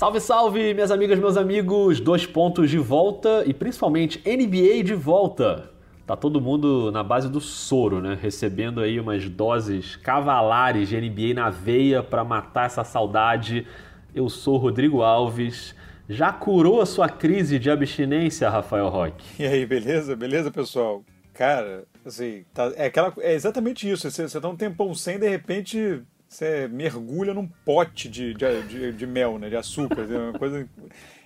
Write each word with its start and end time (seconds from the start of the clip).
Salve, 0.00 0.18
salve, 0.18 0.72
minhas 0.72 0.90
amigas, 0.90 1.18
meus 1.18 1.36
amigos! 1.36 2.00
Dois 2.00 2.24
pontos 2.24 2.70
de 2.70 2.78
volta 2.78 3.44
e 3.44 3.52
principalmente 3.52 4.18
NBA 4.26 4.82
de 4.82 4.94
volta. 4.94 5.70
Tá 6.06 6.16
todo 6.16 6.40
mundo 6.40 6.90
na 6.90 7.02
base 7.02 7.28
do 7.28 7.38
soro, 7.38 8.00
né? 8.00 8.18
Recebendo 8.18 8.80
aí 8.80 8.98
umas 8.98 9.28
doses 9.28 9.96
cavalares 9.96 10.88
de 10.88 10.98
NBA 10.98 11.34
na 11.34 11.50
veia 11.50 12.02
para 12.02 12.24
matar 12.24 12.64
essa 12.64 12.82
saudade. 12.82 13.66
Eu 14.14 14.30
sou 14.30 14.56
Rodrigo 14.56 15.02
Alves. 15.02 15.74
Já 16.08 16.32
curou 16.32 16.80
a 16.80 16.86
sua 16.86 17.10
crise 17.10 17.58
de 17.58 17.70
abstinência, 17.70 18.48
Rafael 18.48 18.88
Roque? 18.88 19.22
E 19.38 19.46
aí, 19.46 19.66
beleza? 19.66 20.16
Beleza, 20.16 20.50
pessoal? 20.50 21.04
Cara, 21.34 21.84
assim, 22.06 22.46
tá, 22.54 22.72
é, 22.74 22.86
aquela, 22.86 23.12
é 23.18 23.34
exatamente 23.34 23.86
isso. 23.86 24.10
Você, 24.10 24.26
você 24.26 24.40
dá 24.40 24.48
um 24.48 24.56
tempão 24.56 24.94
sem, 24.94 25.18
de 25.18 25.28
repente 25.28 26.02
você 26.30 26.68
mergulha 26.68 27.34
num 27.34 27.46
pote 27.46 28.08
de, 28.08 28.32
de, 28.32 28.62
de, 28.62 28.92
de 28.92 29.06
mel, 29.06 29.36
né, 29.36 29.48
de 29.48 29.56
açúcar. 29.56 30.02
É 30.02 30.30
uma 30.30 30.38
coisa, 30.38 30.66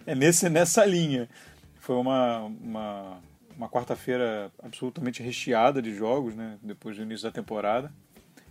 é 0.07 0.15
nesse, 0.15 0.49
nessa 0.49 0.85
linha. 0.87 1.29
Foi 1.79 1.95
uma, 1.97 2.39
uma, 2.39 3.19
uma 3.55 3.69
quarta-feira 3.69 4.51
absolutamente 4.63 5.23
recheada 5.23 5.83
de 5.83 5.95
jogos, 5.95 6.35
né, 6.35 6.57
depois 6.63 6.97
do 6.97 7.03
início 7.03 7.29
da 7.29 7.31
temporada. 7.31 7.93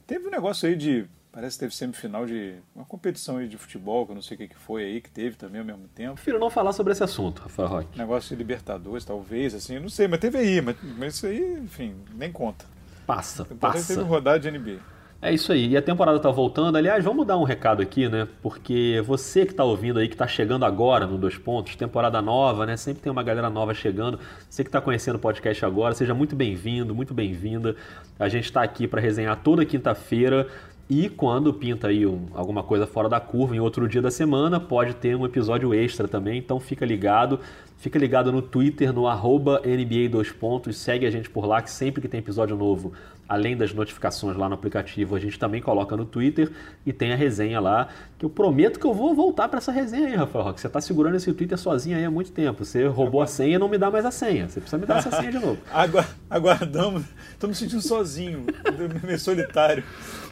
Teve 0.05 0.27
um 0.27 0.31
negócio 0.31 0.70
aí 0.70 0.75
de. 0.75 1.05
Parece 1.31 1.55
que 1.55 1.61
teve 1.61 1.75
semifinal 1.75 2.27
de. 2.27 2.53
Uma 2.75 2.85
competição 2.85 3.38
aí 3.38 3.47
de 3.47 3.58
futebol, 3.58 4.05
que 4.05 4.11
eu 4.11 4.16
não 4.16 4.22
sei 4.22 4.35
o 4.35 4.47
que 4.47 4.55
foi 4.55 4.83
aí, 4.83 5.02
que 5.02 5.09
teve 5.09 5.35
também 5.35 5.59
ao 5.59 5.66
mesmo 5.66 5.88
tempo. 5.88 6.13
Prefiro 6.13 6.38
não 6.38 6.52
falar 6.52 6.73
sobre 6.73 6.94
esse 6.94 7.03
assunto, 7.03 7.41
Rafael 7.41 7.67
Roque. 7.67 7.97
Negócio 7.97 8.30
de 8.30 8.35
Libertadores, 8.35 9.03
talvez, 9.03 9.55
assim, 9.55 9.80
não 9.80 9.89
sei, 9.89 10.08
mas 10.08 10.20
teve 10.20 10.38
aí, 10.38 10.61
mas, 10.61 10.75
mas 10.99 11.16
isso 11.16 11.25
aí, 11.25 11.58
enfim, 11.63 11.95
nem 12.13 12.31
conta. 12.31 12.66
Passa, 13.08 13.44
passa. 13.44 13.95
Teve 13.95 14.08
rodada 14.08 14.39
de 14.39 14.52
NBA. 14.52 14.92
É 15.26 15.34
isso 15.34 15.54
aí. 15.54 15.70
E 15.70 15.77
a 15.77 15.82
temporada 15.82 16.20
tá 16.20 16.30
voltando. 16.30 16.76
Aliás, 16.76 17.02
vamos 17.02 17.25
dar 17.25 17.38
um 17.38 17.45
recado 17.45 17.81
aqui, 17.81 18.09
né? 18.09 18.28
Porque 18.42 19.02
você 19.06 19.45
que 19.45 19.53
tá 19.53 19.64
ouvindo 19.64 19.97
aí, 19.97 20.09
que 20.09 20.17
tá 20.17 20.28
chegando 20.28 20.66
agora 20.66 21.08
no 21.08 21.17
Dois 21.17 21.38
Pontos, 21.38 21.78
temporada 21.78 22.22
nova, 22.22 22.66
né? 22.66 22.75
Sempre 22.75 23.03
tem 23.03 23.09
uma 23.09 23.23
galera 23.23 23.50
nova 23.50 23.73
chegando. 23.73 24.20
Você 24.50 24.66
que 24.66 24.70
tá 24.70 24.81
conhecendo 24.81 25.16
o 25.16 25.20
podcast 25.20 25.66
agora, 25.66 25.94
seja 25.94 26.14
muito 26.14 26.36
bem-vindo, 26.36 26.94
muito 26.94 27.14
bem-vinda. 27.14 27.73
A 28.20 28.28
gente 28.28 28.44
está 28.44 28.64
aqui 28.64 28.86
para 28.86 29.00
resenhar 29.00 29.38
toda 29.42 29.64
quinta-feira. 29.64 30.45
E 30.89 31.08
quando 31.08 31.53
pinta 31.53 31.88
aí 31.88 32.06
um, 32.06 32.28
alguma 32.34 32.62
coisa 32.62 32.86
fora 32.86 33.08
da 33.08 33.22
curva 33.22 33.56
em 33.56 33.59
outro 33.62 33.88
dia 33.88 34.02
da 34.02 34.12
semana, 34.12 34.59
pode 34.59 34.94
ter 34.94 35.16
um 35.16 35.25
episódio 35.25 35.73
extra 35.73 36.06
também. 36.06 36.38
Então 36.38 36.59
fica 36.59 36.86
ligado. 36.86 37.40
Fica 37.84 38.00
ligado 38.00 38.31
no 38.31 38.42
Twitter, 38.42 38.94
no 38.94 39.08
arroba 39.08 39.62
NBA 39.66 40.08
2 40.09 40.31
pontos. 40.31 40.78
Segue 40.78 41.06
a 41.06 41.12
gente 41.12 41.30
por 41.30 41.45
lá, 41.45 41.62
que 41.62 41.70
sempre 41.70 42.02
que 42.02 42.08
tem 42.08 42.22
episódio 42.22 42.56
novo 42.56 42.94
além 43.28 43.56
das 43.56 43.73
notificações 43.73 44.38
lá 44.38 44.48
no 44.48 44.56
aplicativo, 44.56 45.16
a 45.16 45.20
gente 45.20 45.40
também 45.40 45.62
coloca 45.62 45.95
no 45.95 46.06
Twitter 46.06 46.52
e 46.86 46.94
tem 46.94 47.14
a 47.14 47.16
resenha 47.16 47.59
lá, 47.59 47.88
que 48.17 48.25
eu 48.25 48.30
prometo 48.30 48.80
que 48.80 48.86
eu 48.86 48.94
vou 48.94 49.16
voltar 49.16 49.48
para 49.48 49.58
essa 49.58 49.72
resenha 49.72 50.08
aí, 50.08 50.16
Rafael 50.16 50.45
Roque. 50.45 50.62
Você 50.62 50.67
está 50.67 50.80
segurando 50.80 51.16
esse 51.16 51.34
Twitter 51.34 51.58
sozinho 51.58 51.98
aí 51.98 52.06
há 52.06 52.12
muito 52.12 52.31
tempo. 52.31 52.64
Você 52.64 52.86
roubou 52.86 53.22
a 53.22 53.28
senha 53.28 53.56
e 53.56 53.58
não 53.58 53.67
me 53.67 53.78
dá 53.78 53.90
mais 53.90 54.06
a 54.06 54.12
senha. 54.12 54.47
Você 54.47 54.59
precisa 54.59 54.78
me 54.78 54.86
dar 54.86 55.00
essa 55.00 55.12
senha 55.12 55.31
de 55.31 55.40
novo. 55.40 55.58
Aguardamos. 56.30 57.03
Estou 57.31 57.50
me 57.50 57.56
sentindo 57.56 57.81
sozinho, 57.81 58.45
meio 59.03 59.20
solitário. 59.20 59.84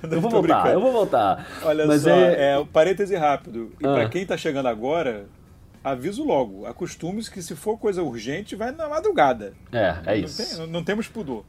Eu 0.04 0.22
vou 0.22 0.30
voltar, 0.30 0.62
brincando. 0.62 0.70
eu 0.70 0.82
vou 0.82 0.92
voltar. 0.92 1.48
Olha 1.64 1.86
Mas 1.88 2.04
só, 2.04 2.10
é... 2.10 2.54
é 2.54 2.66
parêntese 2.72 3.16
rápido. 3.16 3.72
E 3.80 3.86
ah. 3.86 3.94
para 3.94 4.10
quem 4.10 4.24
está 4.24 4.38
chegando 4.38 4.68
agora, 4.68 5.26
aviso 5.84 6.24
logo. 6.24 6.66
Acostume-se 6.66 7.30
que 7.32 7.42
se 7.42 7.56
for 7.56 7.78
coisa 7.78 8.04
urgente, 8.04 8.56
vai 8.56 8.72
na 8.72 8.88
madrugada. 8.88 9.54
É, 9.72 9.96
é 10.06 10.18
não 10.18 10.26
isso. 10.26 10.46
Tem, 10.46 10.58
não, 10.58 10.68
não 10.68 10.84
temos 10.84 11.08
pudor. 11.08 11.44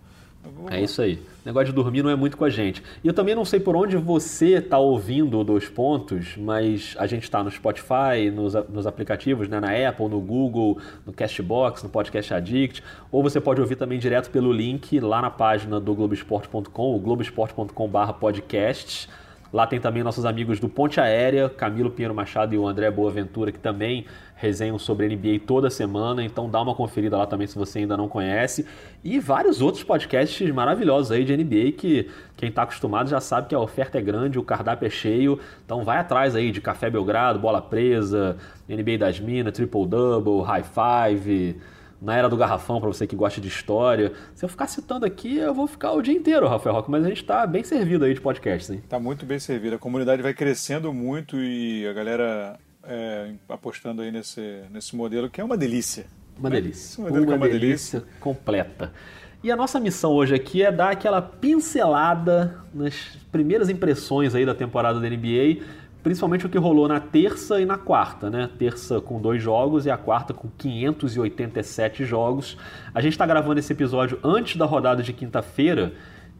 É 0.70 0.80
isso 0.80 1.00
aí. 1.00 1.14
O 1.14 1.46
negócio 1.46 1.68
de 1.68 1.72
dormir 1.72 2.02
não 2.02 2.10
é 2.10 2.16
muito 2.16 2.36
com 2.36 2.44
a 2.44 2.50
gente. 2.50 2.82
E 3.02 3.06
eu 3.06 3.14
também 3.14 3.34
não 3.34 3.44
sei 3.44 3.60
por 3.60 3.76
onde 3.76 3.96
você 3.96 4.54
está 4.54 4.78
ouvindo 4.78 5.38
o 5.38 5.44
Dois 5.44 5.68
Pontos, 5.68 6.36
mas 6.36 6.96
a 6.98 7.06
gente 7.06 7.22
está 7.22 7.42
no 7.44 7.50
Spotify, 7.50 8.30
nos, 8.32 8.54
nos 8.68 8.86
aplicativos, 8.86 9.48
né, 9.48 9.60
na 9.60 9.88
Apple, 9.88 10.08
no 10.08 10.20
Google, 10.20 10.78
no 11.06 11.12
Castbox, 11.12 11.82
no 11.82 11.88
Podcast 11.88 12.34
Addict, 12.34 12.82
ou 13.10 13.22
você 13.22 13.40
pode 13.40 13.60
ouvir 13.60 13.76
também 13.76 13.98
direto 13.98 14.30
pelo 14.30 14.52
link 14.52 14.98
lá 14.98 15.22
na 15.22 15.30
página 15.30 15.78
do 15.78 15.94
Globoesporte.com, 15.94 16.96
o 16.96 16.98
globoesporte.com.br 16.98 18.12
podcasts. 18.18 19.08
Lá 19.52 19.66
tem 19.66 19.78
também 19.78 20.02
nossos 20.02 20.24
amigos 20.24 20.58
do 20.58 20.68
Ponte 20.68 20.98
Aérea, 20.98 21.48
Camilo 21.48 21.90
Pinheiro 21.90 22.14
Machado 22.14 22.54
e 22.54 22.58
o 22.58 22.66
André 22.66 22.90
Boaventura, 22.90 23.52
que 23.52 23.58
também 23.58 24.06
resenham 24.34 24.78
sobre 24.78 25.06
NBA 25.06 25.44
toda 25.46 25.68
semana, 25.68 26.24
então 26.24 26.50
dá 26.50 26.60
uma 26.60 26.74
conferida 26.74 27.16
lá 27.16 27.26
também 27.26 27.46
se 27.46 27.56
você 27.56 27.80
ainda 27.80 27.96
não 27.96 28.08
conhece. 28.08 28.66
E 29.04 29.20
vários 29.20 29.60
outros 29.60 29.84
podcasts 29.84 30.50
maravilhosos 30.50 31.12
aí 31.12 31.24
de 31.24 31.36
NBA 31.36 31.72
que 31.72 32.10
quem 32.36 32.48
está 32.48 32.62
acostumado 32.62 33.10
já 33.10 33.20
sabe 33.20 33.48
que 33.48 33.54
a 33.54 33.60
oferta 33.60 33.98
é 33.98 34.00
grande, 34.00 34.38
o 34.38 34.42
cardápio 34.42 34.86
é 34.86 34.90
cheio. 34.90 35.38
Então 35.64 35.84
vai 35.84 35.98
atrás 35.98 36.34
aí 36.34 36.50
de 36.50 36.60
Café 36.60 36.88
Belgrado, 36.88 37.38
Bola 37.38 37.60
Presa, 37.60 38.36
NBA 38.68 38.98
das 38.98 39.20
Minas, 39.20 39.52
Triple 39.52 39.86
Double, 39.86 40.42
High 40.42 40.64
Five 40.64 41.60
na 42.02 42.16
era 42.16 42.28
do 42.28 42.36
garrafão, 42.36 42.80
para 42.80 42.88
você 42.88 43.06
que 43.06 43.14
gosta 43.14 43.40
de 43.40 43.46
história. 43.46 44.12
Se 44.34 44.44
eu 44.44 44.48
ficar 44.48 44.66
citando 44.66 45.06
aqui, 45.06 45.36
eu 45.36 45.54
vou 45.54 45.68
ficar 45.68 45.92
o 45.92 46.02
dia 46.02 46.12
inteiro, 46.12 46.48
Rafael 46.48 46.74
Roque, 46.74 46.90
mas 46.90 47.04
a 47.04 47.08
gente 47.08 47.22
está 47.22 47.46
bem 47.46 47.62
servido 47.62 48.04
aí 48.04 48.12
de 48.12 48.20
podcast, 48.20 48.72
hein? 48.72 48.82
Tá 48.88 48.98
muito 48.98 49.24
bem 49.24 49.38
servido. 49.38 49.76
A 49.76 49.78
comunidade 49.78 50.20
vai 50.20 50.34
crescendo 50.34 50.92
muito 50.92 51.38
e 51.38 51.86
a 51.86 51.92
galera 51.92 52.58
é, 52.82 53.30
apostando 53.48 54.02
aí 54.02 54.10
nesse, 54.10 54.64
nesse 54.72 54.96
modelo 54.96 55.30
que 55.30 55.40
é 55.40 55.44
uma 55.44 55.56
delícia. 55.56 56.06
Uma 56.36 56.50
né? 56.50 56.60
delícia. 56.60 57.00
Uma, 57.00 57.10
uma, 57.10 57.18
é 57.18 57.36
uma 57.36 57.48
delícia, 57.48 58.00
delícia 58.00 58.04
completa. 58.18 58.92
E 59.40 59.50
a 59.50 59.56
nossa 59.56 59.78
missão 59.78 60.12
hoje 60.12 60.34
aqui 60.34 60.62
é 60.62 60.72
dar 60.72 60.90
aquela 60.90 61.22
pincelada 61.22 62.60
nas 62.74 62.94
primeiras 63.30 63.68
impressões 63.68 64.34
aí 64.34 64.44
da 64.44 64.54
temporada 64.54 65.00
da 65.00 65.08
NBA 65.08 65.64
principalmente 66.02 66.46
o 66.46 66.48
que 66.48 66.58
rolou 66.58 66.88
na 66.88 67.00
terça 67.00 67.60
e 67.60 67.64
na 67.64 67.78
quarta, 67.78 68.28
né? 68.28 68.50
Terça 68.58 69.00
com 69.00 69.20
dois 69.20 69.40
jogos 69.40 69.86
e 69.86 69.90
a 69.90 69.96
quarta 69.96 70.34
com 70.34 70.48
587 70.58 72.04
jogos. 72.04 72.56
A 72.94 73.00
gente 73.00 73.12
está 73.12 73.24
gravando 73.24 73.60
esse 73.60 73.72
episódio 73.72 74.18
antes 74.22 74.56
da 74.56 74.64
rodada 74.64 75.02
de 75.02 75.12
quinta-feira, 75.12 75.92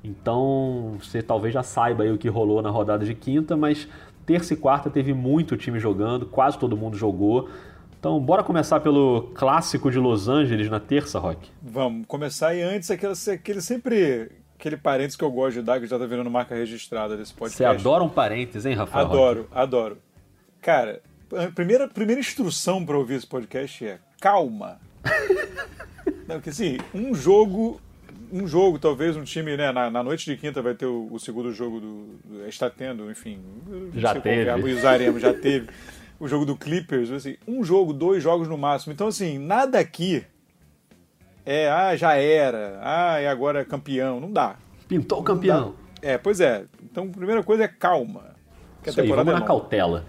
então 0.02 0.96
você 1.00 1.22
talvez 1.22 1.54
já 1.54 1.62
saiba 1.62 2.02
aí 2.02 2.10
o 2.10 2.18
que 2.18 2.28
rolou 2.28 2.60
na 2.60 2.70
rodada 2.70 3.04
de 3.04 3.14
quinta, 3.14 3.56
mas 3.56 3.88
terça 4.26 4.54
e 4.54 4.56
quarta 4.56 4.90
teve 4.90 5.14
muito 5.14 5.56
time 5.56 5.78
jogando, 5.78 6.26
quase 6.26 6.58
todo 6.58 6.76
mundo 6.76 6.96
jogou. 6.96 7.48
Então, 7.98 8.18
bora 8.18 8.42
começar 8.42 8.80
pelo 8.80 9.30
clássico 9.32 9.88
de 9.88 9.96
Los 9.96 10.28
Angeles 10.28 10.68
na 10.68 10.80
terça, 10.80 11.20
Rock? 11.20 11.48
Vamos 11.62 12.04
começar 12.08 12.52
e 12.52 12.60
antes 12.60 12.90
aquele, 12.90 13.12
aquele 13.32 13.60
sempre 13.60 14.41
aquele 14.62 14.76
parênteses 14.76 15.16
que 15.16 15.24
eu 15.24 15.30
gosto 15.30 15.56
de 15.56 15.62
dar, 15.62 15.80
que 15.80 15.86
já 15.88 15.98
tá 15.98 16.06
virando 16.06 16.30
marca 16.30 16.54
registrada 16.54 17.16
desse 17.16 17.34
podcast. 17.34 17.56
Você 17.56 17.64
adora 17.64 18.04
um 18.04 18.08
parênteses, 18.08 18.64
hein, 18.64 18.74
Rafael? 18.74 19.06
Adoro, 19.06 19.40
Roque? 19.42 19.58
adoro. 19.58 19.98
Cara, 20.60 21.02
a 21.34 21.48
primeira, 21.48 21.88
primeira 21.88 22.20
instrução 22.20 22.86
para 22.86 22.96
ouvir 22.96 23.14
esse 23.14 23.26
podcast 23.26 23.84
é 23.84 23.98
calma. 24.20 24.80
Não, 26.28 26.36
porque 26.36 26.50
assim, 26.50 26.78
um 26.94 27.12
jogo 27.12 27.80
um 28.32 28.46
jogo, 28.46 28.78
talvez 28.78 29.14
um 29.14 29.24
time, 29.24 29.56
né, 29.58 29.70
na, 29.72 29.90
na 29.90 30.02
noite 30.02 30.24
de 30.24 30.38
quinta 30.38 30.62
vai 30.62 30.74
ter 30.74 30.86
o, 30.86 31.06
o 31.10 31.18
segundo 31.18 31.52
jogo 31.52 31.80
do, 31.80 32.18
do, 32.24 32.48
Está 32.48 32.70
tendo, 32.70 33.10
enfim. 33.10 33.40
Já 33.94 34.18
teve. 34.18 34.72
Usaremos, 34.72 35.20
já 35.20 35.34
teve. 35.34 35.68
O 36.18 36.26
jogo 36.26 36.46
do 36.46 36.56
Clippers, 36.56 37.10
assim, 37.10 37.36
um 37.46 37.62
jogo, 37.62 37.92
dois 37.92 38.22
jogos 38.22 38.48
no 38.48 38.56
máximo. 38.56 38.92
Então, 38.92 39.08
assim, 39.08 39.38
nada 39.38 39.78
aqui 39.78 40.24
é, 41.44 41.68
ah, 41.70 41.96
já 41.96 42.14
era, 42.14 42.78
ah, 42.82 43.20
e 43.20 43.26
agora 43.26 43.60
é 43.60 43.64
campeão. 43.64 44.20
Não 44.20 44.32
dá. 44.32 44.56
Pintou 44.88 45.20
o 45.20 45.22
campeão. 45.22 45.74
É, 46.00 46.18
pois 46.18 46.40
é. 46.40 46.64
Então, 46.82 47.04
a 47.04 47.16
primeira 47.16 47.42
coisa 47.42 47.64
é 47.64 47.68
calma. 47.68 48.32
Que 48.82 48.90
Isso 48.90 49.00
a 49.00 49.02
temporada 49.02 49.30
aí, 49.30 49.34
vamos 49.34 49.38
é 49.38 49.40
na 49.40 49.46
cautela. 49.46 50.04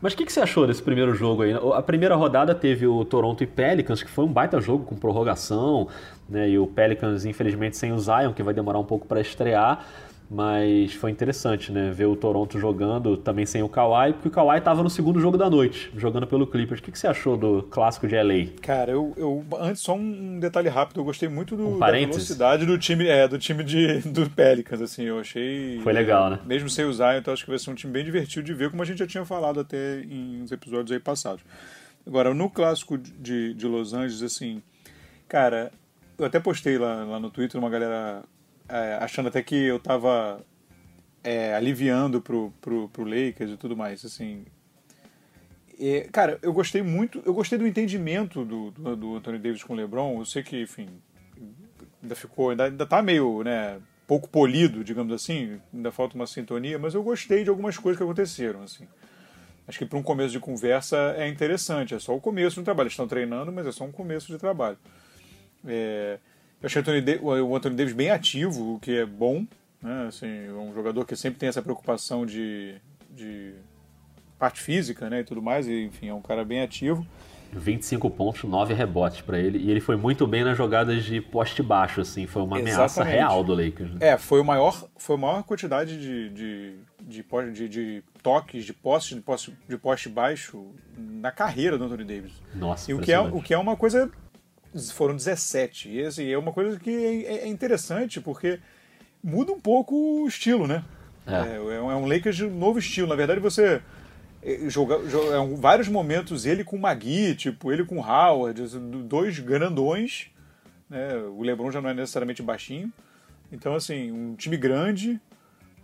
Mas 0.00 0.14
o 0.14 0.16
que, 0.16 0.24
que, 0.24 0.32
você 0.32 0.40
achou 0.40 0.66
desse 0.66 0.82
primeiro 0.82 1.14
jogo 1.14 1.42
aí? 1.42 1.52
A 1.74 1.82
primeira 1.82 2.14
rodada 2.14 2.54
teve 2.54 2.86
o 2.86 3.04
Toronto 3.04 3.42
e 3.42 3.46
Pelicans, 3.46 4.02
que 4.02 4.10
foi 4.10 4.24
um 4.24 4.32
baita 4.32 4.58
jogo 4.60 4.84
com 4.84 4.96
prorrogação, 4.96 5.88
né? 6.28 6.48
E 6.48 6.58
o 6.58 6.66
Pelicans, 6.66 7.26
infelizmente, 7.26 7.76
sem 7.76 7.92
o 7.92 7.98
Zion, 7.98 8.32
que 8.32 8.42
vai 8.42 8.54
demorar 8.54 8.78
um 8.78 8.84
pouco 8.84 9.06
para 9.06 9.20
estrear. 9.20 9.84
Mas 10.30 10.94
foi 10.94 11.10
interessante, 11.10 11.72
né? 11.72 11.90
Ver 11.90 12.06
o 12.06 12.14
Toronto 12.14 12.56
jogando 12.56 13.16
também 13.16 13.44
sem 13.44 13.64
o 13.64 13.68
Kawhi, 13.68 14.12
porque 14.12 14.28
o 14.28 14.30
Kawhi 14.30 14.58
estava 14.58 14.80
no 14.80 14.88
segundo 14.88 15.18
jogo 15.18 15.36
da 15.36 15.50
noite, 15.50 15.90
jogando 15.96 16.24
pelo 16.24 16.46
Clippers. 16.46 16.80
O 16.80 16.84
que, 16.84 16.92
que 16.92 16.98
você 16.98 17.08
achou 17.08 17.36
do 17.36 17.64
clássico 17.64 18.06
de 18.06 18.14
LA? 18.14 18.52
Cara, 18.62 18.92
eu, 18.92 19.12
eu 19.16 19.44
antes 19.58 19.82
só 19.82 19.96
um 19.96 20.38
detalhe 20.38 20.68
rápido, 20.68 21.00
eu 21.00 21.04
gostei 21.04 21.28
muito 21.28 21.56
do, 21.56 21.70
um 21.70 21.78
da 21.80 21.90
velocidade 21.90 22.64
do 22.64 22.78
time, 22.78 23.08
é, 23.08 23.26
do 23.26 23.40
time 23.40 23.64
de, 23.64 24.02
do 24.08 24.30
Pelicans, 24.30 24.80
assim, 24.80 25.02
eu 25.02 25.18
achei... 25.18 25.80
Foi 25.80 25.92
legal, 25.92 26.30
né? 26.30 26.38
Mesmo 26.46 26.70
sem 26.70 26.84
usar, 26.84 27.18
então 27.18 27.34
acho 27.34 27.42
que 27.42 27.50
vai 27.50 27.58
ser 27.58 27.70
um 27.70 27.74
time 27.74 27.92
bem 27.92 28.04
divertido 28.04 28.46
de 28.46 28.54
ver, 28.54 28.70
como 28.70 28.82
a 28.82 28.86
gente 28.86 28.98
já 28.98 29.08
tinha 29.08 29.24
falado 29.24 29.58
até 29.58 30.00
em 30.02 30.42
uns 30.42 30.52
episódios 30.52 30.92
aí 30.92 31.00
passados. 31.00 31.42
Agora, 32.06 32.32
no 32.32 32.48
clássico 32.48 32.96
de, 32.96 33.52
de 33.52 33.66
Los 33.66 33.92
Angeles, 33.92 34.22
assim, 34.22 34.62
cara, 35.26 35.72
eu 36.16 36.24
até 36.24 36.38
postei 36.38 36.78
lá, 36.78 37.02
lá 37.02 37.18
no 37.18 37.30
Twitter 37.30 37.58
uma 37.58 37.68
galera 37.68 38.22
é, 38.70 38.98
achando 39.00 39.28
até 39.28 39.42
que 39.42 39.54
eu 39.56 39.78
tava 39.78 40.44
é, 41.24 41.54
aliviando 41.54 42.20
pro, 42.20 42.52
pro, 42.60 42.88
pro 42.88 43.04
Lakers 43.04 43.50
e 43.50 43.56
tudo 43.56 43.76
mais, 43.76 44.04
assim. 44.04 44.44
Cara, 46.12 46.38
eu 46.42 46.52
gostei 46.52 46.82
muito, 46.82 47.22
eu 47.24 47.32
gostei 47.32 47.58
do 47.58 47.66
entendimento 47.66 48.44
do, 48.44 48.70
do, 48.70 48.96
do, 48.96 49.16
Anthony 49.16 49.38
Davis 49.38 49.64
com 49.64 49.72
o 49.72 49.76
LeBron. 49.76 50.18
Eu 50.18 50.26
sei 50.26 50.42
que, 50.42 50.60
enfim, 50.60 50.88
ainda 52.02 52.14
ficou, 52.14 52.50
ainda, 52.50 52.64
ainda 52.64 52.86
tá 52.86 53.00
meio, 53.00 53.42
né, 53.42 53.80
pouco 54.06 54.28
polido, 54.28 54.84
digamos 54.84 55.12
assim, 55.14 55.58
ainda 55.72 55.90
falta 55.90 56.16
uma 56.16 56.26
sintonia, 56.26 56.78
mas 56.78 56.94
eu 56.94 57.02
gostei 57.02 57.44
de 57.44 57.48
algumas 57.48 57.78
coisas 57.78 57.96
que 57.96 58.04
aconteceram, 58.04 58.62
assim. 58.62 58.86
Acho 59.70 59.78
que 59.78 59.86
para 59.86 59.98
um 59.98 60.02
começo 60.02 60.32
de 60.32 60.40
conversa 60.40 61.14
é 61.16 61.28
interessante. 61.28 61.94
É 61.94 61.98
só 62.00 62.14
o 62.16 62.20
começo 62.20 62.60
do 62.60 62.64
trabalho. 62.64 62.88
Eles 62.88 62.94
estão 62.94 63.06
treinando, 63.06 63.52
mas 63.52 63.64
é 63.68 63.70
só 63.70 63.84
um 63.84 63.92
começo 63.92 64.26
de 64.26 64.36
trabalho. 64.36 64.76
É, 65.64 66.18
eu 66.62 66.66
achei 66.66 66.82
o 67.20 67.56
Anthony 67.56 67.76
Davis 67.76 67.94
bem 67.94 68.10
ativo, 68.10 68.74
o 68.74 68.80
que 68.80 68.98
é 68.98 69.06
bom. 69.06 69.46
Né? 69.82 70.06
Assim, 70.08 70.46
é 70.46 70.52
um 70.52 70.74
jogador 70.74 71.04
que 71.04 71.16
sempre 71.16 71.38
tem 71.38 71.48
essa 71.48 71.62
preocupação 71.62 72.26
de, 72.26 72.74
de 73.10 73.54
parte 74.38 74.60
física 74.60 75.08
né, 75.08 75.20
e 75.20 75.24
tudo 75.24 75.40
mais. 75.40 75.66
E, 75.66 75.84
enfim, 75.84 76.08
é 76.08 76.14
um 76.14 76.22
cara 76.22 76.44
bem 76.44 76.62
ativo. 76.62 77.06
25 77.52 78.08
pontos, 78.10 78.44
9 78.44 78.74
rebotes 78.74 79.20
para 79.20 79.38
ele. 79.38 79.58
E 79.58 79.70
ele 79.70 79.80
foi 79.80 79.96
muito 79.96 80.26
bem 80.26 80.44
nas 80.44 80.56
jogadas 80.56 81.04
de 81.04 81.20
poste 81.20 81.62
baixo, 81.62 82.00
assim. 82.00 82.26
Foi 82.26 82.42
uma 82.42 82.60
Exatamente. 82.60 82.74
ameaça 82.74 83.04
real 83.04 83.42
do 83.42 83.54
Lakers. 83.54 83.94
Né? 83.94 84.08
É, 84.08 84.18
foi, 84.18 84.40
o 84.40 84.44
maior, 84.44 84.88
foi 84.96 85.16
a 85.16 85.18
maior 85.18 85.42
quantidade 85.42 85.98
de, 85.98 86.30
de, 86.30 86.74
de, 87.00 87.52
de, 87.52 87.68
de 87.68 88.04
toques, 88.22 88.64
de 88.64 88.72
postes, 88.72 89.16
de 89.16 89.22
poste, 89.22 89.56
de 89.68 89.76
poste 89.76 90.08
baixo 90.08 90.66
na 90.96 91.32
carreira 91.32 91.76
do 91.76 91.84
Anthony 91.84 92.04
Davis. 92.04 92.32
Nossa, 92.54 92.90
e 92.90 92.94
o 92.94 93.00
que, 93.00 93.12
é, 93.12 93.18
o 93.18 93.40
que 93.42 93.52
é 93.52 93.58
uma 93.58 93.76
coisa... 93.76 94.10
Foram 94.92 95.16
17. 95.16 95.88
E 95.88 96.04
assim, 96.04 96.28
é 96.28 96.38
uma 96.38 96.52
coisa 96.52 96.78
que 96.78 96.90
é, 96.90 97.44
é 97.44 97.48
interessante, 97.48 98.20
porque 98.20 98.60
muda 99.22 99.52
um 99.52 99.60
pouco 99.60 100.22
o 100.22 100.28
estilo, 100.28 100.66
né? 100.66 100.84
É, 101.26 101.56
é, 101.56 101.76
é 101.76 101.80
um 101.80 102.06
Lakers 102.06 102.36
de 102.36 102.46
novo 102.46 102.78
estilo. 102.78 103.08
Na 103.08 103.14
verdade, 103.14 103.40
você 103.40 103.82
é, 104.42 104.68
joga, 104.68 105.06
joga 105.08 105.36
é 105.36 105.56
vários 105.56 105.88
momentos 105.88 106.46
ele 106.46 106.64
com 106.64 106.76
o 106.76 106.80
Magui, 106.80 107.34
tipo, 107.34 107.72
ele 107.72 107.84
com 107.84 107.98
o 107.98 108.02
Howard, 108.02 108.60
dois 109.06 109.38
grandões. 109.38 110.28
Né? 110.88 111.14
O 111.14 111.42
LeBron 111.42 111.70
já 111.70 111.80
não 111.80 111.90
é 111.90 111.94
necessariamente 111.94 112.42
baixinho. 112.42 112.92
Então, 113.52 113.74
assim, 113.74 114.10
um 114.10 114.34
time 114.34 114.56
grande 114.56 115.20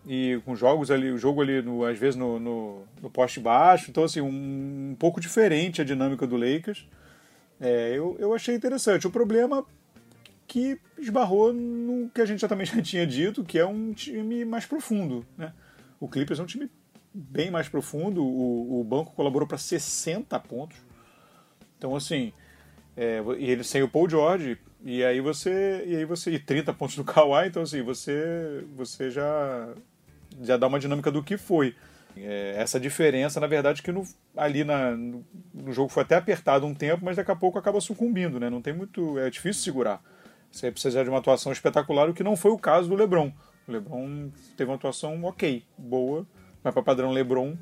e 0.06 0.40
com 0.44 0.54
jogos 0.54 0.90
ali, 0.90 1.10
o 1.10 1.18
jogo 1.18 1.42
ali, 1.42 1.60
no, 1.62 1.84
às 1.84 1.98
vezes, 1.98 2.16
no, 2.16 2.38
no, 2.38 2.82
no, 3.02 3.10
poste 3.10 3.40
baixo. 3.40 3.90
Então, 3.90 4.04
assim, 4.04 4.20
um, 4.20 4.90
um 4.92 4.96
pouco 4.98 5.20
diferente 5.20 5.80
a 5.80 5.84
dinâmica 5.84 6.26
do 6.26 6.36
Lakers. 6.36 6.86
É, 7.60 7.92
eu, 7.94 8.16
eu 8.18 8.34
achei 8.34 8.54
interessante. 8.54 9.06
O 9.06 9.10
problema 9.10 9.64
que 10.46 10.78
esbarrou 10.98 11.52
no 11.52 12.08
que 12.10 12.20
a 12.20 12.26
gente 12.26 12.40
já 12.40 12.48
também 12.48 12.66
já 12.66 12.80
tinha 12.80 13.06
dito, 13.06 13.44
que 13.44 13.58
é 13.58 13.66
um 13.66 13.92
time 13.92 14.44
mais 14.44 14.66
profundo. 14.66 15.24
Né? 15.36 15.52
O 15.98 16.08
Clippers 16.08 16.38
é 16.38 16.42
um 16.42 16.46
time 16.46 16.70
bem 17.12 17.50
mais 17.50 17.68
profundo. 17.68 18.24
O, 18.24 18.80
o 18.80 18.84
banco 18.84 19.14
colaborou 19.14 19.48
para 19.48 19.58
60 19.58 20.38
pontos. 20.40 20.78
Então, 21.78 21.94
assim, 21.94 22.32
é, 22.96 23.22
e 23.38 23.50
ele 23.50 23.62
sem 23.62 23.82
o 23.82 23.88
Paul 23.88 24.08
George, 24.08 24.58
e 24.82 25.04
aí 25.04 25.20
você. 25.20 25.84
E 25.86 25.96
aí 25.96 26.04
você. 26.04 26.30
E 26.30 26.38
30 26.38 26.72
pontos 26.72 26.96
do 26.96 27.04
Kawhi, 27.04 27.48
então 27.48 27.62
assim, 27.62 27.82
você, 27.82 28.64
você 28.74 29.10
já, 29.10 29.74
já 30.40 30.56
dá 30.56 30.66
uma 30.66 30.78
dinâmica 30.78 31.10
do 31.10 31.22
que 31.22 31.36
foi. 31.36 31.74
É, 32.16 32.54
essa 32.56 32.80
diferença, 32.80 33.38
na 33.38 33.46
verdade, 33.46 33.82
que 33.82 33.92
no, 33.92 34.02
ali 34.36 34.64
na, 34.64 34.92
no, 34.92 35.24
no, 35.52 35.72
jogo 35.72 35.90
foi 35.90 36.02
até 36.02 36.16
apertado 36.16 36.66
um 36.66 36.74
tempo, 36.74 37.04
mas 37.04 37.16
daqui 37.16 37.30
a 37.30 37.36
pouco 37.36 37.58
acaba 37.58 37.80
sucumbindo, 37.80 38.40
né? 38.40 38.48
Não 38.48 38.62
tem 38.62 38.72
muito. 38.72 39.18
É 39.18 39.28
difícil 39.28 39.62
segurar. 39.62 40.02
Você 40.50 40.70
precisa 40.70 41.04
de 41.04 41.10
uma 41.10 41.18
atuação 41.18 41.52
espetacular, 41.52 42.08
o 42.08 42.14
que 42.14 42.22
não 42.22 42.36
foi 42.36 42.50
o 42.50 42.58
caso 42.58 42.88
do 42.88 42.94
Lebron. 42.94 43.32
O 43.68 43.72
Lebron 43.72 44.30
teve 44.56 44.70
uma 44.70 44.76
atuação 44.76 45.22
ok, 45.24 45.62
boa, 45.76 46.26
mas 46.62 46.72
para 46.72 46.82
padrão 46.82 47.12
LeBron 47.12 47.56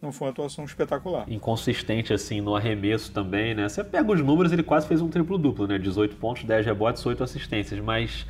não 0.00 0.12
foi 0.12 0.26
uma 0.26 0.32
atuação 0.32 0.64
espetacular. 0.64 1.24
Inconsistente 1.30 2.12
assim 2.12 2.40
no 2.40 2.54
arremesso 2.54 3.10
também, 3.12 3.54
né? 3.54 3.68
Você 3.68 3.82
pega 3.82 4.12
os 4.12 4.20
números, 4.20 4.52
ele 4.52 4.62
quase 4.62 4.86
fez 4.86 5.00
um 5.00 5.08
triplo 5.08 5.38
duplo, 5.38 5.66
né? 5.66 5.78
18 5.78 6.16
pontos, 6.16 6.44
10 6.44 6.66
rebotes, 6.66 7.04
8 7.04 7.24
assistências, 7.24 7.80
mas 7.80 8.26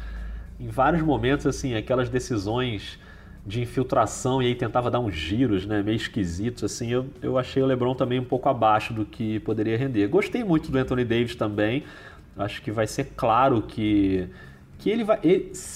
em 0.58 0.68
vários 0.68 1.02
momentos 1.02 1.46
assim, 1.46 1.74
aquelas 1.74 2.08
decisões 2.08 2.98
de 3.46 3.62
infiltração 3.62 4.42
e 4.42 4.46
aí 4.46 4.54
tentava 4.54 4.90
dar 4.90 4.98
uns 4.98 5.14
giros, 5.14 5.64
né, 5.64 5.80
meio 5.82 5.96
esquisitos 5.96 6.64
assim, 6.64 6.90
eu, 6.90 7.06
eu 7.22 7.38
achei 7.38 7.62
o 7.62 7.66
LeBron 7.66 7.94
também 7.94 8.18
um 8.18 8.24
pouco 8.24 8.48
abaixo 8.48 8.92
do 8.92 9.04
que 9.04 9.38
poderia 9.40 9.78
render. 9.78 10.08
Gostei 10.08 10.42
muito 10.42 10.70
do 10.70 10.76
Anthony 10.76 11.04
Davis 11.04 11.36
também. 11.36 11.84
Acho 12.36 12.60
que 12.60 12.70
vai 12.70 12.86
ser 12.86 13.12
claro 13.16 13.62
que 13.62 14.28
que 14.78 14.90
ele 14.90 15.04
vai. 15.04 15.18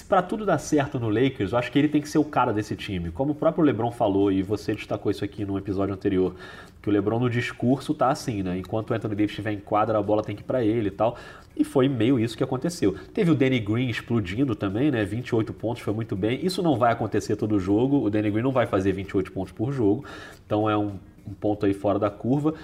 para 0.08 0.23
tudo 0.23 0.44
dar 0.44 0.58
certo 0.58 0.99
no 0.99 1.08
Lakers, 1.08 1.52
eu 1.52 1.58
acho 1.58 1.73
que 1.73 1.79
ele 1.79 1.88
tem 1.88 2.00
que 2.00 2.08
ser 2.08 2.19
o 2.19 2.25
cara 2.25 2.52
desse 2.52 2.76
time. 2.76 3.11
Como 3.11 3.32
o 3.32 3.35
próprio 3.35 3.64
LeBron 3.64 3.91
falou, 3.91 4.31
e 4.31 4.43
você 4.43 4.75
destacou 4.75 5.11
isso 5.11 5.25
aqui 5.25 5.44
no 5.44 5.56
episódio 5.56 5.94
anterior, 5.94 6.35
que 6.82 6.88
o 6.88 6.93
LeBron 6.93 7.19
no 7.19 7.31
discurso 7.31 7.94
tá 7.94 8.08
assim, 8.08 8.43
né? 8.43 8.58
Enquanto 8.58 8.91
o 8.91 8.94
Anthony 8.94 9.14
Davis 9.14 9.31
estiver 9.31 9.52
em 9.52 9.58
quadra, 9.58 9.99
a 9.99 10.02
bola 10.02 10.23
tem 10.23 10.35
que 10.35 10.43
ir 10.43 10.44
para 10.44 10.64
ele 10.64 10.88
e 10.88 10.93
tal. 10.93 11.17
E 11.56 11.64
foi 11.64 11.88
meio 11.88 12.19
isso 12.19 12.37
que 12.37 12.44
aconteceu. 12.44 12.94
Teve 13.12 13.31
o 13.31 13.35
Danny 13.35 13.61
Green 13.61 13.88
explodindo 13.88 14.55
também, 14.55 14.91
né? 14.91 15.05
28 15.05 15.53
pontos, 15.53 15.82
foi 15.82 15.93
muito 15.93 16.17
bem. 16.17 16.44
Isso 16.44 16.62
não 16.62 16.79
vai 16.79 16.93
acontecer 16.93 17.37
todo 17.37 17.58
jogo. 17.58 18.03
O 18.03 18.11
Danny 18.11 18.31
Green 18.31 18.43
não 18.43 18.53
vai 18.53 18.67
fazer 18.67 18.93
28 18.93 19.32
pontos 19.32 19.53
por 19.53 19.73
jogo. 19.73 20.05
Então 20.46 20.70
é 20.70 20.76
um, 20.76 20.99
um 21.26 21.35
ponto 21.35 21.67
aí 21.67 21.75
fora 21.75 21.99
da 21.99 22.11
curva. 22.11 22.55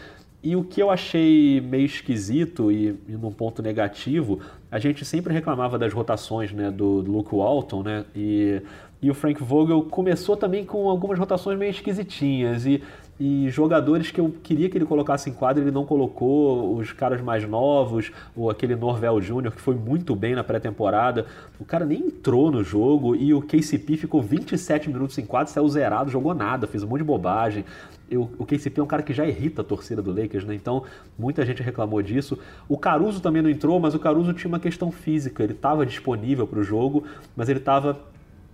E 0.46 0.54
o 0.54 0.62
que 0.62 0.80
eu 0.80 0.90
achei 0.90 1.60
meio 1.60 1.86
esquisito 1.86 2.70
e, 2.70 2.96
e 3.08 3.12
num 3.20 3.32
ponto 3.32 3.60
negativo, 3.60 4.38
a 4.70 4.78
gente 4.78 5.04
sempre 5.04 5.34
reclamava 5.34 5.76
das 5.76 5.92
rotações 5.92 6.52
né, 6.52 6.70
do, 6.70 7.02
do 7.02 7.10
Luke 7.10 7.34
Walton, 7.34 7.82
né? 7.82 8.04
E, 8.14 8.62
e 9.02 9.10
o 9.10 9.14
Frank 9.14 9.42
Vogel 9.42 9.82
começou 9.90 10.36
também 10.36 10.64
com 10.64 10.88
algumas 10.88 11.18
rotações 11.18 11.58
meio 11.58 11.70
esquisitinhas. 11.70 12.64
E 12.64 12.80
e 13.18 13.48
jogadores 13.50 14.10
que 14.10 14.20
eu 14.20 14.34
queria 14.42 14.68
que 14.68 14.76
ele 14.76 14.84
colocasse 14.84 15.30
em 15.30 15.32
quadra, 15.32 15.62
ele 15.62 15.70
não 15.70 15.86
colocou, 15.86 16.76
os 16.76 16.92
caras 16.92 17.20
mais 17.20 17.48
novos, 17.48 18.12
ou 18.36 18.50
aquele 18.50 18.76
Norvel 18.76 19.20
Júnior, 19.22 19.54
que 19.54 19.60
foi 19.60 19.74
muito 19.74 20.14
bem 20.14 20.34
na 20.34 20.44
pré-temporada, 20.44 21.26
o 21.58 21.64
cara 21.64 21.86
nem 21.86 22.00
entrou 22.00 22.50
no 22.50 22.62
jogo, 22.62 23.16
e 23.16 23.32
o 23.32 23.40
KCP 23.40 23.96
ficou 23.96 24.20
27 24.20 24.90
minutos 24.90 25.16
em 25.16 25.24
quadra, 25.24 25.52
saiu 25.52 25.68
zerado, 25.68 26.10
jogou 26.10 26.34
nada, 26.34 26.66
fez 26.66 26.82
um 26.82 26.86
monte 26.88 26.98
de 26.98 27.04
bobagem. 27.04 27.64
Eu, 28.08 28.30
o 28.38 28.44
KCP 28.44 28.80
é 28.80 28.82
um 28.82 28.86
cara 28.86 29.02
que 29.02 29.12
já 29.12 29.26
irrita 29.26 29.62
a 29.62 29.64
torcida 29.64 30.00
do 30.00 30.12
Lakers, 30.12 30.44
né? 30.44 30.54
Então, 30.54 30.84
muita 31.18 31.44
gente 31.44 31.60
reclamou 31.62 32.00
disso. 32.02 32.38
O 32.68 32.78
Caruso 32.78 33.20
também 33.20 33.42
não 33.42 33.50
entrou, 33.50 33.80
mas 33.80 33.94
o 33.94 33.98
Caruso 33.98 34.32
tinha 34.32 34.48
uma 34.48 34.60
questão 34.60 34.92
física, 34.92 35.42
ele 35.42 35.54
estava 35.54 35.84
disponível 35.84 36.46
para 36.46 36.60
o 36.60 36.62
jogo, 36.62 37.02
mas 37.34 37.48
ele 37.48 37.58
estava 37.58 37.98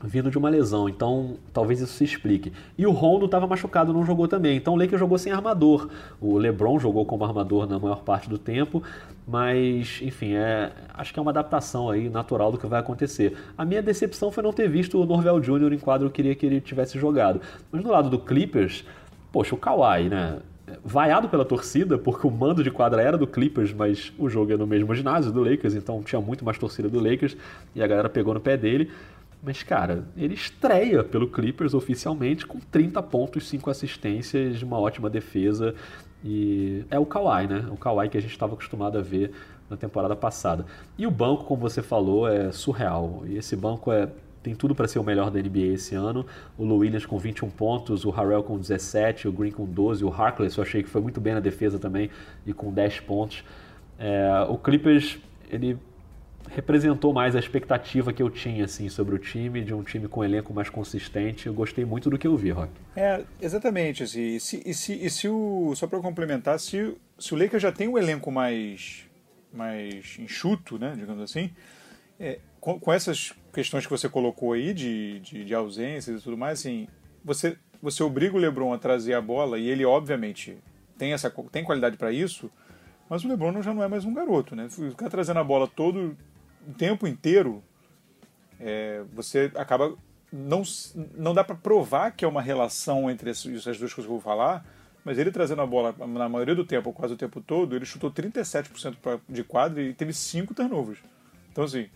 vindo 0.03 0.31
de 0.31 0.37
uma 0.39 0.49
lesão, 0.49 0.89
então 0.89 1.37
talvez 1.53 1.81
isso 1.81 1.93
se 1.93 2.05
explique. 2.05 2.53
E 2.77 2.87
o 2.87 2.91
Rondo 2.91 3.27
estava 3.27 3.47
machucado, 3.47 3.93
não 3.93 4.05
jogou 4.05 4.27
também, 4.27 4.57
então 4.57 4.75
o 4.75 4.77
Lakers 4.77 4.99
jogou 4.99 5.17
sem 5.17 5.33
armador. 5.33 5.89
O 6.21 6.37
LeBron 6.37 6.79
jogou 6.79 7.07
como 7.07 7.25
armador 7.25 7.69
na 7.69 7.79
maior 7.79 8.03
parte 8.03 8.29
do 8.29 8.39
tempo, 8.39 8.83
mas 9.27 10.01
enfim, 10.03 10.35
é, 10.35 10.73
acho 10.95 11.13
que 11.13 11.19
é 11.19 11.23
uma 11.23 11.31
adaptação 11.31 11.89
aí 11.89 12.09
natural 12.09 12.51
do 12.51 12.59
que 12.59 12.67
vai 12.67 12.81
acontecer. 12.81 13.37
A 13.57 13.65
minha 13.65 13.83
decepção 13.83 14.31
foi 14.31 14.43
não 14.43 14.53
ter 14.53 14.69
visto 14.69 15.01
o 15.01 15.07
Norvel 15.07 15.41
Jr. 15.41 15.73
em 15.73 15.79
quadro, 15.79 16.07
eu 16.07 16.11
queria 16.11 16.35
que 16.35 16.45
ele 16.45 16.61
tivesse 16.61 16.99
jogado. 16.99 17.41
Mas 17.71 17.83
do 17.83 17.91
lado 17.91 18.11
do 18.11 18.19
Clippers, 18.19 18.85
poxa, 19.31 19.55
o 19.55 19.59
Kawhi, 19.59 20.09
né? 20.09 20.39
vaiado 20.85 21.29
pela 21.29 21.45
torcida, 21.45 21.99
porque 21.99 22.27
o 22.27 22.31
mando 22.31 22.63
de 22.63 22.71
quadra 22.71 23.03
era 23.03 23.19
do 23.19 23.27
Clippers, 23.27 23.73
mas 23.73 24.13
o 24.19 24.29
jogo 24.29 24.53
é 24.53 24.57
no 24.57 24.67
mesmo 24.67 24.95
ginásio 24.95 25.33
do 25.33 25.43
Lakers, 25.43 25.75
então 25.75 26.03
tinha 26.03 26.21
muito 26.21 26.45
mais 26.45 26.57
torcida 26.57 26.89
do 26.89 27.01
Lakers 27.01 27.37
e 27.75 27.83
a 27.83 27.87
galera 27.87 28.09
pegou 28.09 28.33
no 28.33 28.41
pé 28.41 28.57
dele. 28.57 28.91
Mas, 29.43 29.63
cara, 29.63 30.05
ele 30.17 30.35
estreia 30.35 31.03
pelo 31.03 31.27
Clippers 31.29 31.75
oficialmente 31.75 32.47
com 32.47 32.61
30 32.61 33.03
pontos, 33.03 33.49
5 33.49 33.69
assistências, 33.71 34.63
uma 34.63 34.79
ótima 34.79 35.11
defesa. 35.11 35.75
E 36.25 36.85
é 36.89 36.99
o 36.99 37.05
Kawhi, 37.05 37.49
né? 37.49 37.67
O 37.71 37.77
Kawhi 37.77 38.09
que 38.09 38.17
a 38.17 38.21
gente 38.21 38.31
estava 38.31 38.55
acostumado 38.55 38.97
a 38.97 39.03
ver 39.03 39.33
na 39.69 39.77
temporada 39.77 40.15
passada. 40.15 40.65
E 40.97 41.07
o 41.09 41.11
banco, 41.11 41.45
como 41.45 41.61
você 41.61 41.83
falou, 41.83 42.29
é 42.29 42.53
surreal. 42.53 43.25
E 43.27 43.37
esse 43.37 43.57
banco 43.57 43.91
é 43.91 44.09
tem 44.43 44.55
tudo 44.55 44.75
para 44.75 44.89
ser 44.89 44.99
o 44.99 45.05
melhor 45.05 45.31
da 45.31 45.41
NBA 45.41 45.75
esse 45.75 45.95
ano. 45.95 46.27
O 46.59 46.65
Lou 46.65 46.79
Williams 46.79 47.07
com 47.07 47.19
21 47.19 47.49
pontos, 47.51 48.05
o 48.05 48.11
Harrell 48.11 48.43
com 48.43 48.59
17, 48.59 49.29
o 49.29 49.33
Green 49.33 49.53
com 49.53 49.65
12, 49.65 50.05
o 50.05 50.09
Harkless 50.09 50.59
eu 50.59 50.63
achei 50.63 50.83
que 50.83 50.89
foi 50.89 51.01
muito 51.01 51.21
bem 51.21 51.35
na 51.35 51.41
defesa 51.41 51.79
também 51.79 52.11
e 52.45 52.53
com 52.53 52.73
10 52.73 53.01
pontos. 53.01 53.45
É, 53.99 54.45
o 54.49 54.59
Clippers 54.59 55.19
ele 55.49 55.79
representou 56.51 57.13
mais 57.13 57.35
a 57.35 57.39
expectativa 57.39 58.13
que 58.13 58.23
eu 58.23 58.31
tinha 58.31 58.65
assim 58.65 58.89
sobre 58.89 59.15
o 59.15 59.19
time, 59.19 59.63
de 59.63 59.73
um 59.73 59.83
time 59.83 60.09
com 60.09 60.21
um 60.21 60.25
elenco 60.25 60.53
mais 60.53 60.69
consistente. 60.69 61.47
Eu 61.47 61.55
gostei 61.55 61.85
muito 61.85 62.11
do 62.11 62.19
que 62.19 62.27
eu 62.27 62.37
vi, 62.37 62.51
Rock. 62.51 62.71
É, 62.97 63.23
exatamente. 63.41 64.03
Assim, 64.03 64.21
e, 64.21 64.41
se, 64.41 64.63
e, 64.65 64.75
se, 64.75 64.93
e 64.95 65.11
se 65.11 65.29
o, 65.29 65.73
só 65.75 65.87
para 65.87 66.01
complementar, 66.01 66.59
se, 66.59 66.95
se 67.19 67.35
o 67.35 67.37
Lakers 67.39 67.63
já 67.63 67.73
tem 67.73 67.89
um 67.89 67.97
elenco 67.97 68.31
mais, 68.31 69.05
mais 69.53 70.19
enxuto, 70.19 70.79
né, 70.79 70.95
digamos 70.97 71.23
assim, 71.23 71.51
é, 72.19 72.39
com, 72.61 72.79
com, 72.79 72.93
essas 72.93 73.33
questões 73.53 73.85
que 73.87 73.91
você 73.91 74.09
colocou 74.09 74.53
aí 74.53 74.75
de, 74.75 75.21
de, 75.21 75.45
de 75.45 75.55
ausências 75.55 76.21
e 76.21 76.25
tudo 76.25 76.37
mais, 76.37 76.61
assim, 76.61 76.87
você, 77.25 77.57
você 77.81 78.03
obriga 78.03 78.37
o 78.37 78.39
LeBron 78.39 78.73
a 78.73 78.79
trazer 78.79 79.15
a 79.15 79.21
bola 79.21 79.59
e 79.59 79.69
ele, 79.69 79.85
obviamente, 79.85 80.59
tem, 80.99 81.13
essa, 81.13 81.31
tem 81.51 81.65
qualidade 81.65 81.97
para 81.97 82.13
isso, 82.13 82.51
mas 83.09 83.25
o 83.25 83.29
LeBron 83.29 83.61
já 83.63 83.75
não 83.75 83.83
é 83.83 83.89
mais 83.89 84.05
um 84.05 84.15
garoto, 84.15 84.55
né? 84.55 84.69
Ficar 84.71 85.11
trazendo 85.11 85.39
a 85.39 85.45
bola 85.45 85.67
todo 85.67 86.17
o 86.67 86.73
tempo 86.75 87.07
inteiro, 87.07 87.63
é, 88.61 89.03
você 89.13 89.51
acaba. 89.55 89.95
Não, 90.33 90.63
não 91.15 91.35
dá 91.35 91.45
para 91.45 91.55
provar 91.55 92.13
que 92.13 92.25
é 92.25 92.29
uma 92.29 92.41
relação 92.41 93.11
entre 93.11 93.31
essas 93.31 93.45
duas 93.45 93.65
coisas 93.65 93.95
que 93.95 94.01
eu 94.01 94.05
vou 94.07 94.21
falar, 94.21 94.65
mas 95.05 95.19
ele 95.19 95.31
trazendo 95.31 95.61
a 95.61 95.67
bola 95.67 95.95
na 96.07 96.29
maioria 96.29 96.55
do 96.55 96.65
tempo, 96.65 96.91
quase 96.93 97.13
o 97.13 97.17
tempo 97.19 97.41
todo, 97.41 97.77
ele 97.77 97.85
chutou 97.85 98.11
37% 98.11 99.21
de 99.29 99.45
quadra 99.45 99.83
e 99.83 99.93
teve 99.93 100.15
5 100.15 100.55
turnovers. 100.55 101.01
Então, 101.51 101.65
assim, 101.65 101.91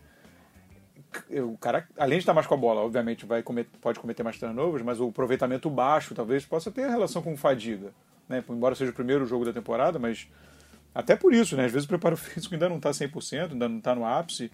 o 1.30 1.56
cara, 1.56 1.88
além 1.96 2.18
de 2.18 2.22
estar 2.22 2.34
mais 2.34 2.46
com 2.46 2.54
a 2.54 2.58
bola, 2.58 2.82
obviamente 2.82 3.24
vai 3.24 3.42
cometer, 3.42 3.70
pode 3.80 3.98
cometer 3.98 4.22
mais 4.22 4.38
turnovers, 4.38 4.84
mas 4.84 5.00
o 5.00 5.08
aproveitamento 5.08 5.70
baixo 5.70 6.14
talvez 6.14 6.44
possa 6.44 6.70
ter 6.70 6.88
relação 6.90 7.22
com 7.22 7.36
fadiga. 7.36 7.92
né? 8.28 8.44
Embora 8.50 8.74
seja 8.74 8.90
o 8.90 8.94
primeiro 8.94 9.24
jogo 9.24 9.44
da 9.44 9.52
temporada, 9.52 9.98
mas 9.98 10.28
até 10.96 11.14
por 11.14 11.34
isso, 11.34 11.56
né? 11.56 11.66
Às 11.66 11.72
vezes 11.72 11.84
o 11.84 11.88
preparo 11.88 12.16
físico 12.16 12.54
ainda 12.54 12.68
não 12.68 12.76
está 12.76 12.90
100%, 12.90 13.52
ainda 13.52 13.68
não 13.68 13.78
está 13.78 13.94
no 13.94 14.04
ápice. 14.04 14.50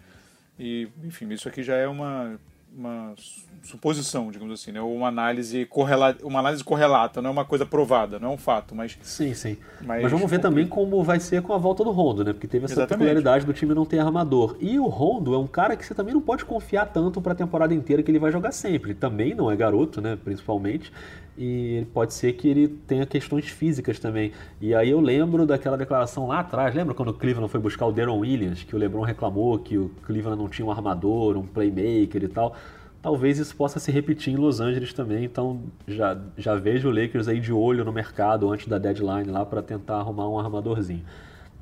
E, 0.58 0.88
enfim, 1.04 1.32
isso 1.32 1.49
aqui 1.49 1.62
já 1.62 1.76
é 1.76 1.87
uma, 1.87 2.38
uma 2.76 3.14
suposição, 3.62 4.30
digamos 4.30 4.61
assim, 4.61 4.72
né? 4.72 4.80
Ou 4.80 4.94
uma 4.94 5.08
análise, 5.08 5.64
correla... 5.66 6.16
uma 6.22 6.40
análise 6.40 6.64
correlata, 6.64 7.22
não 7.22 7.30
é 7.30 7.32
uma 7.32 7.44
coisa 7.44 7.64
provada, 7.64 8.18
não 8.18 8.30
é 8.30 8.32
um 8.32 8.37
fato, 8.37 8.75
mas... 8.75 8.99
Sim, 9.02 9.32
sim. 9.34 9.56
Mas, 9.80 10.02
mas 10.02 10.12
vamos 10.12 10.28
ver 10.28 10.40
também 10.40 10.66
como 10.66 11.02
vai 11.02 11.20
ser 11.20 11.42
com 11.42 11.52
a 11.52 11.58
volta 11.58 11.84
do 11.84 11.90
Rondo, 11.90 12.25
né? 12.25 12.32
Porque 12.32 12.49
teve 12.49 12.64
essa 12.64 12.75
Exatamente. 12.75 12.99
peculiaridade 12.99 13.46
do 13.46 13.52
time 13.52 13.72
não 13.72 13.87
ter 13.87 14.00
armador. 14.00 14.56
E 14.61 14.78
o 14.78 14.87
Rondo 14.87 15.34
é 15.34 15.38
um 15.38 15.46
cara 15.46 15.76
que 15.76 15.87
você 15.87 15.94
também 15.94 16.12
não 16.12 16.20
pode 16.20 16.44
confiar 16.44 16.87
tanto 16.87 17.20
para 17.20 17.32
a 17.32 17.37
temporada 17.37 17.72
inteira 17.72 18.02
que 18.02 18.11
ele 18.11 18.18
vai 18.18 18.32
jogar 18.32 18.52
sempre. 18.52 18.90
Ele 18.90 18.99
também 18.99 19.34
não 19.34 19.50
é 19.50 19.56
garoto, 19.56 20.00
né? 20.00 20.18
Principalmente 20.22 20.92
e 21.37 21.87
pode 21.95 22.12
ser 22.12 22.35
que 22.35 22.47
ele 22.47 22.69
tenha 22.69 23.07
questões 23.07 23.47
físicas 23.47 23.99
também. 23.99 24.33
E 24.61 24.75
aí 24.75 24.91
eu 24.91 25.01
lembro 25.01 25.47
daquela 25.47 25.77
declaração 25.77 26.27
lá 26.27 26.41
atrás, 26.41 26.75
lembra 26.75 26.95
quando 26.95 27.09
o 27.09 27.15
Cleveland 27.15 27.51
foi 27.51 27.61
buscar 27.61 27.87
o 27.87 27.93
Deron 27.93 28.19
Williams, 28.19 28.62
que 28.62 28.77
o 28.77 28.79
LeBron 28.79 29.03
reclamou 29.03 29.59
que 29.59 29.79
o 29.79 29.91
Cleveland 30.03 30.41
não 30.41 30.49
tinha 30.49 30.67
um 30.67 30.71
armador, 30.71 31.37
um 31.37 31.47
playmaker 31.47 32.23
e 32.23 32.29
tal. 32.29 32.55
Talvez 33.01 33.39
isso 33.39 33.57
possa 33.57 33.81
se 33.81 33.91
repetir 33.91 34.33
em 34.33 34.37
Los 34.37 34.61
Angeles 34.61 34.93
também, 34.93 35.25
então 35.25 35.62
já, 35.89 36.17
já 36.37 36.55
vejo 36.55 36.89
o 36.89 36.93
Lakers 36.93 37.27
aí 37.27 37.41
de 37.41 37.53
olho 37.53 37.85
no 37.85 37.93
mercado 37.93 38.49
antes 38.51 38.69
da 38.69 38.79
deadline 38.79 39.29
lá 39.29 39.45
para 39.45 39.61
tentar 39.61 39.97
arrumar 39.97 40.29
um 40.29 40.39
armadorzinho. 40.39 41.03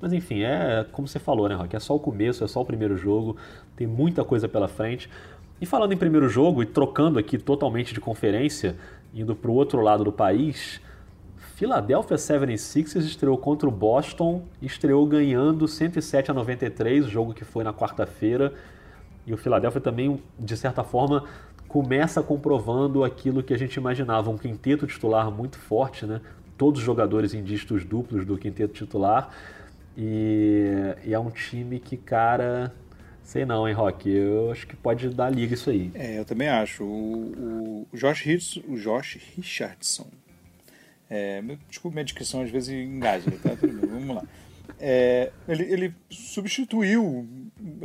Mas 0.00 0.12
enfim, 0.12 0.43
é 0.43 0.85
como 0.93 1.07
você 1.07 1.19
falou, 1.19 1.49
né, 1.49 1.55
Rock? 1.55 1.77
É 1.77 1.79
só 1.79 1.95
o 1.95 2.00
começo, 2.00 2.43
é 2.43 2.49
só 2.49 2.61
o 2.61 2.65
primeiro 2.65 2.97
jogo, 2.97 3.37
tem 3.77 3.87
muita 3.87 4.25
coisa 4.25 4.49
pela 4.49 4.67
frente. 4.67 5.09
E 5.61 5.67
falando 5.67 5.93
em 5.93 5.97
primeiro 5.97 6.29
jogo 6.29 6.62
e 6.62 6.67
trocando 6.67 7.19
aqui 7.19 7.37
totalmente 7.37 7.93
de 7.93 8.00
conferência, 8.00 8.77
indo 9.14 9.35
para 9.35 9.50
o 9.50 9.55
outro 9.55 9.81
lado 9.81 10.05
do 10.05 10.12
país, 10.12 10.81
Philadelphia 11.61 12.17
76ers 12.17 13.05
estreou 13.05 13.37
contra 13.37 13.69
o 13.69 13.71
Boston, 13.71 14.45
estreou 14.62 15.05
ganhando 15.07 15.69
107 15.69 16.31
a 16.31 16.35
93, 16.35 17.05
o 17.05 17.09
jogo 17.11 17.35
que 17.35 17.45
foi 17.45 17.62
na 17.62 17.71
quarta-feira. 17.73 18.55
E 19.26 19.35
o 19.35 19.37
Philadelphia 19.37 19.81
também, 19.81 20.23
de 20.38 20.57
certa 20.57 20.83
forma, 20.83 21.25
começa 21.69 22.23
comprovando 22.23 23.05
aquilo 23.05 23.43
que 23.43 23.52
a 23.52 23.59
gente 23.59 23.75
imaginava, 23.75 24.31
um 24.31 24.38
quinteto 24.38 24.87
titular 24.87 25.31
muito 25.31 25.59
forte, 25.59 26.07
né? 26.07 26.23
Todos 26.57 26.81
os 26.81 26.87
jogadores 26.87 27.35
em 27.35 27.43
dígitos 27.43 27.85
duplos 27.85 28.25
do 28.25 28.38
quinteto 28.38 28.73
titular. 28.73 29.31
E, 29.97 30.97
e 31.05 31.12
é 31.12 31.19
um 31.19 31.31
time 31.31 31.79
que, 31.79 31.97
cara, 31.97 32.73
Sei 33.30 33.44
não, 33.44 33.68
hein, 33.68 33.72
Rock? 33.72 34.10
Eu 34.10 34.50
acho 34.50 34.66
que 34.66 34.75
pode 34.75 35.08
dar 35.10 35.30
liga 35.30 35.54
isso 35.54 35.70
aí. 35.70 35.92
É, 35.94 36.18
eu 36.18 36.25
também 36.25 36.49
acho. 36.49 36.82
O, 36.82 37.87
o 37.92 37.96
Josh, 37.96 38.26
Hitz, 38.26 38.56
o 38.66 38.76
Josh 38.76 39.20
Richardson. 39.37 40.08
É, 41.08 41.40
desculpa 41.68 41.94
minha 41.94 42.04
descrição, 42.04 42.42
às 42.42 42.50
vezes 42.50 42.70
engaja, 42.70 43.30
tá? 43.40 43.50
Vamos 43.88 44.16
lá. 44.16 44.25
É, 44.80 45.30
ele, 45.46 45.62
ele, 45.62 45.94
substituiu 46.10 47.25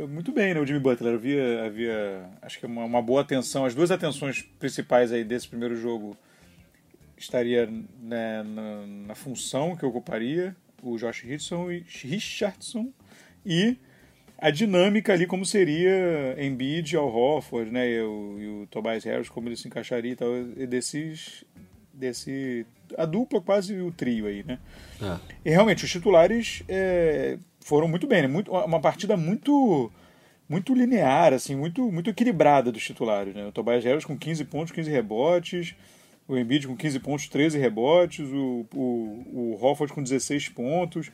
muito 0.08 0.32
bem 0.32 0.52
né, 0.52 0.58
o 0.58 0.66
Jimmy 0.66 0.80
Butler. 0.80 1.14
Havia, 1.14 1.64
havia 1.64 2.28
acho 2.42 2.58
que 2.58 2.66
uma, 2.66 2.84
uma, 2.84 3.00
boa 3.00 3.20
atenção. 3.20 3.64
As 3.64 3.72
duas 3.72 3.92
atenções 3.92 4.42
principais 4.58 5.12
aí 5.12 5.22
desse 5.22 5.46
primeiro 5.46 5.76
jogo 5.76 6.16
estaria 7.16 7.66
né, 8.02 8.42
na, 8.42 8.84
na, 9.06 9.14
função 9.14 9.76
que 9.76 9.86
ocuparia 9.86 10.56
o 10.82 10.96
Josh 10.96 11.20
Richardson, 11.20 11.68
Richardson 11.86 12.92
e 13.44 13.76
a 14.38 14.50
dinâmica 14.50 15.12
ali, 15.12 15.26
como 15.26 15.44
seria 15.46 16.36
Embiid 16.38 16.96
ao 16.96 17.08
Hofford, 17.08 17.70
né, 17.70 17.88
e 17.90 18.00
o, 18.00 18.36
e 18.38 18.46
o 18.48 18.66
Tobias 18.66 19.04
Harris, 19.04 19.28
como 19.28 19.48
ele 19.48 19.56
se 19.56 19.66
encaixaria 19.66 20.12
e 20.12 20.16
tal, 20.16 20.28
e 20.56 20.66
desses, 20.66 21.44
desse, 21.92 22.66
a 22.96 23.06
dupla, 23.06 23.40
quase 23.40 23.80
o 23.80 23.90
trio 23.90 24.26
aí, 24.26 24.44
né. 24.44 24.58
É. 25.00 25.18
E 25.44 25.50
realmente, 25.50 25.84
os 25.84 25.90
titulares 25.90 26.62
é, 26.68 27.38
foram 27.60 27.88
muito 27.88 28.06
bem, 28.06 28.22
né, 28.22 28.28
muito, 28.28 28.52
uma 28.52 28.80
partida 28.80 29.16
muito 29.16 29.90
muito 30.48 30.72
linear, 30.74 31.32
assim, 31.32 31.56
muito, 31.56 31.90
muito 31.90 32.08
equilibrada 32.08 32.70
dos 32.70 32.84
titulares, 32.84 33.34
né, 33.34 33.46
o 33.46 33.52
Tobias 33.52 33.84
Harris 33.84 34.04
com 34.04 34.16
15 34.16 34.44
pontos, 34.44 34.72
15 34.72 34.88
rebotes, 34.90 35.74
o 36.28 36.36
Embiid 36.36 36.68
com 36.68 36.76
15 36.76 37.00
pontos, 37.00 37.28
13 37.28 37.58
rebotes, 37.58 38.28
o, 38.28 38.66
o, 38.74 38.78
o 39.32 39.58
Hofford 39.60 39.92
com 39.92 40.02
16 40.02 40.50
pontos, 40.50 41.10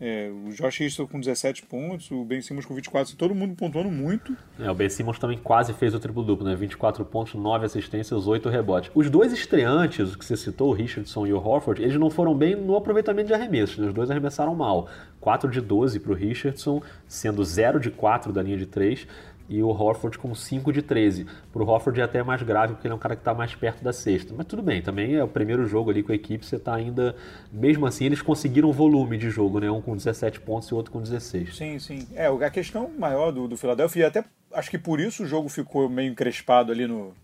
é, 0.00 0.30
o 0.30 0.50
Josh 0.52 0.80
Easton 0.80 1.06
com 1.06 1.18
17 1.18 1.64
pontos, 1.66 2.10
o 2.10 2.24
Ben 2.24 2.40
Simmons 2.40 2.64
com 2.64 2.74
24, 2.74 3.16
todo 3.16 3.34
mundo 3.34 3.56
pontuando 3.56 3.90
muito. 3.90 4.36
É, 4.58 4.70
o 4.70 4.74
Ben 4.74 4.88
Simmons 4.88 5.18
também 5.18 5.38
quase 5.38 5.72
fez 5.72 5.94
o 5.94 5.98
triplo-duplo, 5.98 6.46
né? 6.46 6.54
24 6.54 7.04
pontos, 7.04 7.34
9 7.34 7.66
assistências, 7.66 8.26
8 8.26 8.48
rebotes. 8.48 8.90
Os 8.94 9.10
dois 9.10 9.32
estreantes, 9.32 10.14
que 10.14 10.24
você 10.24 10.36
citou, 10.36 10.70
o 10.70 10.72
Richardson 10.72 11.26
e 11.26 11.32
o 11.32 11.38
Horford, 11.38 11.82
eles 11.82 11.98
não 11.98 12.10
foram 12.10 12.34
bem 12.34 12.54
no 12.54 12.76
aproveitamento 12.76 13.26
de 13.26 13.34
arremessos, 13.34 13.78
né? 13.78 13.88
Os 13.88 13.94
dois 13.94 14.10
arremessaram 14.10 14.54
mal. 14.54 14.88
4 15.20 15.50
de 15.50 15.60
12 15.60 15.98
para 15.98 16.12
o 16.12 16.14
Richardson, 16.14 16.80
sendo 17.06 17.44
0 17.44 17.80
de 17.80 17.90
4 17.90 18.32
da 18.32 18.40
linha 18.40 18.56
de 18.56 18.66
3 18.66 19.06
e 19.48 19.62
o 19.62 19.68
Horford 19.68 20.18
com 20.18 20.34
5 20.34 20.72
de 20.72 20.82
13. 20.82 21.26
Para 21.52 21.62
o 21.62 21.66
Horford 21.66 22.00
é 22.00 22.04
até 22.04 22.22
mais 22.22 22.42
grave, 22.42 22.74
porque 22.74 22.86
ele 22.86 22.92
é 22.92 22.94
um 22.94 22.98
cara 22.98 23.16
que 23.16 23.22
está 23.22 23.32
mais 23.32 23.54
perto 23.54 23.82
da 23.82 23.92
sexta. 23.92 24.34
Mas 24.36 24.46
tudo 24.46 24.62
bem, 24.62 24.82
também 24.82 25.14
é 25.14 25.24
o 25.24 25.28
primeiro 25.28 25.66
jogo 25.66 25.90
ali 25.90 26.02
com 26.02 26.12
a 26.12 26.14
equipe, 26.14 26.44
você 26.44 26.56
está 26.56 26.74
ainda. 26.74 27.16
Mesmo 27.50 27.86
assim, 27.86 28.04
eles 28.04 28.20
conseguiram 28.20 28.70
volume 28.72 29.16
de 29.16 29.30
jogo, 29.30 29.58
né? 29.58 29.70
Um 29.70 29.80
com 29.80 29.96
17 29.96 30.40
pontos 30.40 30.68
e 30.68 30.74
o 30.74 30.76
outro 30.76 30.92
com 30.92 31.00
16. 31.00 31.56
Sim, 31.56 31.78
sim. 31.78 32.06
É, 32.14 32.26
a 32.26 32.50
questão 32.50 32.90
maior 32.98 33.30
do, 33.32 33.48
do 33.48 33.56
Philadelphia, 33.56 34.02
e 34.02 34.04
até 34.04 34.24
acho 34.52 34.70
que 34.70 34.78
por 34.78 35.00
isso 35.00 35.22
o 35.22 35.26
jogo 35.26 35.48
ficou 35.48 35.88
meio 35.88 36.10
encrespado 36.12 36.70
ali 36.70 36.86
no. 36.86 37.14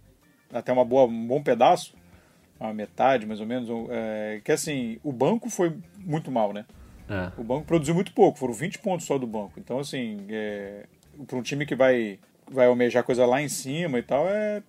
Até 0.53 0.73
uma 0.73 0.85
boa, 0.85 1.07
um 1.07 1.27
bom 1.27 1.43
pedaço, 1.43 1.95
a 2.61 2.73
metade 2.73 3.27
mais 3.27 3.41
ou 3.41 3.47
menos, 3.47 3.69
é, 3.91 4.41
que 4.45 4.53
assim, 4.53 4.99
o 5.03 5.13
banco 5.13 5.51
foi 5.51 5.77
muito 5.99 6.31
mal, 6.31 6.53
né? 6.53 6.65
É. 7.09 7.31
O 7.37 7.45
banco 7.45 7.67
produziu 7.67 7.95
muito 7.95 8.13
pouco, 8.13 8.39
foram 8.39 8.55
20 8.55 8.79
pontos 8.79 9.07
só 9.07 9.19
do 9.19 9.27
banco. 9.27 9.53
Então, 9.59 9.79
assim, 9.79 10.25
é, 10.31 10.87
para 11.27 11.39
um 11.39 11.43
time 11.43 11.67
que 11.67 11.75
vai, 11.75 12.19
vai 12.51 12.67
almejar 12.67 13.05
coisa 13.05 13.27
lá 13.27 13.41
em 13.41 13.49
cima 13.49 13.99
e 13.99 14.03
tal, 14.03 14.29
é, 14.29 14.63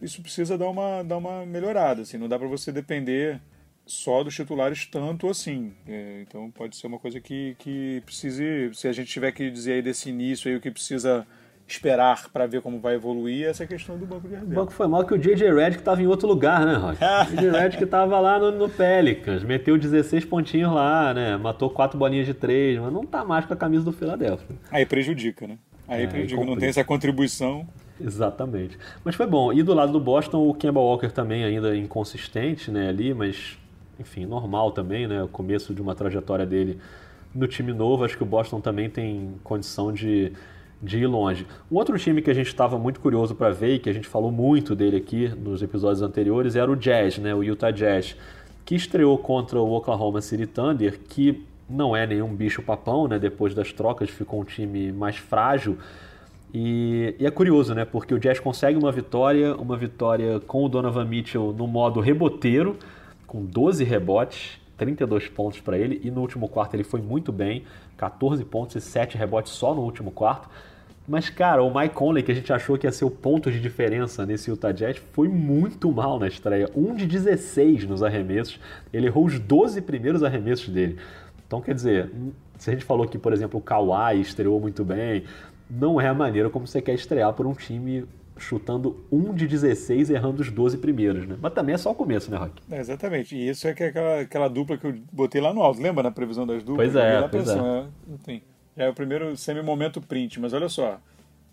isso 0.00 0.22
precisa 0.22 0.58
dar 0.58 0.68
uma, 0.68 1.02
dar 1.02 1.16
uma 1.16 1.44
melhorada. 1.46 2.02
Assim, 2.02 2.18
não 2.18 2.28
dá 2.28 2.38
para 2.38 2.48
você 2.48 2.70
depender 2.72 3.40
só 3.86 4.24
dos 4.24 4.34
titulares 4.34 4.86
tanto 4.86 5.28
assim. 5.28 5.72
É, 5.86 6.22
então 6.22 6.50
pode 6.50 6.76
ser 6.76 6.86
uma 6.86 6.98
coisa 6.98 7.20
que, 7.20 7.54
que 7.58 8.02
precise, 8.04 8.70
se 8.74 8.88
a 8.88 8.92
gente 8.92 9.08
tiver 9.08 9.32
que 9.32 9.50
dizer 9.50 9.74
aí 9.74 9.82
desse 9.82 10.10
início 10.10 10.50
aí 10.50 10.56
o 10.56 10.60
que 10.60 10.70
precisa 10.70 11.26
esperar 11.68 12.28
para 12.30 12.46
ver 12.46 12.62
como 12.62 12.78
vai 12.78 12.94
evoluir 12.94 13.46
essa 13.46 13.64
é 13.64 13.66
questão 13.66 13.98
do 13.98 14.06
banco 14.06 14.28
de 14.28 14.34
reserva. 14.34 14.52
O 14.52 14.54
banco 14.54 14.72
foi 14.72 14.86
mal 14.86 15.04
que 15.04 15.14
o 15.14 15.18
JJ 15.18 15.52
Redick 15.52 15.80
estava 15.80 16.00
em 16.00 16.06
outro 16.06 16.28
lugar, 16.28 16.64
né, 16.64 16.74
Rock? 16.74 16.98
o 17.32 17.36
JJ 17.36 17.50
Redick 17.50 17.84
estava 17.84 18.20
lá 18.20 18.38
no, 18.38 18.52
no, 18.52 18.68
Pelicans, 18.68 19.42
meteu 19.42 19.76
16 19.76 20.24
pontinhos 20.26 20.72
lá, 20.72 21.12
né? 21.12 21.36
Matou 21.36 21.68
quatro 21.68 21.98
bolinhas 21.98 22.26
de 22.26 22.34
três, 22.34 22.78
mas 22.78 22.92
não 22.92 23.04
tá 23.04 23.24
mais 23.24 23.44
com 23.44 23.52
a 23.52 23.56
camisa 23.56 23.84
do 23.84 23.92
Philadelphia. 23.92 24.56
Aí 24.70 24.86
prejudica, 24.86 25.46
né? 25.46 25.58
Aí 25.88 26.04
é, 26.04 26.22
eu 26.22 26.26
digo, 26.26 26.44
não 26.44 26.56
tem 26.56 26.68
essa 26.68 26.84
contribuição. 26.84 27.66
Exatamente. 28.00 28.78
Mas 29.04 29.14
foi 29.14 29.26
bom. 29.26 29.52
E 29.52 29.62
do 29.62 29.72
lado 29.72 29.92
do 29.92 30.00
Boston, 30.00 30.48
o 30.48 30.54
Kemba 30.54 30.80
Walker 30.80 31.08
também 31.08 31.44
ainda 31.44 31.76
inconsistente, 31.76 32.70
né, 32.70 32.88
ali, 32.88 33.14
mas 33.14 33.58
enfim, 33.98 34.26
normal 34.26 34.72
também, 34.72 35.06
né, 35.06 35.22
o 35.22 35.28
começo 35.28 35.74
de 35.74 35.80
uma 35.80 35.94
trajetória 35.94 36.44
dele 36.44 36.78
no 37.34 37.46
time 37.46 37.72
novo, 37.72 38.04
acho 38.04 38.16
que 38.16 38.22
o 38.22 38.26
Boston 38.26 38.60
também 38.60 38.88
tem 38.88 39.34
condição 39.42 39.92
de, 39.92 40.32
de 40.82 40.98
ir 40.98 41.06
longe. 41.06 41.46
Um 41.70 41.76
outro 41.76 41.98
time 41.98 42.20
que 42.20 42.30
a 42.30 42.34
gente 42.34 42.48
estava 42.48 42.78
muito 42.78 43.00
curioso 43.00 43.34
para 43.34 43.50
ver 43.50 43.74
e 43.74 43.78
que 43.78 43.88
a 43.88 43.92
gente 43.92 44.06
falou 44.06 44.30
muito 44.30 44.74
dele 44.74 44.96
aqui 44.96 45.28
nos 45.28 45.62
episódios 45.62 46.02
anteriores 46.02 46.56
era 46.56 46.70
o 46.70 46.76
Jazz, 46.76 47.18
né, 47.18 47.34
o 47.34 47.42
Utah 47.42 47.70
Jazz, 47.70 48.16
que 48.64 48.74
estreou 48.74 49.16
contra 49.16 49.60
o 49.60 49.72
Oklahoma 49.72 50.20
City 50.20 50.46
Thunder, 50.46 50.98
que 51.08 51.44
não 51.68 51.96
é 51.96 52.06
nenhum 52.06 52.34
bicho 52.34 52.62
papão, 52.62 53.08
né? 53.08 53.18
Depois 53.18 53.54
das 53.54 53.72
trocas 53.72 54.08
ficou 54.10 54.40
um 54.40 54.44
time 54.44 54.92
mais 54.92 55.16
frágil. 55.16 55.78
E, 56.54 57.14
e, 57.18 57.26
é 57.26 57.30
curioso, 57.30 57.74
né? 57.74 57.84
Porque 57.84 58.14
o 58.14 58.18
Jazz 58.18 58.40
consegue 58.40 58.78
uma 58.78 58.92
vitória, 58.92 59.54
uma 59.56 59.76
vitória 59.76 60.40
com 60.40 60.64
o 60.64 60.68
Donovan 60.68 61.04
Mitchell 61.04 61.52
no 61.52 61.66
modo 61.66 62.00
reboteiro, 62.00 62.76
com 63.26 63.44
12 63.44 63.84
rebotes, 63.84 64.60
32 64.76 65.28
pontos 65.28 65.60
para 65.60 65.76
ele, 65.76 66.00
e 66.04 66.10
no 66.10 66.20
último 66.20 66.48
quarto 66.48 66.74
ele 66.74 66.84
foi 66.84 67.00
muito 67.00 67.32
bem, 67.32 67.64
14 67.96 68.44
pontos 68.44 68.76
e 68.76 68.80
7 68.80 69.16
rebotes 69.16 69.52
só 69.52 69.74
no 69.74 69.82
último 69.82 70.10
quarto. 70.10 70.48
Mas, 71.08 71.30
cara, 71.30 71.62
o 71.62 71.72
Mike 71.72 71.94
Conley, 71.94 72.22
que 72.22 72.32
a 72.32 72.34
gente 72.34 72.52
achou 72.52 72.76
que 72.76 72.84
ia 72.84 72.90
ser 72.90 73.04
o 73.04 73.10
ponto 73.10 73.50
de 73.50 73.60
diferença 73.60 74.26
nesse 74.26 74.50
Utah 74.50 74.72
Jazz, 74.72 74.96
foi 75.12 75.28
muito 75.28 75.90
mal 75.92 76.18
na 76.18 76.26
estreia. 76.26 76.68
1 76.74 76.96
de 76.96 77.06
16 77.06 77.86
nos 77.86 78.02
arremessos. 78.02 78.58
Ele 78.92 79.06
errou 79.06 79.24
os 79.24 79.38
12 79.38 79.80
primeiros 79.82 80.24
arremessos 80.24 80.68
dele. 80.68 80.98
Então, 81.46 81.60
quer 81.60 81.74
dizer, 81.74 82.10
se 82.58 82.70
a 82.70 82.72
gente 82.72 82.84
falou 82.84 83.06
que, 83.06 83.18
por 83.18 83.32
exemplo, 83.32 83.58
o 83.58 83.62
Kawhi 83.62 84.20
estreou 84.20 84.60
muito 84.60 84.84
bem, 84.84 85.24
não 85.70 86.00
é 86.00 86.08
a 86.08 86.14
maneira 86.14 86.50
como 86.50 86.66
você 86.66 86.80
quer 86.82 86.94
estrear 86.94 87.32
por 87.32 87.46
um 87.46 87.54
time 87.54 88.04
chutando 88.38 89.04
um 89.10 89.32
de 89.34 89.46
16 89.46 90.10
errando 90.10 90.42
os 90.42 90.50
12 90.50 90.78
primeiros, 90.78 91.26
né? 91.26 91.36
Mas 91.40 91.52
também 91.54 91.74
é 91.74 91.78
só 91.78 91.90
o 91.90 91.94
começo, 91.94 92.30
né, 92.30 92.36
Rock? 92.36 92.62
É, 92.70 92.78
exatamente. 92.78 93.34
E 93.34 93.48
isso 93.48 93.66
é 93.66 93.74
que 93.74 93.82
é 93.82 93.86
aquela, 93.88 94.20
aquela 94.20 94.48
dupla 94.48 94.76
que 94.76 94.86
eu 94.86 94.94
botei 95.12 95.40
lá 95.40 95.54
no 95.54 95.62
alto. 95.62 95.80
Lembra 95.80 96.02
na 96.02 96.10
previsão 96.10 96.46
das 96.46 96.62
duplas? 96.62 96.92
Pois 96.92 96.96
é, 96.96 97.28
pois 97.28 97.48
é. 97.48 97.58
é. 97.58 97.84
Enfim, 98.14 98.42
já 98.76 98.84
é 98.84 98.88
o 98.88 98.94
primeiro 98.94 99.36
semi-momento 99.36 100.00
print. 100.00 100.38
Mas 100.38 100.52
olha 100.52 100.68
só, 100.68 101.00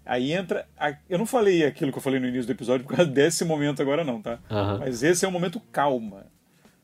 aí 0.06 0.34
entra... 0.34 0.68
A... 0.78 0.94
Eu 1.10 1.18
não 1.18 1.26
falei 1.26 1.66
aquilo 1.66 1.92
que 1.92 1.98
eu 1.98 2.02
falei 2.02 2.20
no 2.20 2.28
início 2.28 2.48
do 2.48 2.52
episódio 2.52 2.86
por 2.86 2.96
causa 2.96 3.10
desse 3.10 3.46
momento 3.46 3.82
agora 3.82 4.04
não, 4.04 4.22
tá? 4.22 4.40
Mas 4.80 5.04
esse 5.04 5.24
é 5.24 5.28
o 5.28 5.32
momento 5.32 5.62
calma. 5.72 6.26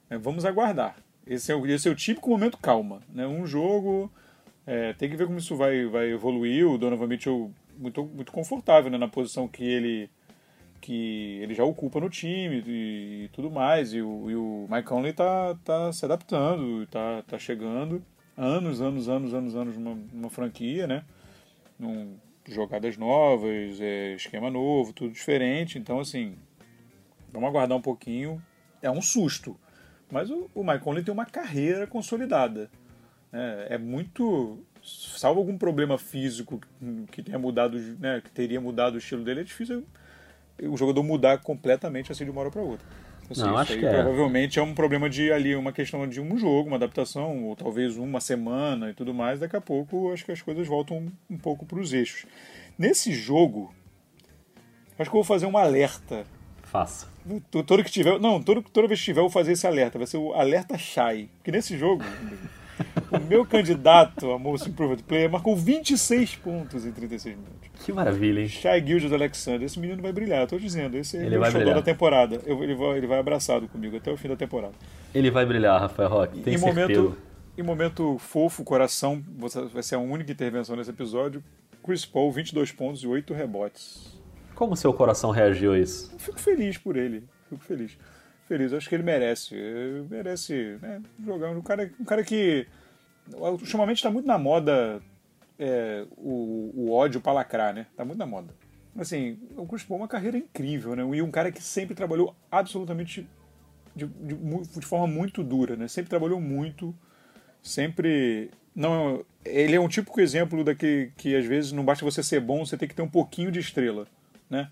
É, 0.10 0.18
vamos 0.18 0.46
aguardar. 0.46 0.96
Esse 1.30 1.52
é 1.52 1.56
o, 1.56 1.66
esse 1.68 1.88
é 1.88 1.92
o 1.92 1.96
típico 1.96 2.30
momento 2.30 2.58
calma. 2.58 3.02
Né? 3.14 3.28
Um 3.28 3.46
jogo. 3.46 4.12
É, 4.66 4.94
tem 4.94 5.10
que 5.10 5.16
ver 5.16 5.28
como 5.28 5.38
isso 5.38 5.56
vai, 5.56 5.86
vai 5.86 6.12
evoluir. 6.12 6.68
O 6.68 6.78
Donovan 6.78 7.08
Mitchell 7.08 7.52
muito, 7.78 8.04
muito 8.04 8.32
confortável 8.32 8.90
né? 8.90 8.98
na 8.98 9.08
posição 9.08 9.48
que 9.48 9.64
ele 9.64 10.10
que 10.82 11.40
ele 11.42 11.54
já 11.54 11.64
ocupa 11.64 12.00
no 12.00 12.10
time 12.10 12.64
e, 12.66 13.26
e 13.26 13.30
tudo 13.34 13.52
mais. 13.52 13.94
E 13.94 14.02
o, 14.02 14.30
e 14.32 14.36
o 14.36 14.68
Mike 14.70 14.88
Conley 14.88 15.14
tá, 15.14 15.56
tá 15.64 15.92
se 15.92 16.06
adaptando, 16.06 16.88
tá, 16.88 17.22
tá 17.28 17.38
chegando 17.38 18.02
anos, 18.36 18.82
anos, 18.82 19.10
anos, 19.10 19.34
anos, 19.34 19.56
anos 19.56 19.78
numa, 19.78 20.00
numa 20.14 20.30
franquia, 20.30 20.88
né? 20.88 21.04
Num, 21.78 22.16
jogadas 22.48 22.98
novas, 22.98 23.80
é, 23.82 24.14
esquema 24.16 24.50
novo, 24.50 24.94
tudo 24.94 25.12
diferente. 25.12 25.78
Então, 25.78 26.00
assim, 26.00 26.36
vamos 27.32 27.50
aguardar 27.50 27.78
um 27.78 27.82
pouquinho. 27.82 28.42
É 28.82 28.90
um 28.90 29.02
susto. 29.02 29.58
Mas 30.12 30.30
o, 30.30 30.50
o 30.56 30.64
Mike 30.64 30.84
Conley 30.84 31.04
tem 31.04 31.14
uma 31.14 31.26
carreira 31.26 31.86
consolidada. 31.86 32.70
É, 33.32 33.68
é 33.72 33.78
muito. 33.78 34.60
Salvo 34.82 35.40
algum 35.40 35.58
problema 35.58 35.98
físico 35.98 36.60
que 37.12 37.22
tenha 37.22 37.38
mudado, 37.38 37.78
né, 38.00 38.22
que 38.24 38.32
teria 38.32 38.62
mudado 38.62 38.96
o 38.96 38.98
estilo 38.98 39.24
dele, 39.24 39.42
é 39.42 39.44
difícil 39.44 39.86
o 40.64 40.76
jogador 40.76 41.04
mudar 41.04 41.38
completamente 41.40 42.12
assim 42.12 42.26
de 42.26 42.32
uma 42.32 42.42
hora 42.42 42.52
para 42.52 42.62
outra. 42.62 42.86
Assim, 43.30 43.42
Não, 43.42 43.58
acho 43.58 43.78
que 43.78 43.86
é. 43.86 43.90
provavelmente 43.92 44.58
é 44.58 44.62
um 44.62 44.74
problema 44.74 45.08
de 45.08 45.32
ali, 45.32 45.56
uma 45.56 45.72
questão 45.72 46.08
de 46.08 46.20
um 46.20 46.36
jogo, 46.36 46.68
uma 46.68 46.78
adaptação, 46.78 47.46
ou 47.46 47.56
talvez 47.56 47.96
uma 47.96 48.20
semana 48.20 48.90
e 48.90 48.94
tudo 48.94 49.14
mais. 49.14 49.40
Daqui 49.40 49.56
a 49.56 49.62
pouco 49.62 50.12
acho 50.12 50.26
que 50.26 50.32
as 50.32 50.42
coisas 50.42 50.68
voltam 50.68 50.98
um, 50.98 51.12
um 51.30 51.38
pouco 51.38 51.66
para 51.66 51.80
os 51.80 51.94
eixos. 51.94 52.26
Nesse 52.78 53.14
jogo, 53.14 53.74
acho 54.98 55.10
que 55.10 55.16
eu 55.16 55.22
vou 55.22 55.24
fazer 55.24 55.46
um 55.46 55.58
alerta. 55.58 56.26
Faça. 56.72 57.08
Todo 57.52 57.84
que 57.84 57.92
tiver. 57.92 58.20
Não, 58.20 58.42
todo, 58.42 58.62
toda 58.62 58.88
vez 58.88 59.00
que 59.00 59.06
tiver, 59.06 59.20
eu 59.20 59.24
vou 59.24 59.32
fazer 59.32 59.54
esse 59.54 59.66
alerta. 59.66 59.98
Vai 59.98 60.08
ser 60.08 60.18
o 60.18 60.34
alerta 60.34 60.78
Shy. 60.78 61.30
Porque 61.38 61.52
nesse 61.52 61.78
jogo. 61.78 62.04
o 63.12 63.20
meu 63.20 63.46
candidato 63.46 64.32
a 64.32 64.40
Most 64.40 64.70
Improved 64.70 65.04
Player 65.04 65.30
marcou 65.30 65.56
26 65.56 66.36
pontos 66.38 66.86
em 66.86 66.92
36 66.92 67.36
minutos. 67.36 67.70
Que 67.84 67.92
maravilha, 67.92 68.42
hein? 68.42 68.48
Shai 68.48 68.86
Gildas 68.86 69.12
Alexander. 69.12 69.64
Esse 69.64 69.80
menino 69.80 70.02
vai 70.02 70.12
brilhar, 70.12 70.42
eu 70.42 70.48
tô 70.48 70.58
dizendo. 70.58 70.96
Esse 70.96 71.18
é 71.18 71.40
o 71.40 71.52
show 71.52 71.66
da 71.66 71.82
temporada. 71.82 72.40
Eu, 72.46 72.64
ele, 72.64 72.76
vai, 72.76 72.98
ele 72.98 73.08
vai 73.08 73.20
abraçado 73.20 73.68
comigo 73.68 73.98
até 73.98 74.12
o 74.12 74.18
fim 74.18 74.28
da 74.28 74.36
temporada. 74.36 74.74
Ele 75.14 75.32
vai 75.32 75.46
brilhar, 75.46 75.80
Rafael 75.80 76.10
Roque, 76.10 76.42
tem 76.42 76.54
em 76.54 76.58
certeza. 76.58 76.82
Momento, 76.82 77.18
em 77.58 77.64
momento 77.64 78.18
fofo, 78.20 78.64
coração, 78.64 79.24
vai 79.74 79.82
ser 79.82 79.96
a 79.96 80.00
única 80.00 80.32
intervenção 80.32 80.76
nesse 80.76 80.90
episódio. 80.90 81.44
Chris 81.84 82.06
Paul, 82.06 82.32
22 82.32 82.72
pontos 82.72 83.02
e 83.02 83.08
8 83.08 83.34
rebotes. 83.34 84.19
Como 84.60 84.76
seu 84.76 84.94
coração 84.94 85.32
reagiu 85.32 85.72
a 85.72 85.80
isso? 85.80 86.10
Eu 86.12 86.20
fico 86.20 86.38
feliz 86.38 86.78
por 86.78 86.98
ele. 86.98 87.24
Fico 87.48 87.64
feliz. 87.64 87.98
Feliz. 88.46 88.74
Eu 88.74 88.78
acho 88.78 88.90
que 88.90 88.96
ele 88.96 89.04
merece. 89.04 89.56
Merece 90.10 90.78
né, 90.82 91.02
jogar. 91.26 91.52
Um 91.52 91.62
cara, 91.62 91.90
um 91.98 92.04
cara 92.04 92.26
que 92.26 92.68
ultimamente 93.34 94.00
está 94.00 94.12
muito 94.12 94.26
na 94.26 94.38
moda 94.38 95.02
é, 95.58 96.06
o, 96.18 96.74
o, 96.76 96.92
ódio 96.92 97.22
para 97.22 97.32
lacrar, 97.32 97.74
né? 97.74 97.88
Tá 97.96 98.04
muito 98.04 98.18
na 98.18 98.26
moda. 98.26 98.54
Assim, 98.98 99.40
o 99.56 99.66
Chris 99.66 99.84
Paul 99.84 100.02
é 100.02 100.02
uma 100.02 100.10
carreira 100.10 100.38
incrível, 100.38 100.94
né? 100.94 101.04
E 101.16 101.22
um 101.22 101.32
cara 101.32 101.54
que 101.54 101.64
sempre 101.64 101.96
trabalhou 101.96 102.36
absolutamente 102.52 103.26
de, 103.96 104.08
de, 104.08 104.36
de, 104.36 104.86
forma 104.86 105.08
muito 105.08 105.42
dura, 105.42 105.78
né? 105.78 105.88
Sempre 105.88 106.10
trabalhou 106.10 106.42
muito, 106.42 106.94
sempre 107.64 108.52
não 108.76 109.24
ele 109.46 109.78
é 109.78 109.80
um 109.80 109.88
típico 109.88 110.20
exemplo 110.20 110.66
daquele 110.66 111.14
que 111.16 111.34
às 111.34 111.46
vezes 111.46 111.72
não 111.72 111.86
basta 111.86 112.04
você 112.04 112.22
ser 112.22 112.42
bom, 112.42 112.66
você 112.66 112.76
tem 112.76 112.90
que 112.90 112.96
ter 112.96 113.02
um 113.02 113.10
pouquinho 113.10 113.54
de 113.54 113.60
estrela, 113.60 114.06
né? 114.50 114.70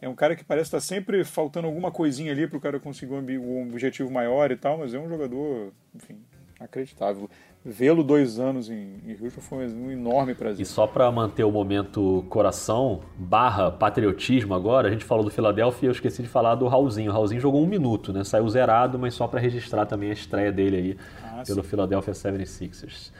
É 0.00 0.08
um 0.08 0.14
cara 0.14 0.36
que 0.36 0.44
parece 0.44 0.68
estar 0.68 0.80
sempre 0.80 1.24
faltando 1.24 1.66
alguma 1.66 1.90
coisinha 1.90 2.30
ali 2.30 2.46
para 2.46 2.56
o 2.56 2.60
cara 2.60 2.78
conseguir 2.78 3.14
um 3.14 3.68
objetivo 3.68 4.10
maior 4.10 4.50
e 4.52 4.56
tal, 4.56 4.78
mas 4.78 4.94
é 4.94 4.98
um 4.98 5.08
jogador, 5.08 5.72
enfim, 5.94 6.20
acreditável 6.60 7.28
vê-lo 7.64 8.02
dois 8.02 8.38
anos 8.38 8.70
em, 8.70 9.00
em 9.06 9.16
Houston 9.20 9.40
foi 9.40 9.66
um 9.68 9.90
enorme 9.90 10.34
prazer. 10.34 10.62
E 10.62 10.66
só 10.66 10.86
para 10.86 11.10
manter 11.10 11.44
o 11.44 11.50
momento 11.50 12.24
coração, 12.28 13.00
barra 13.16 13.70
patriotismo 13.70 14.54
agora, 14.54 14.88
a 14.88 14.90
gente 14.90 15.04
falou 15.04 15.24
do 15.24 15.30
Philadelphia 15.30 15.86
e 15.86 15.88
eu 15.88 15.92
esqueci 15.92 16.22
de 16.22 16.28
falar 16.28 16.54
do 16.54 16.66
Raulzinho. 16.66 17.10
O 17.10 17.14
Raulzinho 17.14 17.40
jogou 17.40 17.62
um 17.62 17.66
minuto, 17.66 18.12
né? 18.12 18.24
Saiu 18.24 18.48
zerado, 18.48 18.98
mas 18.98 19.14
só 19.14 19.26
para 19.26 19.40
registrar 19.40 19.86
também 19.86 20.10
a 20.10 20.12
estreia 20.12 20.52
dele 20.52 20.76
aí 20.76 20.96
ah, 21.22 21.42
pelo 21.46 21.62
sim. 21.62 21.68
Philadelphia 21.68 22.14
76ers. 22.14 23.12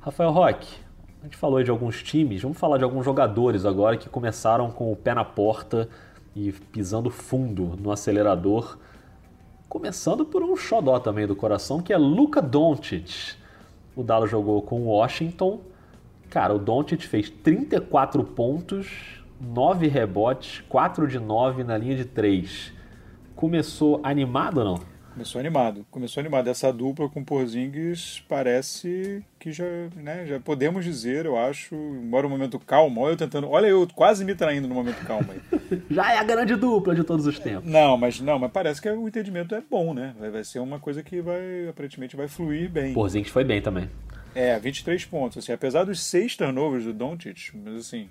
Rafael 0.00 0.30
Roque, 0.30 0.68
a 1.20 1.24
gente 1.24 1.36
falou 1.36 1.62
de 1.62 1.70
alguns 1.70 2.02
times, 2.02 2.40
vamos 2.40 2.58
falar 2.58 2.78
de 2.78 2.84
alguns 2.84 3.04
jogadores 3.04 3.66
agora 3.66 3.96
que 3.96 4.08
começaram 4.08 4.70
com 4.70 4.90
o 4.90 4.96
pé 4.96 5.14
na 5.14 5.24
porta 5.24 5.88
e 6.34 6.50
pisando 6.50 7.10
fundo 7.10 7.76
no 7.78 7.92
acelerador. 7.92 8.78
Começando 9.68 10.24
por 10.24 10.42
um 10.42 10.56
xodó 10.56 10.98
também 10.98 11.26
do 11.26 11.36
coração, 11.36 11.82
que 11.82 11.92
é 11.92 11.98
Luka 11.98 12.40
Doncic. 12.40 13.36
O 13.94 14.02
Dallas 14.02 14.30
jogou 14.30 14.62
com 14.62 14.80
o 14.80 14.86
Washington. 14.86 15.60
Cara, 16.30 16.54
o 16.54 16.58
Doncic 16.58 17.02
fez 17.02 17.28
34 17.28 18.24
pontos, 18.24 19.22
9 19.38 19.88
rebotes, 19.88 20.64
4 20.70 21.06
de 21.06 21.18
9 21.18 21.64
na 21.64 21.76
linha 21.76 21.96
de 21.96 22.06
3. 22.06 22.72
Começou 23.36 24.00
animado 24.02 24.58
ou 24.58 24.64
não? 24.64 24.89
Começou 25.12 25.38
animado. 25.38 25.86
Começou 25.90 26.20
animado. 26.20 26.48
Essa 26.48 26.72
dupla 26.72 27.08
com 27.08 27.24
Porzingis 27.24 28.22
parece 28.28 29.22
que 29.38 29.52
já, 29.52 29.64
né, 29.96 30.26
já 30.26 30.38
podemos 30.38 30.84
dizer, 30.84 31.26
eu 31.26 31.36
acho, 31.36 31.74
embora 31.74 32.26
o 32.26 32.30
momento 32.30 32.58
calmo, 32.58 33.00
olha 33.00 33.12
eu 33.12 33.16
tentando, 33.16 33.48
olha 33.48 33.66
eu 33.66 33.86
quase 33.94 34.24
me 34.24 34.34
traindo 34.34 34.68
no 34.68 34.74
momento 34.74 35.04
calmo 35.04 35.28
aí. 35.32 35.82
já 35.90 36.12
é 36.12 36.18
a 36.18 36.24
grande 36.24 36.54
dupla 36.56 36.94
de 36.94 37.02
todos 37.02 37.26
os 37.26 37.38
tempos. 37.38 37.70
Não, 37.70 37.96
mas 37.96 38.20
não, 38.20 38.38
mas 38.38 38.50
parece 38.52 38.80
que 38.80 38.88
o 38.88 39.08
entendimento 39.08 39.54
é 39.54 39.62
bom, 39.68 39.92
né? 39.92 40.14
Vai, 40.18 40.30
vai 40.30 40.44
ser 40.44 40.60
uma 40.60 40.78
coisa 40.78 41.02
que 41.02 41.20
vai 41.20 41.68
aparentemente 41.68 42.16
vai 42.16 42.28
fluir 42.28 42.70
bem. 42.70 42.94
Porzingis 42.94 43.32
foi 43.32 43.44
bem 43.44 43.60
também. 43.60 43.88
É, 44.34 44.58
23 44.58 45.04
pontos, 45.06 45.38
assim, 45.38 45.52
apesar 45.52 45.84
dos 45.84 46.00
seis 46.00 46.36
turnovers 46.36 46.84
do 46.84 46.92
Doncic, 46.92 47.50
mas 47.52 47.74
assim, 47.74 48.08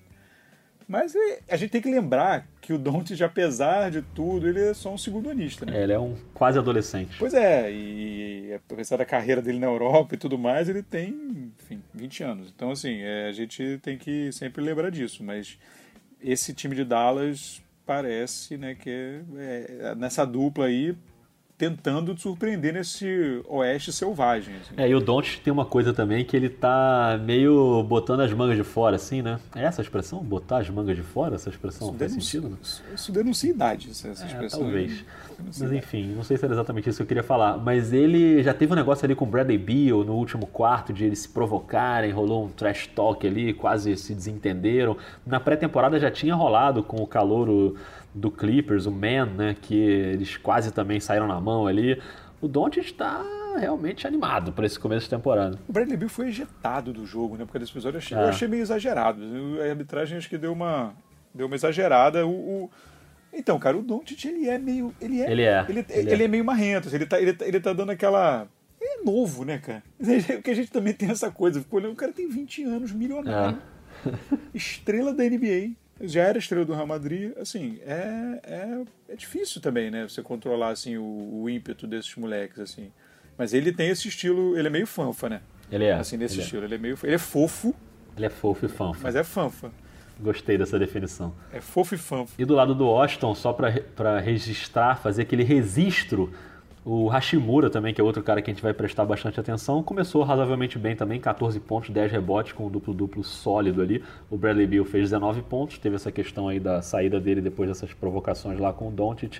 mas 0.89 1.13
é, 1.15 1.39
a 1.47 1.55
gente 1.55 1.69
tem 1.69 1.81
que 1.81 1.91
lembrar 1.91 2.47
que 2.59 2.73
o 2.73 2.77
Doncic, 2.79 3.21
apesar 3.21 3.91
de 3.91 4.01
tudo, 4.01 4.47
ele 4.47 4.59
é 4.59 4.73
só 4.73 4.91
um 4.91 4.97
segundo 4.97 5.29
anista, 5.29 5.63
né? 5.63 5.77
É, 5.77 5.83
ele 5.83 5.93
é 5.93 5.99
um 5.99 6.15
quase 6.33 6.57
adolescente. 6.57 7.15
Pois 7.19 7.35
é, 7.35 7.71
e 7.71 8.51
apesar 8.55 8.97
da 8.97 9.05
carreira 9.05 9.39
dele 9.39 9.59
na 9.59 9.67
Europa 9.67 10.15
e 10.15 10.17
tudo 10.17 10.35
mais, 10.35 10.67
ele 10.67 10.81
tem, 10.81 11.53
enfim, 11.59 11.79
20 11.93 12.23
anos. 12.23 12.53
Então, 12.55 12.71
assim, 12.71 13.01
é, 13.01 13.27
a 13.27 13.31
gente 13.31 13.79
tem 13.83 13.99
que 13.99 14.31
sempre 14.31 14.63
lembrar 14.63 14.89
disso. 14.89 15.23
Mas 15.23 15.59
esse 16.19 16.55
time 16.55 16.75
de 16.75 16.83
Dallas 16.83 17.61
parece, 17.85 18.57
né, 18.57 18.73
que 18.73 18.89
é, 19.37 19.65
é 19.91 19.95
nessa 19.95 20.25
dupla 20.25 20.65
aí 20.65 20.95
tentando 21.59 22.15
te 22.15 22.21
surpreender 22.21 22.73
nesse 22.73 23.43
oeste 23.49 23.91
selvagem. 23.91 24.55
Assim. 24.55 24.73
É, 24.77 24.87
e 24.87 24.95
o 24.95 25.01
Don't 25.01 25.41
tem 25.41 25.51
uma 25.51 25.65
coisa 25.65 25.93
também 25.93 26.23
que 26.23 26.33
ele 26.33 26.47
tá 26.47 27.19
meio 27.21 27.83
botando 27.83 28.21
as 28.21 28.31
mangas 28.31 28.55
de 28.55 28.63
fora, 28.63 28.95
assim, 28.95 29.21
né? 29.21 29.37
É 29.53 29.65
essa 29.65 29.81
a 29.81 29.83
expressão? 29.83 30.23
Botar 30.23 30.59
as 30.59 30.69
mangas 30.69 30.95
de 30.95 31.03
fora? 31.03 31.35
Essa 31.35 31.49
expressão 31.49 31.89
isso 31.89 31.97
faz 31.97 32.11
sentido? 32.13 32.49
Não? 32.49 32.57
Isso 32.95 33.11
denuncia 33.11 33.49
idade, 33.49 33.89
essa, 33.91 34.07
essa 34.07 34.23
é, 34.23 34.27
expressão. 34.27 34.61
Talvez. 34.61 35.03
Mas 35.37 35.71
enfim, 35.73 36.13
não 36.15 36.23
sei 36.23 36.37
se 36.37 36.45
era 36.45 36.53
exatamente 36.53 36.89
isso 36.89 36.97
que 36.97 37.03
eu 37.03 37.07
queria 37.07 37.23
falar. 37.23 37.57
Mas 37.57 37.91
ele 37.91 38.41
já 38.41 38.53
teve 38.53 38.71
um 38.71 38.75
negócio 38.77 39.05
ali 39.05 39.13
com 39.13 39.25
o 39.25 39.27
Bradley 39.27 39.57
Beal 39.57 40.05
no 40.05 40.13
último 40.13 40.47
quarto, 40.47 40.93
de 40.93 41.03
eles 41.03 41.19
se 41.19 41.29
provocarem, 41.29 42.11
rolou 42.11 42.45
um 42.45 42.49
trash 42.49 42.87
talk 42.87 43.27
ali, 43.27 43.53
quase 43.53 43.97
se 43.97 44.15
desentenderam. 44.15 44.95
Na 45.25 45.41
pré-temporada 45.41 45.99
já 45.99 46.09
tinha 46.09 46.33
rolado 46.33 46.81
com 46.83 47.03
o 47.03 47.07
calouro 47.07 47.75
do 48.13 48.31
Clippers, 48.31 48.85
o 48.85 48.91
Man, 48.91 49.25
né, 49.37 49.55
que 49.59 49.75
eles 49.75 50.37
quase 50.37 50.71
também 50.71 50.99
saíram 50.99 51.27
na 51.27 51.39
mão 51.39 51.67
ali. 51.67 52.01
O 52.41 52.47
Doncic 52.47 52.85
está 52.85 53.23
realmente 53.57 54.07
animado 54.07 54.51
para 54.53 54.65
esse 54.65 54.79
começo 54.79 55.05
de 55.05 55.09
temporada. 55.09 55.59
O 55.67 55.73
Bradley 55.73 55.97
Beal 55.97 56.09
foi 56.09 56.29
ejetado 56.29 56.93
do 56.93 57.05
jogo, 57.05 57.35
né? 57.35 57.45
Porque 57.45 57.59
desse 57.59 57.71
episódio 57.71 57.97
eu 57.97 57.99
achei, 57.99 58.17
é. 58.17 58.21
eu 58.21 58.29
achei 58.29 58.47
meio 58.47 58.61
exagerado. 58.61 59.21
A 59.61 59.69
arbitragem 59.69 60.17
acho 60.17 60.29
que 60.29 60.37
deu 60.37 60.53
uma, 60.53 60.93
deu 61.33 61.47
uma 61.47 61.55
exagerada. 61.55 62.25
O, 62.25 62.31
o... 62.31 62.71
Então, 63.33 63.59
cara, 63.59 63.77
o 63.77 63.81
Doncic 63.81 64.25
ele 64.25 64.47
é 64.47 64.57
meio, 64.57 64.93
ele 65.01 65.21
é, 65.21 65.31
ele 65.31 65.41
é, 65.43 65.65
ele, 65.67 65.85
ele, 65.89 66.11
ele 66.11 66.23
é. 66.23 66.25
é. 66.25 66.27
meio 66.27 66.45
marrento. 66.45 66.87
Assim, 66.87 66.95
ele 66.95 67.05
tá, 67.05 67.19
ele, 67.19 67.33
tá, 67.33 67.45
ele 67.45 67.59
tá 67.59 67.73
dando 67.73 67.91
aquela 67.91 68.47
ele 68.79 69.01
é 69.01 69.03
novo, 69.03 69.43
né, 69.43 69.57
cara? 69.57 69.83
Porque 69.99 70.51
a 70.51 70.55
gente 70.55 70.71
também 70.71 70.93
tem 70.93 71.09
essa 71.09 71.29
coisa. 71.29 71.63
O 71.69 71.95
cara 71.95 72.13
tem 72.13 72.29
20 72.29 72.63
anos, 72.63 72.91
milionário. 72.91 73.57
É. 74.05 74.11
Estrela 74.53 75.13
da 75.13 75.23
NBA 75.23 75.71
já 76.01 76.23
era 76.23 76.37
estrela 76.37 76.65
do 76.65 76.73
Real 76.73 76.87
Madrid, 76.87 77.31
assim, 77.37 77.79
é, 77.85 78.39
é, 78.43 78.81
é 79.09 79.15
difícil 79.15 79.61
também, 79.61 79.91
né, 79.91 80.07
você 80.07 80.21
controlar, 80.21 80.69
assim, 80.69 80.97
o, 80.97 81.41
o, 81.41 81.49
ímpeto 81.49 81.85
desses 81.85 82.15
moleques, 82.15 82.59
assim. 82.59 82.91
Mas 83.37 83.53
ele 83.53 83.71
tem 83.71 83.89
esse 83.89 84.07
estilo, 84.07 84.57
ele 84.57 84.67
é 84.67 84.71
meio 84.71 84.87
fanfa, 84.87 85.29
né? 85.29 85.41
Ele 85.71 85.85
é. 85.85 85.93
Assim, 85.93 86.17
desse 86.17 86.35
ele 86.35 86.41
é. 86.41 86.43
estilo, 86.45 86.61
é. 86.63 86.65
ele 86.65 86.75
é 86.75 86.77
meio, 86.77 86.97
ele 87.03 87.15
é 87.15 87.17
fofo. 87.17 87.75
Ele 88.15 88.25
é 88.25 88.29
fofo 88.29 88.65
e 88.65 88.69
fanfa. 88.69 88.99
Mas 89.01 89.15
é 89.15 89.23
fanfa. 89.23 89.71
Gostei 90.19 90.57
dessa 90.57 90.77
definição. 90.77 91.33
É 91.53 91.61
fofo 91.61 91.95
e 91.95 91.97
fanfa. 91.97 92.33
E 92.37 92.43
do 92.43 92.53
lado 92.53 92.75
do 92.75 92.85
Washington, 92.85 93.33
só 93.33 93.53
para 93.53 94.19
registrar, 94.19 94.97
fazer 94.97 95.21
aquele 95.21 95.43
registro 95.43 96.33
o 96.91 97.07
Hashimura 97.07 97.69
também, 97.69 97.93
que 97.93 98.01
é 98.01 98.03
outro 98.03 98.23
cara 98.23 98.41
que 98.41 98.49
a 98.49 98.53
gente 98.53 98.63
vai 98.63 98.73
prestar 98.73 99.05
bastante 99.05 99.39
atenção, 99.39 99.83
começou 99.83 100.23
razoavelmente 100.23 100.79
bem 100.79 100.95
também, 100.95 101.19
14 101.19 101.59
pontos, 101.59 101.91
10 101.91 102.11
rebotes 102.11 102.53
com 102.53 102.65
um 102.65 102.69
duplo-duplo 102.69 103.23
sólido 103.23 103.81
ali. 103.81 104.03
O 104.29 104.37
Bradley 104.37 104.65
Beal 104.65 104.85
fez 104.85 105.03
19 105.03 105.43
pontos, 105.43 105.77
teve 105.77 105.95
essa 105.97 106.11
questão 106.11 106.47
aí 106.47 106.59
da 106.59 106.81
saída 106.81 107.19
dele 107.19 107.41
depois 107.41 107.69
dessas 107.69 107.93
provocações 107.93 108.59
lá 108.59 108.73
com 108.73 108.87
o 108.87 108.91
Doncic. 108.91 109.39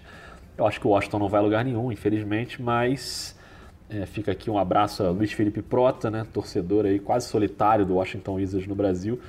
Eu 0.57 0.67
acho 0.67 0.79
que 0.79 0.85
o 0.85 0.91
Washington 0.91 1.19
não 1.19 1.27
vai 1.27 1.39
a 1.39 1.43
lugar 1.43 1.65
nenhum, 1.65 1.91
infelizmente, 1.91 2.61
mas 2.61 3.35
É, 3.89 4.05
fica 4.05 4.31
aqui 4.31 4.51
um 4.51 4.57
abraço 4.59 5.03
a 5.03 5.09
Luiz 5.09 5.31
Felipe 5.31 5.63
Prota, 5.63 6.11
né, 6.11 6.25
torcedor 6.31 6.85
aí 6.85 6.99
quase 6.99 7.27
solitário 7.27 7.85
do 7.85 7.95
Washington 7.95 8.35
Wizards 8.35 8.67
no 8.67 8.75
Brasil. 8.75 9.19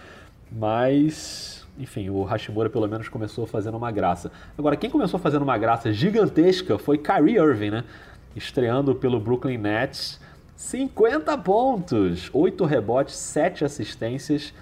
Mas, 0.51 1.67
enfim, 1.79 2.11
o 2.11 2.23
Hashimura 2.25 2.69
pelo 2.69 2.87
menos 2.89 3.09
começou 3.09 3.47
fazendo 3.47 3.77
uma 3.77 3.91
graça. 3.91 4.31
Agora, 4.59 4.77
quem 4.77 4.91
começou 4.91 5.19
fazendo 5.19 5.43
uma 5.43 5.57
graça 5.57 5.93
gigantesca 5.93 6.77
foi 6.79 6.99
Kyrie 6.99 7.37
Irving, 7.39 7.71
né? 7.71 7.85
Estreando 8.35 8.95
pelo 8.95 9.21
Brooklyn 9.21 9.59
Nets. 9.59 10.21
50 10.57 11.39
pontos, 11.39 12.29
8 12.35 12.65
rebotes, 12.67 13.17
7 13.17 13.65
assistências 13.65 14.53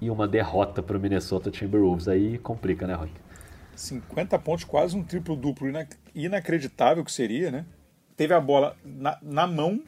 e 0.00 0.10
uma 0.10 0.26
derrota 0.26 0.82
para 0.82 0.96
o 0.96 1.00
Minnesota 1.00 1.50
Timberwolves. 1.50 2.08
Aí 2.08 2.38
complica, 2.38 2.86
né, 2.86 2.94
Rock? 2.94 3.12
50 3.76 4.38
pontos, 4.40 4.64
quase 4.64 4.96
um 4.96 5.02
triplo-duplo 5.02 5.68
inacreditável 6.14 7.04
que 7.04 7.12
seria, 7.12 7.50
né? 7.50 7.64
Teve 8.16 8.34
a 8.34 8.40
bola 8.40 8.76
na, 8.84 9.18
na 9.22 9.46
mão 9.46 9.80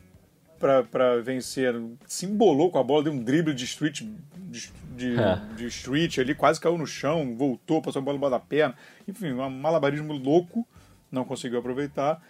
para 0.59 1.20
vencer, 1.20 1.75
se 2.07 2.27
embolou 2.27 2.70
com 2.70 2.79
a 2.79 2.83
bola, 2.83 3.05
deu 3.05 3.12
um 3.12 3.22
drible 3.22 3.55
de 3.55 3.64
street, 3.64 4.03
de, 4.37 4.72
de, 4.96 5.20
é. 5.20 5.40
de 5.55 5.66
street 5.66 6.18
ali, 6.18 6.35
quase 6.35 6.61
caiu 6.61 6.79
no 6.79 6.87
chão, 6.87 7.37
voltou, 7.37 7.83
passou 7.83 8.01
a 8.01 8.05
bola 8.05 8.16
embaixo 8.16 8.31
da 8.33 8.40
perna. 8.40 8.75
Enfim, 9.07 9.33
um 9.33 9.51
malabarismo 9.51 10.12
louco, 10.12 10.66
não 11.11 11.25
conseguiu 11.25 11.59
aproveitar. 11.59 12.22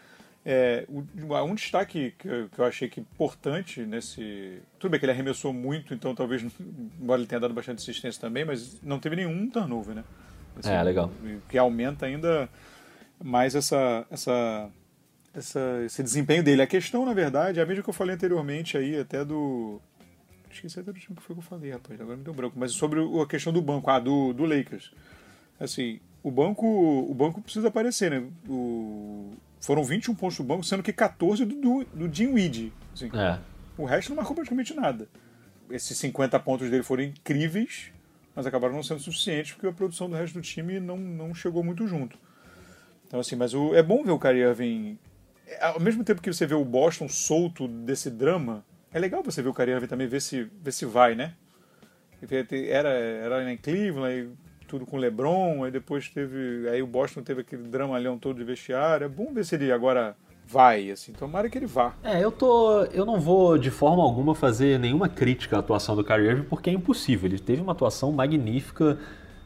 É, 0.49 0.87
um 0.89 1.55
destaque 1.57 2.15
que, 2.17 2.29
eu 2.29 2.65
achei 2.65 2.89
que 2.89 3.01
importante 3.01 3.81
nesse. 3.81 4.63
Tudo 4.79 4.93
bem 4.93 5.01
que 5.01 5.05
ele 5.05 5.11
arremessou 5.11 5.53
muito, 5.53 5.93
então 5.93 6.15
talvez, 6.15 6.41
embora 7.01 7.21
ele 7.21 7.27
tenha 7.27 7.41
dado 7.41 7.53
bastante 7.53 7.79
assistência 7.79 8.21
também, 8.21 8.45
mas 8.45 8.81
não 8.81 9.01
teve 9.01 9.17
nenhum 9.17 9.51
turnover, 9.51 9.97
né? 9.97 10.05
Assim, 10.57 10.71
é, 10.71 10.81
legal. 10.85 11.11
Que 11.49 11.59
aumenta 11.59 12.07
ainda 12.07 12.49
mais 13.21 13.57
essa, 13.57 14.07
essa 14.09 14.71
essa, 15.37 15.83
esse 15.85 16.03
desempenho 16.03 16.43
dele. 16.43 16.63
A 16.63 16.67
questão, 16.67 17.05
na 17.05 17.13
verdade, 17.13 17.61
é 17.61 17.63
a 17.63 17.67
mesma 17.67 17.83
que 17.83 17.91
eu 17.91 17.95
falei 17.95 18.15
anteriormente 18.15 18.77
aí, 18.77 18.99
até 18.99 19.25
do. 19.25 19.81
Esqueci 20.51 20.81
até 20.81 20.93
do 20.93 20.99
time 20.99 21.17
que 21.17 21.23
foi 21.23 21.35
que 21.35 21.41
eu 21.41 21.45
falei, 21.45 21.73
rapaz, 21.73 22.01
agora 22.01 22.17
me 22.17 22.25
deu 22.25 22.33
branco. 22.33 22.57
Mas 22.59 22.73
sobre 22.73 23.01
a 23.01 23.27
questão 23.27 23.53
do 23.53 23.61
banco, 23.61 23.91
ah, 23.91 23.99
do, 23.99 24.33
do 24.33 24.45
Lakers. 24.45 24.91
Assim, 25.61 26.01
o 26.23 26.31
banco, 26.31 26.67
o 26.67 27.13
banco 27.15 27.43
precisa 27.43 27.69
aparecer, 27.69 28.11
né? 28.11 28.27
O, 28.49 29.33
foram 29.67 29.85
21 29.85 30.15
pontos 30.15 30.37
do 30.37 30.45
banco, 30.45 30.65
sendo 30.65 30.83
que 30.83 30.93
14 30.93 31.45
do, 31.45 31.55
do, 31.57 31.85
do 31.85 32.15
Jim 32.15 32.29
Weed. 32.29 32.73
Assim, 32.95 33.11
é. 33.13 33.39
O 33.77 33.85
resto 33.85 34.11
não 34.11 34.17
marcou 34.17 34.35
praticamente 34.35 34.73
nada. 34.75 35.09
Esses 35.71 35.99
50 35.99 36.39
pontos 36.41 36.71
dele 36.71 36.83
foram 36.83 37.03
incríveis, 37.03 37.91
mas 38.35 38.47
acabaram 38.47 38.75
não 38.75 38.83
sendo 38.83 39.01
suficientes 39.01 39.53
porque 39.53 39.67
a 39.67 39.73
produção 39.73 40.09
do 40.09 40.17
resto 40.17 40.35
do 40.35 40.41
time 40.41 40.79
não, 40.79 40.97
não 40.97 41.35
chegou 41.35 41.65
muito 41.65 41.87
junto. 41.87 42.17
Então, 43.07 43.21
assim, 43.21 43.37
mas 43.37 43.55
o, 43.55 43.75
é 43.75 43.83
bom 43.83 44.05
ver 44.05 44.13
o 44.13 44.19
Kyrie 44.19 44.43
Irving 44.43 44.99
ao 45.61 45.81
mesmo 45.81 46.05
tempo 46.05 46.21
que 46.21 46.33
você 46.33 46.47
vê 46.47 46.55
o 46.55 46.65
Boston 46.65 47.09
solto 47.09 47.69
desse 47.69 48.11
drama, 48.11 48.65
é 48.93 48.99
legal 48.99 49.23
você 49.23 49.43
ver 49.43 49.49
o 49.49 49.55
Kyrie 49.55 49.87
também, 49.87 50.07
ver 50.07 50.21
se, 50.21 50.51
ver 50.61 50.73
se 50.73 50.85
vai, 50.85 51.15
né? 51.15 51.35
Era, 52.69 52.89
era 52.89 53.53
em 53.53 53.57
Cleveland, 53.57 54.31
tudo 54.67 54.87
com 54.87 54.97
LeBron, 54.97 55.65
aí 55.65 55.71
depois 55.71 56.09
teve. 56.09 56.69
Aí 56.69 56.83
o 56.83 56.87
Boston 56.87 57.23
teve 57.23 57.41
aquele 57.41 57.63
dramalhão 57.63 58.19
todo 58.19 58.37
de 58.37 58.45
vestiário. 58.45 59.05
É 59.05 59.09
bom 59.09 59.33
ver 59.33 59.45
se 59.45 59.55
ele 59.55 59.71
agora 59.73 60.17
vai, 60.47 60.91
assim. 60.91 61.13
Tomara 61.13 61.49
que 61.49 61.59
ele 61.59 61.67
vá. 61.67 61.95
É, 62.03 62.23
eu 62.23 62.31
tô. 62.31 62.83
Eu 62.85 63.05
não 63.05 63.19
vou 63.21 63.59
de 63.59 63.71
forma 63.71 64.03
alguma 64.03 64.35
fazer 64.35 64.79
nenhuma 64.79 65.09
crítica 65.09 65.57
à 65.57 65.59
atuação 65.61 65.97
do 65.97 66.05
Kyrie 66.05 66.29
Irving, 66.29 66.45
porque 66.45 66.71
é 66.71 66.73
impossível. 66.73 67.29
Ele 67.29 67.39
teve 67.39 67.61
uma 67.63 67.73
atuação 67.73 68.13
magnífica 68.13 68.99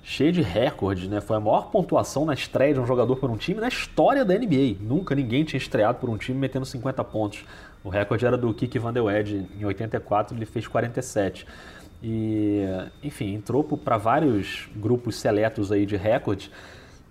cheio 0.02 0.32
de 0.32 0.42
recordes, 0.42 1.08
né? 1.08 1.20
Foi 1.20 1.36
a 1.36 1.40
maior 1.40 1.70
pontuação 1.70 2.24
na 2.24 2.34
estreia 2.34 2.74
de 2.74 2.80
um 2.80 2.86
jogador 2.86 3.16
por 3.16 3.30
um 3.30 3.36
time 3.36 3.60
na 3.60 3.68
história 3.68 4.24
da 4.24 4.34
NBA. 4.34 4.76
Nunca 4.80 5.14
ninguém 5.14 5.44
tinha 5.44 5.58
estreado 5.58 5.98
por 5.98 6.08
um 6.08 6.16
time 6.16 6.38
metendo 6.38 6.64
50 6.64 7.04
pontos. 7.04 7.44
O 7.82 7.88
recorde 7.88 8.26
era 8.26 8.36
do 8.36 8.52
Kiki 8.52 8.78
Van 8.78 8.92
Der 8.92 9.02
Wedge, 9.02 9.46
em 9.58 9.64
84 9.64 10.36
ele 10.36 10.44
fez 10.44 10.66
47. 10.66 11.46
E, 12.02 12.64
enfim, 13.02 13.34
entrou 13.34 13.62
para 13.62 13.96
vários 13.96 14.68
grupos 14.74 15.16
seletos 15.16 15.70
aí 15.70 15.84
de 15.84 15.96
recordes, 15.96 16.50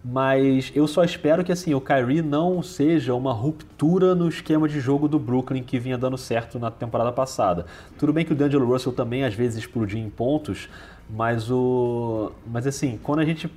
mas 0.04 0.72
eu 0.74 0.88
só 0.88 1.04
espero 1.04 1.44
que 1.44 1.52
assim 1.52 1.74
o 1.74 1.82
Kyrie 1.82 2.22
não 2.22 2.64
seja 2.64 3.14
uma 3.14 3.34
ruptura 3.34 4.16
no 4.16 4.30
esquema 4.30 4.68
de 4.68 4.80
jogo 4.80 5.08
do 5.08 5.20
Brooklyn 5.20 5.62
que 5.62 5.78
vinha 5.78 5.98
dando 5.98 6.18
certo 6.18 6.58
na 6.58 6.72
temporada 6.72 7.12
passada. 7.12 7.66
Tudo 7.98 8.14
bem 8.14 8.24
que 8.24 8.32
o 8.32 8.36
D'Angelo 8.36 8.66
Russell 8.66 8.94
também 8.94 9.26
às 9.26 9.34
vezes 9.34 9.60
explodia 9.60 10.02
em 10.02 10.10
pontos, 10.10 10.70
mas 11.10 11.52
o. 11.52 12.32
Mas 12.48 12.66
assim, 12.66 12.98
quando 13.04 13.20
a 13.20 13.26
gente 13.26 13.48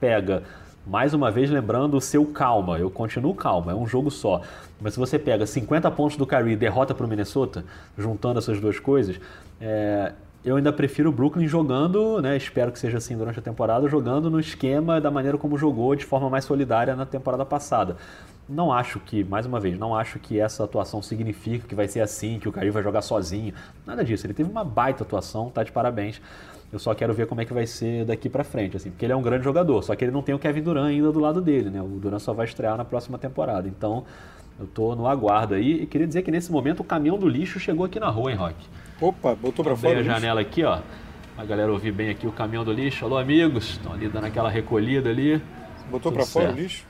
pega, 0.00 0.42
mais 0.84 1.14
uma 1.14 1.30
vez 1.30 1.48
lembrando 1.48 1.96
o 1.96 2.00
seu 2.00 2.26
calma, 2.26 2.76
eu 2.78 2.90
continuo 2.90 3.32
calma, 3.32 3.70
é 3.70 3.74
um 3.74 3.86
jogo 3.86 4.10
só. 4.10 4.42
Mas 4.80 4.94
se 4.94 4.98
você 4.98 5.16
pega 5.16 5.46
50 5.46 5.88
pontos 5.92 6.16
do 6.16 6.26
Kyrie 6.26 6.54
e 6.54 6.56
derrota 6.56 6.92
para 6.92 7.06
o 7.06 7.08
Minnesota, 7.08 7.64
juntando 7.96 8.40
essas 8.40 8.58
duas 8.58 8.80
coisas, 8.80 9.20
é, 9.60 10.12
eu 10.44 10.56
ainda 10.56 10.72
prefiro 10.72 11.08
o 11.08 11.12
Brooklyn 11.12 11.48
jogando, 11.48 12.20
né, 12.20 12.36
espero 12.36 12.70
que 12.70 12.78
seja 12.78 12.98
assim 12.98 13.16
durante 13.16 13.38
a 13.38 13.42
temporada, 13.42 13.88
jogando 13.88 14.30
no 14.30 14.38
esquema 14.38 15.00
da 15.00 15.10
maneira 15.10 15.38
como 15.38 15.56
jogou, 15.56 15.94
de 15.94 16.04
forma 16.04 16.28
mais 16.28 16.44
solidária 16.44 16.94
na 16.94 17.06
temporada 17.06 17.46
passada. 17.46 17.96
Não 18.46 18.70
acho 18.70 19.00
que, 19.00 19.24
mais 19.24 19.46
uma 19.46 19.58
vez, 19.58 19.78
não 19.78 19.96
acho 19.96 20.18
que 20.18 20.38
essa 20.38 20.64
atuação 20.64 21.00
significa 21.00 21.66
que 21.66 21.74
vai 21.74 21.88
ser 21.88 22.00
assim, 22.00 22.38
que 22.38 22.46
o 22.46 22.52
Kyrie 22.52 22.70
vai 22.70 22.82
jogar 22.82 23.00
sozinho. 23.00 23.54
Nada 23.86 24.04
disso. 24.04 24.26
Ele 24.26 24.34
teve 24.34 24.50
uma 24.50 24.62
baita 24.62 25.02
atuação, 25.02 25.48
tá 25.48 25.62
de 25.62 25.72
parabéns. 25.72 26.20
Eu 26.70 26.78
só 26.78 26.94
quero 26.94 27.14
ver 27.14 27.26
como 27.26 27.40
é 27.40 27.46
que 27.46 27.54
vai 27.54 27.66
ser 27.66 28.04
daqui 28.04 28.28
para 28.28 28.44
frente, 28.44 28.76
assim, 28.76 28.90
porque 28.90 29.06
ele 29.06 29.14
é 29.14 29.16
um 29.16 29.22
grande 29.22 29.44
jogador, 29.44 29.80
só 29.82 29.94
que 29.94 30.04
ele 30.04 30.12
não 30.12 30.20
tem 30.20 30.34
o 30.34 30.38
Kevin 30.38 30.60
Durant 30.60 30.88
ainda 30.88 31.10
do 31.10 31.20
lado 31.20 31.40
dele, 31.40 31.70
né? 31.70 31.80
O 31.80 31.86
Durant 31.86 32.20
só 32.20 32.34
vai 32.34 32.44
estrear 32.44 32.76
na 32.76 32.84
próxima 32.84 33.16
temporada. 33.16 33.66
Então, 33.66 34.04
eu 34.58 34.66
tô 34.66 34.94
no 34.94 35.06
aguardo 35.06 35.54
aí 35.54 35.82
e 35.82 35.86
queria 35.86 36.06
dizer 36.06 36.22
que 36.22 36.30
nesse 36.30 36.50
momento 36.52 36.80
o 36.80 36.84
caminhão 36.84 37.18
do 37.18 37.28
lixo 37.28 37.58
chegou 37.58 37.84
aqui 37.84 37.98
na 37.98 38.08
rua, 38.08 38.30
hein, 38.30 38.36
Rock? 38.36 38.54
Opa, 39.00 39.34
botou 39.34 39.64
para 39.64 39.76
fora. 39.76 40.00
a 40.00 40.02
janela 40.02 40.40
aqui, 40.40 40.62
ó. 40.62 40.80
A 41.36 41.44
galera 41.44 41.72
ouvir 41.72 41.90
bem 41.90 42.10
aqui 42.10 42.26
o 42.26 42.32
caminhão 42.32 42.64
do 42.64 42.72
lixo. 42.72 43.04
Alô, 43.04 43.18
amigos, 43.18 43.70
estão 43.70 43.92
ali 43.92 44.08
dando 44.08 44.26
aquela 44.26 44.48
recolhida 44.48 45.10
ali. 45.10 45.42
Botou 45.90 46.12
para 46.12 46.24
fora 46.24 46.52
o 46.52 46.54
lixo? 46.54 46.86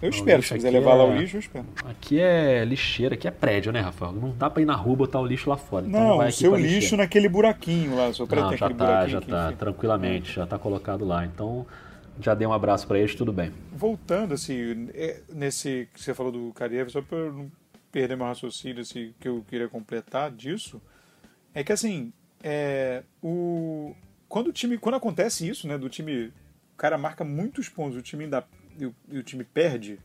Eu 0.00 0.10
espero, 0.10 0.42
se 0.42 0.54
quiser 0.54 0.70
levar 0.70 0.92
é... 0.92 0.94
lá 0.94 1.04
o 1.04 1.16
lixo, 1.16 1.36
eu 1.36 1.40
espero. 1.40 1.64
Aqui 1.84 2.20
é 2.20 2.64
lixeira, 2.64 3.14
aqui 3.14 3.26
é 3.26 3.30
prédio, 3.30 3.72
né, 3.72 3.80
Rafael? 3.80 4.12
Não 4.12 4.30
dá 4.38 4.50
pra 4.50 4.62
ir 4.62 4.66
na 4.66 4.74
rua 4.76 4.94
botar 4.96 5.18
o 5.18 5.26
lixo 5.26 5.48
lá 5.48 5.56
fora. 5.56 5.86
Então 5.86 6.00
não, 6.00 6.18
o 6.18 6.30
seu 6.30 6.54
lixo 6.54 6.96
naquele 6.96 7.28
buraquinho 7.28 7.96
lá, 7.96 8.12
seu 8.12 8.26
prédio 8.26 8.50
Não, 8.50 8.56
já 8.56 8.70
tá, 8.70 9.08
já 9.08 9.20
tá, 9.20 9.52
tranquilamente, 9.52 10.32
já 10.32 10.46
tá 10.46 10.58
colocado 10.58 11.04
lá. 11.04 11.24
Então, 11.24 11.66
já 12.20 12.34
dei 12.34 12.46
um 12.46 12.52
abraço 12.52 12.86
para 12.86 12.98
eles, 12.98 13.14
tudo 13.14 13.32
bem. 13.32 13.52
Voltando, 13.72 14.34
assim, 14.34 14.88
é, 14.94 15.20
nesse 15.28 15.88
que 15.92 16.00
você 16.00 16.14
falou 16.14 16.32
do 16.32 16.52
Kariev, 16.52 16.90
só 16.90 17.02
para 17.02 17.30
não 17.30 17.50
perder 17.90 18.16
meu 18.16 18.26
raciocínio, 18.26 18.82
assim, 18.82 19.14
que 19.20 19.28
eu 19.28 19.44
queria 19.48 19.68
completar 19.68 20.30
disso, 20.30 20.80
é 21.54 21.62
que, 21.62 21.72
assim, 21.72 22.12
é, 22.42 23.02
o, 23.22 23.94
quando 24.28 24.48
o 24.48 24.52
time, 24.52 24.78
quando 24.78 24.96
acontece 24.96 25.48
isso, 25.48 25.66
né, 25.68 25.78
do 25.78 25.88
time, 25.88 26.26
o 26.26 26.76
cara 26.76 26.98
marca 26.98 27.24
muitos 27.24 27.68
pontos, 27.68 27.96
o 27.96 28.02
time 28.02 28.24
ainda 28.24 28.44
e 28.78 28.86
o, 28.86 28.94
e 29.08 29.18
o 29.18 29.22
time 29.22 29.44
perde, 29.44 29.98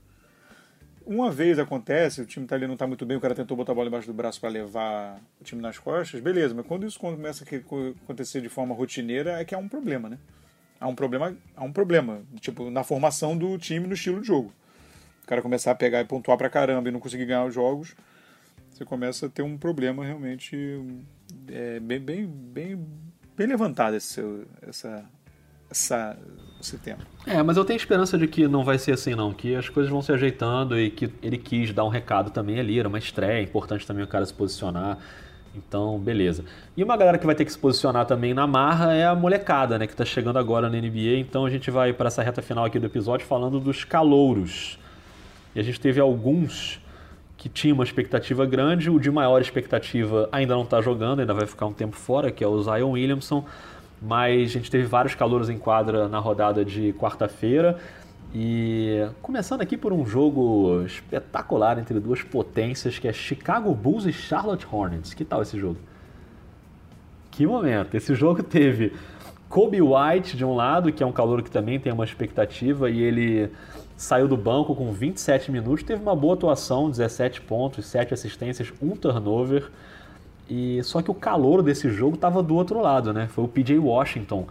uma 1.06 1.32
vez 1.32 1.58
acontece, 1.58 2.22
o 2.22 2.26
time 2.26 2.46
tá 2.46 2.56
ali 2.56 2.68
não 2.68 2.74
está 2.76 2.86
muito 2.86 3.04
bem, 3.04 3.18
o 3.18 3.20
cara 3.20 3.34
tentou 3.34 3.58
botar 3.58 3.72
a 3.72 3.76
bola 3.76 3.88
embaixo 3.88 4.06
do 4.06 4.14
braço 4.14 4.40
para 4.40 4.50
levar 4.50 5.20
o 5.42 5.44
time 5.44 5.60
nas 5.60 5.80
costas, 5.80 6.22
beleza, 6.22 6.54
mas 6.54 6.68
quando 6.68 6.86
isso 6.86 7.00
começa 7.00 7.44
a 7.44 8.04
acontecer 8.04 8.42
de 8.42 8.50
forma 8.50 8.76
rotineira, 8.76 9.42
é 9.42 9.44
que 9.44 9.56
há 9.56 9.58
um 9.58 9.68
problema, 9.68 10.08
né? 10.08 10.20
Há 10.80 10.88
um 10.88 10.96
problema, 10.96 11.36
há 11.56 11.64
um 11.64 11.72
problema, 11.72 12.22
tipo, 12.40 12.70
na 12.70 12.84
formação 12.84 13.38
do 13.38 13.58
time, 13.58 13.86
no 13.86 13.94
estilo 13.94 14.22
de 14.22 14.28
jogo. 14.28 14.54
O 15.24 15.28
cara 15.28 15.42
começar 15.42 15.72
a 15.72 15.76
pegar 15.76 16.02
e 16.02 16.06
pontuar 16.06 16.38
pra 16.38 16.50
caramba 16.50 16.90
e 16.90 16.92
não 16.92 17.00
conseguir 17.00 17.26
ganhar 17.26 17.46
os 17.46 17.54
jogos, 17.54 17.96
você 18.72 18.86
começa 18.86 19.26
a 19.26 19.30
ter 19.30 19.42
um 19.42 19.58
problema 19.58 20.06
realmente 20.06 20.56
é, 21.50 21.80
bem, 21.82 22.00
bem, 22.00 22.26
bem, 22.26 22.88
bem 23.36 23.48
levantado 23.48 23.96
esse 23.96 24.08
seu, 24.08 24.46
essa, 24.62 25.06
essa, 25.70 26.18
esse 26.62 26.78
tempo. 26.78 27.04
É, 27.28 27.44
mas 27.44 27.58
eu 27.58 27.66
tenho 27.66 27.76
esperança 27.76 28.18
de 28.18 28.26
que 28.26 28.48
não 28.48 28.64
vai 28.64 28.80
ser 28.80 28.94
assim 28.94 29.16
não, 29.16 29.34
que 29.34 29.54
as 29.56 29.68
coisas 29.68 29.92
vão 29.92 30.02
se 30.02 30.14
ajeitando 30.14 30.80
e 30.80 30.90
que 30.90 31.12
ele 31.22 31.38
quis 31.38 31.74
dar 31.74 31.84
um 31.84 31.90
recado 31.90 32.32
também 32.32 32.60
ali, 32.60 32.80
era 32.80 32.88
uma 32.88 32.98
estreia, 32.98 33.40
é 33.40 33.44
importante 33.44 33.86
também 33.86 34.04
o 34.04 34.08
cara 34.08 34.26
se 34.26 34.34
posicionar. 34.34 34.98
Então, 35.56 35.98
beleza. 35.98 36.46
E 36.78 36.84
uma 36.84 36.96
galera 36.96 37.18
que 37.18 37.26
vai 37.26 37.36
ter 37.36 37.44
que 37.44 37.52
se 37.52 37.58
posicionar 37.58 38.06
também 38.06 38.34
na 38.34 38.46
marra 38.46 38.94
é 38.94 39.06
a 39.06 39.16
molecada, 39.16 39.78
né, 39.78 39.88
que 39.88 39.94
está 39.94 40.06
chegando 40.06 40.38
agora 40.38 40.70
na 40.70 40.78
NBA. 40.78 41.18
Então 41.18 41.46
a 41.46 41.50
gente 41.50 41.72
vai 41.72 41.92
para 41.92 42.08
essa 42.08 42.22
reta 42.22 42.42
final 42.42 42.66
aqui 42.66 42.80
do 42.80 42.86
episódio 42.86 43.26
falando 43.26 43.60
dos 43.60 43.84
calouros. 43.84 44.78
E 45.56 45.60
a 45.60 45.64
gente 45.64 45.80
teve 45.80 46.00
alguns 46.00 46.80
que 47.36 47.50
tinham 47.50 47.76
uma 47.76 47.84
expectativa 47.84 48.46
grande, 48.46 48.90
o 48.90 49.00
de 49.00 49.10
maior 49.10 49.42
expectativa 49.42 50.28
ainda 50.32 50.54
não 50.54 50.64
está 50.64 50.82
jogando, 50.82 51.22
ainda 51.22 51.34
vai 51.34 51.48
ficar 51.48 51.66
um 51.66 51.74
tempo 51.74 51.96
fora, 51.96 52.32
que 52.32 52.44
é 52.44 52.48
o 52.48 52.62
Zion 52.62 52.92
Williamson 52.92 53.46
mas 54.02 54.50
a 54.50 54.54
gente 54.54 54.72
teve 54.72 54.86
vários 54.86 55.16
calouros 55.16 55.50
em 55.50 55.58
quadra 55.58 56.08
na 56.08 56.20
rodada 56.20 56.64
de 56.64 56.94
quarta-feira. 56.94 57.78
E 58.34 59.08
começando 59.24 59.62
aqui 59.62 59.76
por 59.76 59.92
um 59.92 60.06
jogo 60.06 60.84
espetacular 60.86 61.80
entre 61.80 62.00
duas 62.00 62.22
potências, 62.22 63.00
que 63.00 63.08
é 63.08 63.14
Chicago 63.14 63.74
Bulls 63.74 64.06
e 64.06 64.14
Charlotte 64.14 64.68
Hornets. 64.72 65.16
Que 65.16 65.26
tal 65.26 65.42
esse 65.42 65.58
jogo? 65.58 65.78
Que 67.32 67.48
momento! 67.48 67.96
Esse 67.96 68.14
jogo 68.14 68.44
teve 68.44 68.94
Kobe 69.50 69.82
White 69.82 70.38
de 70.38 70.46
um 70.46 70.54
lado, 70.54 70.92
que 70.92 71.02
é 71.02 71.06
um 71.06 71.12
calor 71.12 71.42
que 71.42 71.50
também 71.50 71.80
tem 71.80 71.92
uma 71.92 72.04
expectativa, 72.04 72.88
e 72.88 73.02
ele 73.02 73.50
saiu 73.98 74.28
do 74.28 74.38
banco 74.38 74.76
com 74.76 74.92
27 74.92 75.52
minutos, 75.52 75.84
teve 75.84 76.02
uma 76.02 76.16
boa 76.16 76.36
atuação, 76.36 76.90
17 76.90 77.42
pontos, 77.42 77.88
7 77.88 78.14
assistências, 78.14 78.72
um 78.80 78.92
turnover. 78.92 79.72
E 80.48 80.84
só 80.84 81.02
que 81.02 81.10
o 81.10 81.14
calor 81.16 81.64
desse 81.64 81.90
jogo 81.90 82.16
estava 82.16 82.44
do 82.44 82.56
outro 82.56 82.80
lado, 82.80 83.12
né? 83.12 83.28
Foi 83.28 83.44
o 83.44 83.48
PJ 83.48 83.78
Washington, 83.80 84.48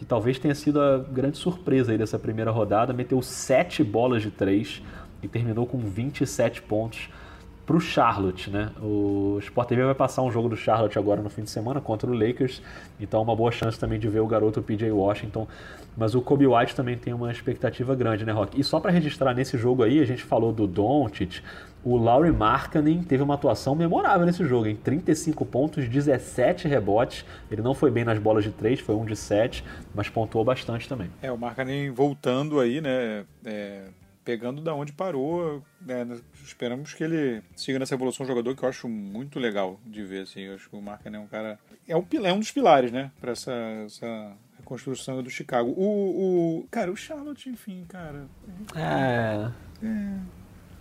que 0.00 0.06
talvez 0.06 0.38
tenha 0.38 0.54
sido 0.54 0.80
a 0.80 0.96
grande 0.96 1.36
surpresa 1.36 1.92
aí 1.92 1.98
dessa 1.98 2.18
primeira 2.18 2.50
rodada, 2.50 2.90
meteu 2.90 3.20
7 3.20 3.84
bolas 3.84 4.22
de 4.22 4.30
3 4.30 4.80
e 5.22 5.28
terminou 5.28 5.66
com 5.66 5.76
27 5.76 6.62
pontos 6.62 7.10
para 7.66 7.76
o 7.76 7.80
Charlotte, 7.80 8.48
né? 8.48 8.70
O 8.80 9.36
Sport 9.42 9.68
TV 9.68 9.84
vai 9.84 9.94
passar 9.94 10.22
um 10.22 10.32
jogo 10.32 10.48
do 10.48 10.56
Charlotte 10.56 10.98
agora 10.98 11.20
no 11.20 11.28
fim 11.28 11.42
de 11.42 11.50
semana 11.50 11.82
contra 11.82 12.10
o 12.10 12.14
Lakers, 12.14 12.62
então 12.98 13.20
é 13.20 13.22
uma 13.22 13.36
boa 13.36 13.52
chance 13.52 13.78
também 13.78 13.98
de 13.98 14.08
ver 14.08 14.20
o 14.20 14.26
garoto 14.26 14.62
PJ 14.62 14.90
Washington. 14.90 15.46
Mas 15.94 16.14
o 16.14 16.22
Kobe 16.22 16.46
White 16.46 16.74
também 16.74 16.96
tem 16.96 17.12
uma 17.12 17.30
expectativa 17.30 17.94
grande, 17.94 18.24
né, 18.24 18.32
Rock? 18.32 18.58
E 18.58 18.64
só 18.64 18.80
para 18.80 18.90
registrar 18.90 19.34
nesse 19.34 19.58
jogo 19.58 19.82
aí, 19.82 20.00
a 20.00 20.06
gente 20.06 20.22
falou 20.22 20.50
do 20.50 20.66
Doncic, 20.66 21.42
o 21.84 21.96
Laurie 21.96 22.32
Markkanen 22.32 23.02
teve 23.02 23.22
uma 23.22 23.34
atuação 23.34 23.74
memorável 23.74 24.26
nesse 24.26 24.44
jogo, 24.44 24.66
em 24.66 24.76
35 24.76 25.44
pontos, 25.46 25.88
17 25.88 26.68
rebotes. 26.68 27.24
Ele 27.50 27.62
não 27.62 27.74
foi 27.74 27.90
bem 27.90 28.04
nas 28.04 28.18
bolas 28.18 28.44
de 28.44 28.50
3, 28.50 28.80
foi 28.80 28.94
um 28.94 29.04
de 29.04 29.16
7, 29.16 29.64
mas 29.94 30.08
pontuou 30.08 30.44
bastante 30.44 30.88
também. 30.88 31.10
É, 31.22 31.32
o 31.32 31.38
Markkanen 31.38 31.90
voltando 31.90 32.60
aí, 32.60 32.80
né? 32.80 33.24
É 33.44 33.84
pegando 34.24 34.60
da 34.60 34.74
onde 34.74 34.92
parou. 34.92 35.62
Né, 35.80 36.06
esperamos 36.44 36.94
que 36.94 37.02
ele 37.02 37.42
siga 37.56 37.78
nessa 37.78 37.94
evolução 37.94 38.26
jogador 38.26 38.54
que 38.54 38.62
eu 38.62 38.68
acho 38.68 38.88
muito 38.88 39.38
legal 39.38 39.80
de 39.84 40.04
ver. 40.04 40.22
Assim, 40.22 40.42
eu 40.42 40.54
acho 40.54 40.68
que 40.68 40.76
o 40.76 40.82
Markkanen 40.82 41.20
é 41.20 41.24
um 41.24 41.26
cara. 41.26 41.58
É 41.88 41.96
um, 41.96 42.06
é 42.24 42.32
um 42.32 42.38
dos 42.38 42.50
pilares, 42.50 42.92
né? 42.92 43.10
Para 43.20 43.32
essa, 43.32 43.52
essa 43.84 44.36
reconstrução 44.58 45.22
do 45.22 45.30
Chicago. 45.30 45.70
O, 45.70 46.60
o. 46.60 46.68
Cara, 46.70 46.92
o 46.92 46.96
Charlotte, 46.96 47.48
enfim, 47.48 47.84
cara. 47.88 48.26
É. 48.76 49.50
É, 49.84 50.20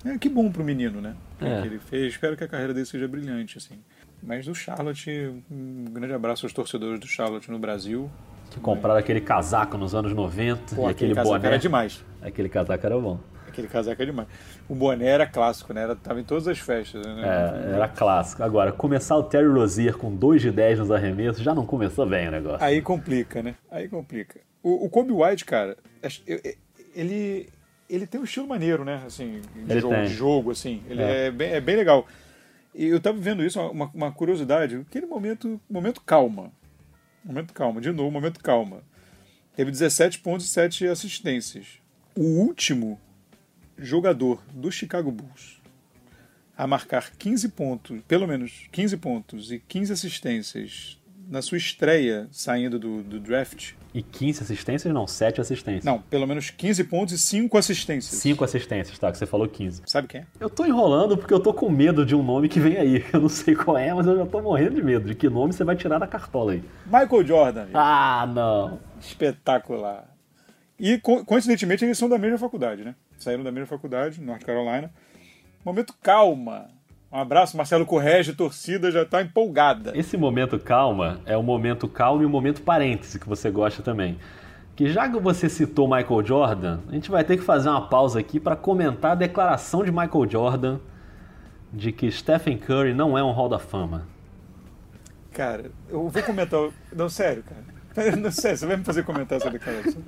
é 0.06 0.18
que 0.18 0.30
bom 0.30 0.52
pro 0.52 0.64
menino, 0.64 1.02
né? 1.02 1.16
É. 1.42 1.62
Que 1.62 1.68
ele 1.68 1.80
fez. 1.80 2.14
Espero 2.14 2.38
que 2.38 2.44
a 2.44 2.48
carreira 2.48 2.74
dele 2.74 2.86
seja 2.86 3.08
brilhante, 3.08 3.58
assim. 3.58 3.80
Mas 4.22 4.46
do 4.46 4.54
Charlotte, 4.54 5.10
um 5.50 5.86
grande 5.92 6.14
abraço 6.14 6.46
aos 6.46 6.54
torcedores 6.54 7.00
do 7.00 7.08
Charlotte 7.08 7.50
no 7.50 7.60
Brasil. 7.60 8.10
Que 8.52 8.60
compraram 8.60 8.98
é. 8.98 9.00
aquele 9.00 9.22
casaco 9.22 9.78
nos 9.78 9.94
anos 9.94 10.14
90 10.14 10.76
Pô, 10.76 10.88
e 10.88 10.92
aquele, 10.92 11.12
aquele 11.12 11.28
boné. 11.28 11.48
era 11.48 11.60
demais. 11.60 12.04
Aquele 12.22 12.50
casaco 12.50 12.86
era 12.86 13.00
bom. 13.00 13.20
Aquele 13.48 13.68
casaco 13.68 14.02
é 14.02 14.06
demais. 14.06 14.28
O 14.68 14.76
boné 14.76 15.06
era 15.06 15.26
clássico, 15.26 15.74
né? 15.74 15.84
Era, 15.84 15.96
tava 15.96 16.20
em 16.20 16.24
todas 16.24 16.48
as 16.48 16.60
festas. 16.60 17.06
Né? 17.06 17.24
É, 17.24 17.76
era 17.76 17.88
clássico. 17.88 18.44
Agora, 18.44 18.72
começar 18.72 19.16
o 19.18 19.24
Terry 19.24 19.48
Rozier 19.48 19.98
com 19.98 20.16
2 20.16 20.42
de 20.42 20.52
10 20.52 20.80
nos 20.80 20.92
arremessos 20.92 21.42
já 21.42 21.54
não 21.54 21.66
começou 21.66 22.06
bem 22.06 22.28
o 22.28 22.32
negócio. 22.32 22.64
Aí 22.64 22.82
complica, 22.82 23.42
né? 23.42 23.56
Aí 23.72 23.88
complica. 23.88 24.40
O, 24.62 24.86
o 24.86 24.90
Kobe 24.90 25.14
White, 25.14 25.46
cara, 25.46 25.78
ele, 26.96 27.50
ele 27.90 28.06
tem 28.06 28.22
um 28.22 28.24
estilo 28.24 28.48
maneiro, 28.48 28.86
né? 28.86 29.02
Assim, 29.06 29.42
de, 29.56 29.80
jogo, 29.80 29.96
de 29.96 30.08
jogo, 30.08 30.52
assim. 30.52 30.84
Ele 30.88 31.02
é. 31.02 31.26
é. 31.28 31.32
bem, 31.32 31.52
é 31.52 31.62
bem 31.62 31.76
legal. 31.76 32.08
E 32.74 32.86
eu 32.86 33.00
tava 33.00 33.18
vendo 33.18 33.44
isso, 33.44 33.60
uma, 33.60 33.90
uma 33.94 34.12
curiosidade. 34.12 34.76
Aquele 34.76 35.06
momento, 35.06 35.60
momento 35.70 36.02
calma. 36.02 36.52
Momento 37.24 37.54
calma. 37.54 37.82
De 37.82 37.92
novo, 37.92 38.12
momento 38.12 38.40
calma. 38.42 38.84
Teve 39.56 39.72
17 39.72 40.20
pontos 40.20 40.46
e 40.46 40.50
7 40.50 40.88
assistências. 40.88 41.80
O 42.16 42.24
último 42.24 43.00
jogador 43.78 44.44
do 44.54 44.72
Chicago 44.72 45.12
Bulls 45.12 45.60
a 46.60 46.68
marcar 46.68 47.12
15 47.12 47.48
pontos, 47.50 48.02
pelo 48.06 48.28
menos 48.28 48.68
15 48.74 48.98
pontos 48.98 49.50
e 49.50 49.60
15 49.60 49.94
assistências 49.94 50.99
na 51.30 51.42
sua 51.42 51.58
estreia 51.58 52.28
saindo 52.32 52.80
do, 52.80 53.04
do 53.04 53.20
draft. 53.20 53.74
E 53.94 54.02
15 54.02 54.44
assistências? 54.44 54.94
Não, 54.94 55.08
7 55.08 55.40
assistências. 55.40 55.84
Não, 55.84 56.02
pelo 56.02 56.28
menos 56.28 56.50
15 56.50 56.84
pontos 56.86 57.14
e 57.14 57.20
5 57.20 57.58
assistências. 57.58 58.20
5 58.20 58.44
assistências, 58.44 58.98
tá, 58.98 59.12
que 59.12 59.18
você 59.18 59.26
falou 59.26 59.48
15. 59.48 59.84
Sabe 59.86 60.08
quem 60.08 60.22
é? 60.22 60.26
Eu 60.40 60.50
tô 60.50 60.66
enrolando 60.66 61.18
porque 61.18 61.34
eu 61.34 61.40
tô 61.40 61.54
com 61.54 61.70
medo 61.70 62.06
de 62.06 62.16
um 62.16 62.24
nome 62.24 62.50
que 62.50 62.60
vem 62.60 62.78
aí. 62.78 63.06
Eu 63.14 63.22
não 63.22 63.30
sei 63.30 63.56
qual 63.56 63.78
é, 63.78 63.94
mas 63.94 64.06
eu 64.06 64.18
já 64.18 64.26
tô 64.26 64.42
morrendo 64.42 64.76
de 64.76 64.84
medo 64.84 65.08
de 65.08 65.16
que 65.16 65.30
nome 65.30 65.54
você 65.54 65.64
vai 65.64 65.76
tirar 65.76 66.00
da 66.00 66.08
cartola 66.08 66.54
aí. 66.54 66.64
Michael 66.86 67.26
Jordan. 67.26 67.68
Ah, 67.74 68.30
não. 68.32 68.80
Espetacular. 69.00 70.08
E 70.80 70.98
coincidentemente 71.00 71.84
eles 71.84 71.98
são 71.98 72.08
da 72.08 72.18
mesma 72.18 72.38
faculdade, 72.38 72.84
né? 72.84 72.96
Saíram 73.18 73.44
da 73.44 73.52
mesma 73.52 73.68
faculdade, 73.68 74.22
North 74.22 74.44
Carolina. 74.44 74.92
Momento 75.66 75.94
calma. 76.02 76.70
Um 77.12 77.18
abraço, 77.18 77.58
Marcelo 77.58 77.88
Correge, 77.88 78.34
torcida 78.34 78.92
já 78.92 79.02
está 79.02 79.22
empolgada. 79.22 79.98
Esse 79.98 80.16
momento 80.16 80.60
calma 80.60 81.20
é 81.26 81.36
o 81.36 81.42
momento 81.42 81.88
calmo 81.88 82.22
e 82.22 82.26
o 82.26 82.30
momento 82.30 82.62
parêntese 82.62 83.20
que 83.20 83.28
você 83.28 83.50
gosta 83.50 83.82
também. 83.82 84.20
Que 84.76 84.88
já 84.88 85.10
que 85.10 85.20
você 85.20 85.50
citou 85.50 85.88
Michael 85.88 86.24
Jordan, 86.24 86.80
a 86.88 86.92
gente 86.92 87.10
vai 87.10 87.24
ter 87.24 87.38
que 87.38 87.44
fazer 87.44 87.68
uma 87.68 87.88
pausa 87.88 88.20
aqui 88.20 88.40
para 88.40 88.56
comentar 88.56 89.14
a 89.14 89.16
declaração 89.16 89.84
de 89.84 89.92
Michael 89.92 90.30
Jordan 90.30 90.80
de 91.74 91.92
que 91.92 92.12
Stephen 92.12 92.58
Curry 92.58 92.94
não 92.94 93.18
é 93.18 93.24
um 93.24 93.32
Hall 93.32 93.50
da 93.50 93.60
Fama. 93.60 94.08
Cara, 95.32 95.72
eu 95.90 96.08
vou 96.08 96.24
comentar. 96.24 96.70
Não, 96.94 97.10
sério, 97.10 97.44
cara. 97.44 97.79
Não 98.20 98.32
sei, 98.32 98.56
você 98.56 98.66
vai 98.66 98.78
me 98.78 98.84
fazer 98.84 99.04
comentar 99.04 99.38
essa 99.38 99.50
declaração. 99.50 100.02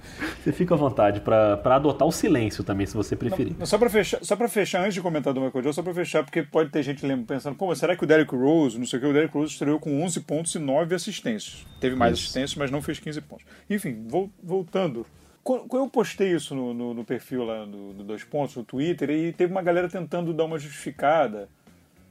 Você 0.44 0.52
fica 0.52 0.74
à 0.74 0.78
vontade 0.78 1.20
para 1.22 1.76
adotar 1.76 2.08
o 2.08 2.12
silêncio 2.12 2.64
também, 2.64 2.86
se 2.86 2.94
você 2.94 3.16
preferir. 3.16 3.56
Não, 3.58 3.66
só 3.66 3.78
para 3.78 3.90
fechar, 3.90 4.20
só 4.24 4.36
fechar, 4.48 4.82
antes 4.82 4.94
de 4.94 5.02
comentar 5.02 5.34
do 5.34 5.42
Michael 5.42 5.64
Jordan, 5.64 5.74
só 5.74 5.84
para 5.84 5.94
fechar, 5.94 6.24
porque 6.24 6.44
pode 6.44 6.70
ter 6.70 6.84
gente 6.84 7.02
pensando, 7.26 7.56
pô, 7.56 7.68
mas 7.68 7.80
será 7.80 7.96
que 7.96 8.04
o 8.04 8.08
Derrick 8.08 8.36
Rose, 8.36 8.78
não 8.78 8.86
sei 8.86 9.00
o 9.00 9.02
que, 9.02 9.08
o 9.08 9.14
Derrick 9.14 9.34
Rose 9.34 9.54
estreou 9.54 9.80
com 9.80 10.04
11 10.04 10.20
pontos 10.22 10.56
e 10.56 10.60
9 10.60 10.96
assistências. 10.96 11.66
Teve 11.80 11.96
mais 11.96 12.14
isso. 12.14 12.24
assistências, 12.24 12.56
mas 12.56 12.72
não 12.72 12.82
fez 12.82 13.00
15 13.00 13.22
pontos. 13.22 13.46
Enfim, 13.70 14.08
voltando. 14.42 15.06
Quando 15.44 15.76
eu 15.76 15.90
postei 15.90 16.36
isso 16.36 16.54
no, 16.54 16.72
no, 16.72 16.94
no 16.94 17.04
perfil 17.04 17.44
lá 17.44 17.66
do, 17.66 17.94
do 17.94 18.04
Dois 18.04 18.24
Pontos, 18.24 18.56
no 18.56 18.64
Twitter, 18.64 19.10
e 19.10 19.34
teve 19.34 19.52
uma 19.52 19.64
galera 19.64 19.90
tentando 19.90 20.34
dar 20.34 20.46
uma 20.46 20.60
justificada, 20.60 21.50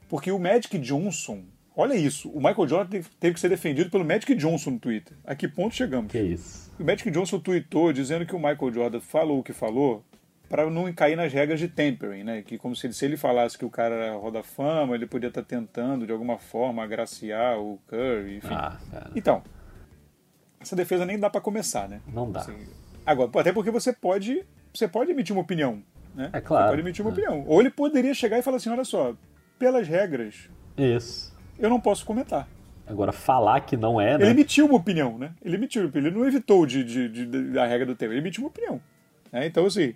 porque 0.09 0.33
o 0.33 0.39
Magic 0.39 0.77
Johnson 0.79 1.45
Olha 1.81 1.95
isso, 1.95 2.29
o 2.29 2.37
Michael 2.37 2.69
Jordan 2.69 3.01
teve, 3.19 3.33
que 3.33 3.41
ser 3.41 3.49
defendido 3.49 3.89
pelo 3.89 4.05
Magic 4.05 4.35
Johnson 4.35 4.73
no 4.73 4.79
Twitter. 4.79 5.17
A 5.25 5.35
que 5.35 5.49
ponto 5.49 5.75
chegamos? 5.75 6.13
Que 6.13 6.21
isso. 6.21 6.71
O 6.79 6.85
Magic 6.85 7.11
Johnson 7.11 7.41
tweetou 7.41 7.91
dizendo 7.91 8.27
que 8.27 8.37
o 8.37 8.39
Michael 8.39 8.71
Jordan 8.71 9.01
falou 9.01 9.39
o 9.39 9.43
que 9.43 9.55
falou 9.55 10.05
para 10.47 10.69
não 10.69 10.93
cair 10.93 11.17
nas 11.17 11.33
regras 11.33 11.59
de 11.59 11.69
tempering, 11.69 12.23
né? 12.23 12.43
Que 12.43 12.59
como 12.59 12.77
se 12.77 12.87
ele, 12.87 12.93
se 12.93 13.07
ele 13.07 13.17
falasse 13.17 13.57
que 13.57 13.65
o 13.65 13.71
cara 13.71 13.95
era 13.95 14.15
roda 14.15 14.43
fama, 14.43 14.95
ele 14.95 15.07
podia 15.07 15.29
estar 15.29 15.41
tá 15.41 15.49
tentando 15.49 16.05
de 16.05 16.13
alguma 16.13 16.37
forma 16.37 16.85
agraciar 16.85 17.59
o 17.59 17.81
Curry, 17.89 18.37
enfim. 18.37 18.53
Ah, 18.53 18.79
então, 19.17 19.43
essa 20.61 20.77
defesa 20.77 21.07
nem 21.07 21.19
dá 21.19 21.31
para 21.31 21.41
começar, 21.41 21.89
né? 21.89 22.03
Não 22.07 22.31
dá. 22.31 22.41
Assim, 22.41 22.59
agora, 23.07 23.31
até 23.41 23.55
porque 23.55 23.71
você 23.71 23.91
pode, 23.91 24.45
você 24.71 24.87
pode 24.87 25.13
emitir 25.13 25.35
uma 25.35 25.41
opinião, 25.41 25.83
né? 26.15 26.29
É 26.31 26.43
claro. 26.43 26.65
Você 26.65 26.71
pode 26.73 26.83
emitir 26.83 27.03
uma 27.03 27.11
é. 27.11 27.13
opinião. 27.15 27.45
Ou 27.47 27.59
ele 27.59 27.71
poderia 27.71 28.13
chegar 28.13 28.39
e 28.39 28.43
falar 28.43 28.59
assim, 28.59 28.69
olha 28.69 28.85
só, 28.85 29.17
pelas 29.59 29.89
regras. 29.89 30.51
Isso 30.77 31.40
eu 31.61 31.71
não 31.71 31.81
posso 31.81 32.05
comentar. 32.05 32.49
Agora, 32.87 33.13
falar 33.13 33.61
que 33.61 33.77
não 33.77 34.01
é, 34.01 34.19
né? 34.19 34.25
Ele 34.25 34.31
emitiu 34.33 34.67
uma 34.67 34.77
opinião, 34.77 35.17
né? 35.17 35.33
Ele 35.45 35.55
emitiu, 35.55 35.89
ele 35.95 36.11
não 36.11 36.27
evitou 36.27 36.67
de, 36.67 36.83
de, 36.83 37.09
de, 37.09 37.27
da 37.53 37.65
regra 37.65 37.87
do 37.87 37.95
tema, 37.95 38.13
ele 38.13 38.21
emitiu 38.21 38.43
uma 38.43 38.49
opinião. 38.49 38.81
Né? 39.31 39.47
Então, 39.47 39.65
assim, 39.65 39.95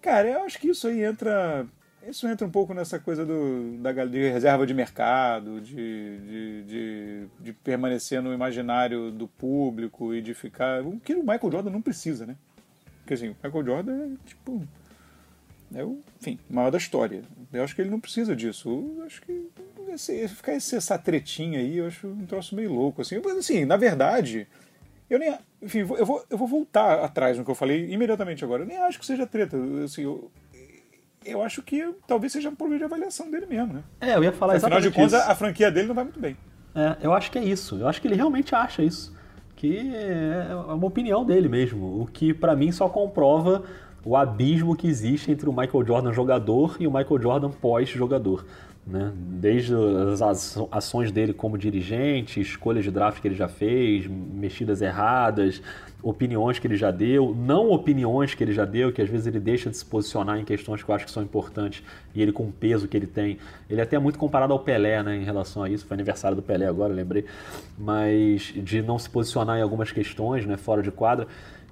cara, 0.00 0.28
eu 0.28 0.42
acho 0.44 0.58
que 0.58 0.68
isso 0.68 0.86
aí 0.86 1.04
entra. 1.04 1.66
Isso 2.06 2.26
entra 2.28 2.46
um 2.46 2.50
pouco 2.50 2.74
nessa 2.74 2.98
coisa 2.98 3.24
do, 3.24 3.78
da 3.78 3.92
de 4.04 4.28
reserva 4.28 4.66
de 4.66 4.74
mercado, 4.74 5.58
de, 5.60 6.18
de, 6.18 6.62
de, 6.64 7.26
de 7.40 7.52
permanecer 7.52 8.22
no 8.22 8.32
imaginário 8.32 9.10
do 9.10 9.26
público 9.26 10.14
e 10.14 10.20
de 10.20 10.34
ficar. 10.34 10.82
O 10.82 11.00
que 11.00 11.14
o 11.14 11.20
Michael 11.20 11.50
Jordan 11.50 11.70
não 11.70 11.80
precisa, 11.80 12.26
né? 12.26 12.36
Porque 13.00 13.14
assim, 13.14 13.28
o 13.30 13.36
Michael 13.42 13.64
Jordan 13.64 13.92
é 13.92 14.08
tipo. 14.26 14.62
É 15.72 15.84
o, 15.84 15.98
enfim, 16.20 16.38
maior 16.48 16.70
da 16.70 16.78
história. 16.78 17.22
Eu 17.52 17.62
acho 17.62 17.74
que 17.74 17.82
ele 17.82 17.90
não 17.90 18.00
precisa 18.00 18.34
disso. 18.34 18.68
Eu 18.98 19.04
acho 19.04 19.22
que 19.22 19.48
esse, 19.88 20.28
ficar 20.28 20.52
essa 20.52 20.98
tretinha 20.98 21.60
aí, 21.60 21.78
eu 21.78 21.86
acho 21.86 22.06
um 22.06 22.26
troço 22.26 22.54
meio 22.54 22.72
louco, 22.72 23.02
assim. 23.02 23.20
Mas, 23.24 23.38
assim, 23.38 23.64
na 23.64 23.76
verdade, 23.76 24.46
eu 25.08 25.18
nem... 25.18 25.36
Enfim, 25.62 25.80
eu 25.80 26.06
vou, 26.06 26.24
eu 26.28 26.36
vou 26.36 26.46
voltar 26.46 27.04
atrás 27.04 27.38
no 27.38 27.44
que 27.44 27.50
eu 27.50 27.54
falei 27.54 27.90
imediatamente 27.90 28.44
agora. 28.44 28.62
Eu 28.62 28.66
nem 28.66 28.76
acho 28.78 28.98
que 28.98 29.06
seja 29.06 29.26
treta. 29.26 29.56
Assim, 29.84 30.02
eu, 30.02 30.30
eu 31.24 31.42
acho 31.42 31.62
que 31.62 31.94
talvez 32.06 32.32
seja 32.32 32.50
um 32.50 32.54
problema 32.54 32.78
de 32.78 32.84
avaliação 32.84 33.30
dele 33.30 33.46
mesmo, 33.46 33.74
né? 33.74 33.82
É, 34.00 34.14
eu 34.14 34.24
ia 34.24 34.32
falar 34.32 34.54
Afinal 34.54 34.78
exatamente 34.78 34.88
Afinal 34.88 35.06
de 35.06 35.12
contas, 35.12 35.28
a 35.28 35.34
franquia 35.34 35.70
dele 35.70 35.88
não 35.88 35.94
vai 35.94 36.04
muito 36.04 36.20
bem. 36.20 36.36
É, 36.74 36.96
eu 37.00 37.12
acho 37.12 37.30
que 37.30 37.38
é 37.38 37.44
isso. 37.44 37.76
Eu 37.78 37.88
acho 37.88 38.00
que 38.00 38.08
ele 38.08 38.16
realmente 38.16 38.54
acha 38.54 38.82
isso. 38.82 39.14
Que 39.56 39.94
é 39.94 40.54
uma 40.54 40.86
opinião 40.86 41.24
dele 41.24 41.48
mesmo. 41.48 42.02
O 42.02 42.06
que 42.06 42.34
para 42.34 42.54
mim 42.56 42.72
só 42.72 42.88
comprova 42.88 43.64
o 44.04 44.16
abismo 44.16 44.76
que 44.76 44.86
existe 44.86 45.30
entre 45.30 45.48
o 45.48 45.52
Michael 45.52 45.84
Jordan 45.86 46.12
jogador 46.12 46.76
e 46.78 46.86
o 46.86 46.92
Michael 46.92 47.20
Jordan 47.20 47.50
pós-jogador. 47.50 48.44
Né? 48.86 49.12
Desde 49.14 49.72
as 50.22 50.58
ações 50.70 51.10
dele 51.10 51.32
como 51.32 51.56
dirigente, 51.56 52.40
escolhas 52.40 52.84
de 52.84 52.90
draft 52.90 53.20
que 53.20 53.28
ele 53.28 53.34
já 53.34 53.48
fez, 53.48 54.06
mexidas 54.06 54.82
erradas, 54.82 55.62
opiniões 56.04 56.58
que 56.58 56.66
ele 56.66 56.76
já 56.76 56.90
deu, 56.90 57.34
não 57.34 57.70
opiniões 57.70 58.34
que 58.34 58.44
ele 58.44 58.52
já 58.52 58.66
deu, 58.66 58.92
que 58.92 59.00
às 59.00 59.08
vezes 59.08 59.26
ele 59.26 59.40
deixa 59.40 59.70
de 59.70 59.76
se 59.76 59.84
posicionar 59.84 60.38
em 60.38 60.44
questões 60.44 60.82
que 60.82 60.90
eu 60.90 60.94
acho 60.94 61.06
que 61.06 61.10
são 61.10 61.22
importantes 61.22 61.82
e 62.14 62.20
ele 62.20 62.30
com 62.30 62.44
o 62.44 62.52
peso 62.52 62.86
que 62.86 62.96
ele 62.96 63.06
tem. 63.06 63.38
Ele 63.68 63.80
é 63.80 63.84
até 63.84 63.96
é 63.96 63.98
muito 63.98 64.18
comparado 64.18 64.52
ao 64.52 64.58
Pelé 64.58 65.02
né, 65.02 65.16
em 65.16 65.24
relação 65.24 65.62
a 65.62 65.70
isso, 65.70 65.86
foi 65.86 65.94
aniversário 65.94 66.36
do 66.36 66.42
Pelé 66.42 66.66
agora, 66.66 66.92
lembrei, 66.92 67.24
mas 67.78 68.52
de 68.54 68.82
não 68.82 68.98
se 68.98 69.08
posicionar 69.08 69.58
em 69.58 69.62
algumas 69.62 69.90
questões 69.90 70.44
né, 70.44 70.56
fora 70.58 70.82
de 70.82 70.90
quadra. 70.90 71.26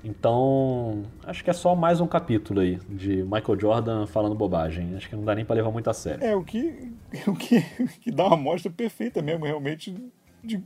Então, 0.04 1.04
acho 1.24 1.44
que 1.44 1.50
é 1.50 1.52
só 1.52 1.76
mais 1.76 2.00
um 2.00 2.06
capítulo 2.06 2.60
aí 2.60 2.78
de 2.88 3.22
Michael 3.22 3.60
Jordan 3.60 4.06
falando 4.06 4.34
bobagem. 4.34 4.96
Acho 4.96 5.08
que 5.08 5.14
não 5.14 5.24
dá 5.24 5.34
nem 5.34 5.44
para 5.44 5.56
levar 5.56 5.70
muito 5.70 5.88
a 5.88 5.92
sério. 5.92 6.24
É, 6.24 6.34
o 6.34 6.42
que, 6.42 6.90
o 7.28 7.34
que, 7.34 7.62
que 8.00 8.10
dá 8.10 8.26
uma 8.26 8.34
amostra 8.34 8.70
perfeita 8.70 9.22
mesmo, 9.22 9.44
realmente, 9.44 9.94
de, 10.42 10.60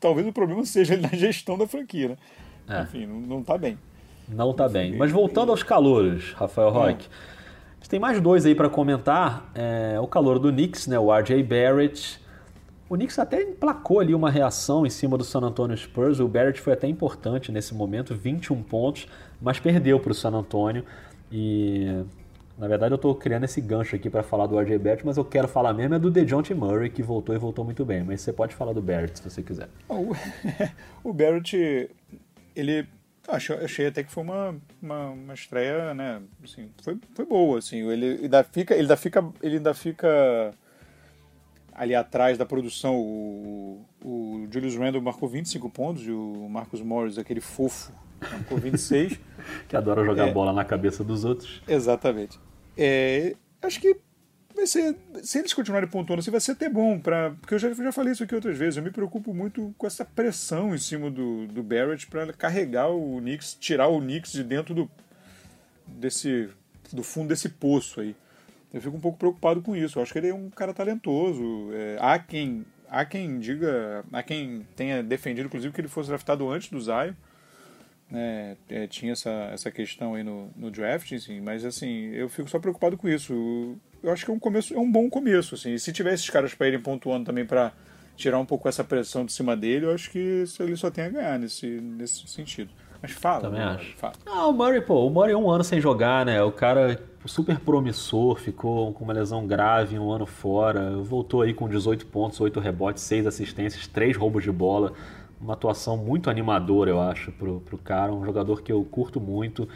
talvez 0.00 0.26
o 0.26 0.32
problema 0.32 0.64
seja 0.64 0.96
na 0.96 1.08
gestão 1.08 1.58
da 1.58 1.66
franquia, 1.66 2.10
né? 2.10 2.16
É. 2.68 2.82
Enfim, 2.82 3.06
não, 3.06 3.20
não 3.20 3.42
tá 3.42 3.58
bem. 3.58 3.78
Não 4.28 4.52
tá 4.52 4.68
bem. 4.68 4.96
Mas 4.96 5.10
voltando 5.10 5.50
aos 5.50 5.62
calouros, 5.62 6.32
Rafael 6.32 6.70
Roque. 6.70 7.06
É. 7.82 7.88
Tem 7.88 8.00
mais 8.00 8.20
dois 8.20 8.46
aí 8.46 8.54
para 8.54 8.68
comentar. 8.68 9.50
É, 9.54 10.00
o 10.00 10.06
calor 10.06 10.38
do 10.38 10.50
Knicks, 10.50 10.86
né? 10.86 10.98
O 10.98 11.14
RJ 11.14 11.42
Barrett 11.42 12.18
o 12.88 12.96
Knicks 12.96 13.18
até 13.18 13.42
emplacou 13.42 13.98
ali 13.98 14.14
uma 14.14 14.30
reação 14.30 14.84
em 14.84 14.90
cima 14.90 15.16
do 15.16 15.24
San 15.24 15.40
Antonio 15.40 15.76
Spurs. 15.76 16.20
O 16.20 16.28
Barrett 16.28 16.60
foi 16.60 16.74
até 16.74 16.86
importante 16.86 17.50
nesse 17.50 17.74
momento, 17.74 18.14
21 18.14 18.62
pontos, 18.62 19.08
mas 19.40 19.58
perdeu 19.58 19.98
para 19.98 20.12
o 20.12 20.14
San 20.14 20.30
Antonio. 20.30 20.84
E 21.32 22.04
na 22.58 22.68
verdade 22.68 22.92
eu 22.92 22.96
estou 22.96 23.14
criando 23.14 23.44
esse 23.44 23.60
gancho 23.60 23.96
aqui 23.96 24.10
para 24.10 24.22
falar 24.22 24.46
do 24.46 24.58
RJ 24.58 24.78
Barrett, 24.78 25.04
mas 25.04 25.16
eu 25.16 25.24
quero 25.24 25.48
falar 25.48 25.72
mesmo 25.72 25.94
é 25.94 25.98
do 25.98 26.10
DeJounte 26.10 26.54
Murray, 26.54 26.90
que 26.90 27.02
voltou 27.02 27.34
e 27.34 27.38
voltou 27.38 27.64
muito 27.64 27.84
bem. 27.86 28.04
Mas 28.04 28.20
você 28.20 28.32
pode 28.32 28.54
falar 28.54 28.74
do 28.74 28.82
Barrett 28.82 29.18
se 29.18 29.28
você 29.28 29.42
quiser. 29.42 29.68
O, 31.02 31.12
Barrett, 31.12 31.90
ele 32.54 32.86
Achei, 33.26 33.56
achei 33.56 33.86
até 33.86 34.02
que 34.02 34.12
foi 34.12 34.22
uma, 34.22 34.54
uma, 34.82 35.08
uma, 35.10 35.34
estreia, 35.34 35.94
né? 35.94 36.20
Assim, 36.42 36.68
foi, 36.82 36.98
foi 37.14 37.24
boa, 37.24 37.58
assim. 37.58 37.90
Ele 37.90 38.20
ainda 38.22 38.44
fica, 38.44 38.74
ele 38.74 38.82
ainda 38.82 38.96
fica, 38.96 39.32
ele 39.42 39.56
ainda 39.56 39.72
fica 39.72 40.54
ali 41.72 41.94
atrás 41.94 42.36
da 42.36 42.44
produção, 42.44 42.96
o, 42.96 43.84
o 44.04 44.46
Julius 44.50 44.76
Randle 44.76 45.00
marcou 45.00 45.28
25 45.28 45.68
pontos 45.70 46.06
e 46.06 46.10
o 46.10 46.46
Marcus 46.48 46.82
Morris, 46.82 47.18
aquele 47.18 47.40
fofo, 47.40 47.92
marcou 48.20 48.58
26. 48.58 49.18
que 49.68 49.74
adora 49.74 50.04
jogar 50.04 50.28
é, 50.28 50.32
bola 50.32 50.52
na 50.52 50.64
cabeça 50.64 51.02
dos 51.02 51.24
outros. 51.24 51.62
Exatamente. 51.66 52.38
É, 52.76 53.34
acho 53.62 53.80
que 53.80 53.96
vai 54.54 54.66
ser, 54.66 54.96
se 55.22 55.38
eles 55.38 55.52
continuarem 55.52 55.88
pontuando 55.88 56.20
assim, 56.20 56.30
vai 56.30 56.40
ser 56.40 56.52
até 56.52 56.68
bom, 56.68 56.98
pra, 56.98 57.30
porque 57.40 57.54
eu 57.54 57.58
já, 57.58 57.72
já 57.72 57.92
falei 57.92 58.12
isso 58.12 58.24
aqui 58.24 58.34
outras 58.34 58.56
vezes, 58.56 58.76
eu 58.76 58.82
me 58.82 58.90
preocupo 58.90 59.34
muito 59.34 59.74
com 59.76 59.86
essa 59.86 60.04
pressão 60.04 60.74
em 60.74 60.78
cima 60.78 61.10
do, 61.10 61.46
do 61.46 61.62
Barrett 61.62 62.06
para 62.06 62.32
carregar 62.32 62.88
o 62.88 63.18
Knicks, 63.20 63.54
tirar 63.54 63.88
o 63.88 64.00
Knicks 64.00 64.32
de 64.32 64.44
dentro 64.44 64.74
do, 64.74 64.90
desse, 65.86 66.48
do 66.92 67.02
fundo 67.02 67.28
desse 67.28 67.48
poço 67.48 68.00
aí. 68.00 68.14
Eu 68.72 68.80
fico 68.80 68.96
um 68.96 69.00
pouco 69.00 69.16
preocupado 69.16 69.62
com 69.62 69.76
isso. 69.76 69.98
Eu 69.98 70.02
acho 70.02 70.12
que 70.12 70.18
ele 70.18 70.28
é 70.28 70.34
um 70.34 70.50
cara 70.50 70.74
talentoso. 70.74 71.70
É, 71.72 71.96
há 72.00 72.18
quem 72.18 72.66
há 72.94 73.04
quem 73.04 73.38
diga, 73.40 74.04
há 74.12 74.22
quem 74.22 74.66
tenha 74.76 75.02
defendido, 75.02 75.46
inclusive, 75.46 75.74
que 75.74 75.80
ele 75.80 75.88
fosse 75.88 76.08
draftado 76.08 76.48
antes 76.48 76.70
do 76.70 76.80
Zion. 76.80 77.12
Né? 78.10 78.56
É, 78.68 78.86
tinha 78.86 79.12
essa, 79.12 79.30
essa 79.52 79.70
questão 79.70 80.14
aí 80.14 80.22
no, 80.22 80.50
no 80.56 80.70
draft, 80.70 81.12
assim, 81.12 81.40
mas 81.40 81.64
assim, 81.64 82.10
eu 82.10 82.28
fico 82.28 82.48
só 82.48 82.58
preocupado 82.58 82.96
com 82.96 83.08
isso. 83.08 83.76
Eu 84.04 84.12
acho 84.12 84.22
que 84.22 84.30
é 84.30 84.34
um 84.34 84.38
começo, 84.38 84.74
é 84.74 84.78
um 84.78 84.90
bom 84.90 85.08
começo, 85.08 85.54
assim. 85.54 85.72
E 85.72 85.78
se 85.78 85.90
tiver 85.90 86.12
esses 86.12 86.28
caras 86.28 86.52
para 86.52 86.68
irem 86.68 86.78
pontuando 86.78 87.24
também 87.24 87.46
para 87.46 87.72
tirar 88.16 88.38
um 88.38 88.44
pouco 88.44 88.68
essa 88.68 88.84
pressão 88.84 89.24
de 89.24 89.32
cima 89.32 89.56
dele, 89.56 89.86
eu 89.86 89.94
acho 89.94 90.10
que 90.10 90.44
ele 90.60 90.76
só 90.76 90.90
tem 90.90 91.04
a 91.04 91.08
ganhar 91.08 91.38
nesse, 91.38 91.66
nesse 91.66 92.28
sentido. 92.28 92.70
Mas 93.00 93.12
fala. 93.12 93.40
Também 93.40 93.62
acho. 93.62 93.96
Fala. 93.96 94.12
Ah, 94.26 94.46
o 94.46 94.52
Murray, 94.52 94.82
pô, 94.82 95.06
o 95.06 95.10
Murray 95.10 95.32
é 95.32 95.36
um 95.36 95.50
ano 95.50 95.64
sem 95.64 95.80
jogar, 95.80 96.26
né? 96.26 96.42
O 96.42 96.52
cara 96.52 97.00
super 97.24 97.58
promissor, 97.58 98.36
ficou 98.36 98.92
com 98.92 99.04
uma 99.04 99.14
lesão 99.14 99.46
grave 99.46 99.98
um 99.98 100.10
ano 100.12 100.26
fora, 100.26 100.96
voltou 100.98 101.40
aí 101.40 101.54
com 101.54 101.66
18 101.66 102.06
pontos, 102.06 102.38
8 102.40 102.60
rebotes, 102.60 103.02
6 103.04 103.26
assistências, 103.26 103.86
3 103.86 104.16
roubos 104.18 104.42
de 104.42 104.52
bola. 104.52 104.92
Uma 105.40 105.54
atuação 105.54 105.96
muito 105.96 106.28
animadora, 106.28 106.90
eu 106.90 107.00
acho, 107.00 107.32
pro, 107.32 107.60
pro 107.60 107.78
cara. 107.78 108.12
Um 108.12 108.24
jogador 108.24 108.62
que 108.62 108.70
eu 108.70 108.84
curto 108.84 109.18
muito. 109.18 109.66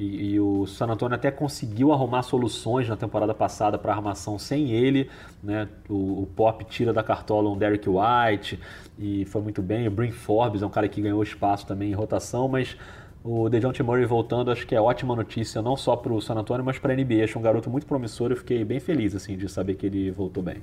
E, 0.00 0.32
e, 0.32 0.40
o 0.40 0.66
San 0.66 0.86
Antonio 0.86 1.14
até 1.14 1.30
conseguiu 1.30 1.92
arrumar 1.92 2.22
soluções 2.22 2.88
na 2.88 2.96
temporada 2.96 3.34
passada 3.34 3.76
para 3.76 3.92
armação 3.92 4.38
sem 4.38 4.70
ele. 4.70 5.10
Né? 5.42 5.68
O, 5.90 6.22
o, 6.22 6.28
Pop 6.34 6.64
tira 6.64 6.90
da 6.90 7.02
cartola 7.02 7.50
um 7.50 7.58
Derek 7.58 7.86
White 7.86 8.58
e 8.98 9.26
foi 9.26 9.42
muito 9.42 9.60
bem. 9.60 9.86
O 9.86 9.90
Brin 9.90 10.10
Forbes 10.10 10.62
é 10.62 10.66
um 10.66 10.70
cara 10.70 10.88
que 10.88 11.02
ganhou 11.02 11.22
espaço 11.22 11.66
também 11.66 11.90
em 11.90 11.94
rotação, 11.94 12.48
mas 12.48 12.78
o 13.22 13.50
DeJounte 13.50 13.82
Murray 13.82 14.06
voltando, 14.06 14.50
acho 14.50 14.66
que 14.66 14.74
é 14.74 14.80
ótima 14.80 15.14
notícia, 15.14 15.60
não 15.60 15.76
só 15.76 15.94
para 15.94 16.14
o 16.14 16.22
San 16.22 16.34
Antonio, 16.34 16.64
mas 16.64 16.78
para 16.78 16.94
a 16.94 16.96
NBA. 16.96 17.22
Acho 17.22 17.38
um 17.38 17.42
garoto 17.42 17.68
muito 17.68 17.84
promissor. 17.84 18.30
Eu 18.30 18.38
fiquei 18.38 18.64
bem 18.64 18.80
feliz 18.80 19.14
assim 19.14 19.36
de 19.36 19.50
saber 19.50 19.74
que 19.74 19.84
ele 19.84 20.10
voltou 20.10 20.42
bem. 20.42 20.62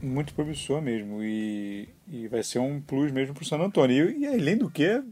Muito 0.00 0.32
promissor 0.32 0.80
mesmo. 0.80 1.22
E, 1.22 1.90
e 2.08 2.26
vai 2.26 2.42
ser 2.42 2.58
um 2.58 2.80
plus 2.80 3.12
mesmo 3.12 3.34
para 3.34 3.42
o 3.42 3.44
San 3.44 3.58
Antonio. 3.58 4.08
E, 4.08 4.22
e, 4.22 4.26
além 4.26 4.56
do 4.56 4.70
que, 4.70 5.02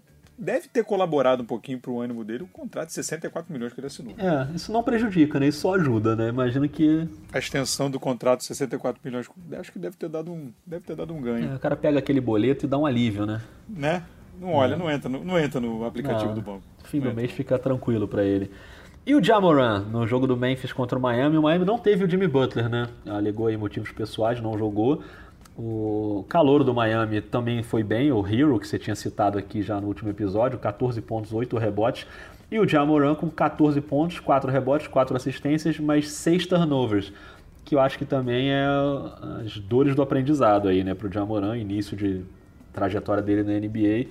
deve 0.41 0.69
ter 0.69 0.83
colaborado 0.83 1.43
um 1.43 1.47
pouquinho 1.47 1.79
para 1.79 1.91
o 1.91 2.01
ânimo 2.01 2.25
dele 2.25 2.45
o 2.45 2.47
contrato 2.47 2.89
de 2.89 2.95
64 2.95 3.53
milhões 3.53 3.75
que 3.75 3.79
ele 3.81 3.87
assinou. 3.87 4.15
É, 4.19 4.49
isso 4.55 4.73
não 4.73 4.83
prejudica, 4.83 5.39
né? 5.39 5.49
Isso 5.49 5.61
só 5.61 5.75
ajuda, 5.75 6.17
né? 6.17 6.29
Imagina 6.29 6.67
que. 6.67 7.07
A 7.33 7.39
extensão 7.39 7.91
do 7.91 8.01
contrato 8.01 8.41
de 8.41 8.47
64 8.47 9.01
milhões, 9.05 9.29
acho 9.59 9.71
que 9.71 9.79
deve 9.79 9.97
ter 9.97 10.09
dado 10.09 10.33
um, 10.33 10.51
deve 10.67 10.85
ter 10.85 10.97
dado 10.97 11.13
um 11.13 11.21
ganho. 11.21 11.53
É, 11.53 11.55
o 11.55 11.59
cara 11.59 11.77
pega 11.77 11.99
aquele 11.99 12.21
boleto 12.21 12.65
e 12.65 12.69
dá 12.69 12.79
um 12.79 12.87
alívio, 12.87 13.27
né? 13.27 13.43
Né? 13.69 14.03
Não 14.41 14.55
olha, 14.55 14.75
não 14.75 14.91
entra 14.91 15.09
no, 15.09 15.23
não 15.23 15.39
entra 15.39 15.61
no 15.61 15.85
aplicativo 15.85 16.29
não, 16.29 16.35
do 16.35 16.41
banco. 16.41 16.63
Fim 16.85 16.99
do 16.99 17.13
mês 17.13 17.31
fica 17.31 17.59
tranquilo 17.59 18.09
para 18.09 18.25
ele. 18.25 18.51
E 19.05 19.15
o 19.15 19.23
Jamoran, 19.23 19.81
no 19.81 20.07
jogo 20.07 20.27
do 20.27 20.37
Memphis 20.37 20.73
contra 20.73 20.99
o 20.99 21.03
Miami, 21.03 21.37
o 21.37 21.43
Miami 21.43 21.65
não 21.65 21.79
teve 21.79 22.05
o 22.05 22.11
Jimmy 22.11 22.27
Butler, 22.27 22.69
né? 22.69 22.89
Alegou 23.07 23.49
aí 23.49 23.57
motivos 23.57 23.91
pessoais, 23.93 24.41
não 24.41 24.57
jogou. 24.57 25.03
O 25.57 26.25
calor 26.29 26.65
do 26.65 26.73
Miami 26.73 27.21
também 27.21 27.63
foi 27.63 27.83
bem, 27.83 28.11
o 28.11 28.27
Hero, 28.27 28.59
que 28.59 28.67
você 28.67 28.79
tinha 28.79 28.97
citado 28.97 29.39
aqui 29.39 29.63
já 29.63 29.81
no 29.81 29.89
último 29.89 30.09
episódio, 30.11 30.59
14 30.59 31.01
pontos, 31.03 31.33
8 31.33 31.57
rebotes. 31.59 32.07
E 32.51 32.59
o 32.59 32.67
Jamoran 32.67 33.15
com 33.15 33.29
14 33.31 33.81
pontos, 33.81 34.19
4 34.19 34.51
rebotes, 34.51 34.89
4 34.89 35.17
assistências, 35.17 35.79
mas 35.79 36.11
6 36.11 36.47
turnovers. 36.47 37.13
Que 37.65 37.75
eu 37.75 37.81
acho 37.81 37.99
que 37.99 38.05
também 38.05 38.51
é 38.51 38.67
as 39.45 39.59
dores 39.59 39.95
do 39.95 40.03
aprendizado 40.03 40.67
aí, 40.69 40.83
né, 40.83 40.95
pro 40.95 41.13
Jamoran, 41.13 41.57
início 41.57 41.97
de 41.97 42.23
trajetória 42.73 43.23
dele 43.23 43.43
na 43.43 43.53
NBA. 43.53 44.09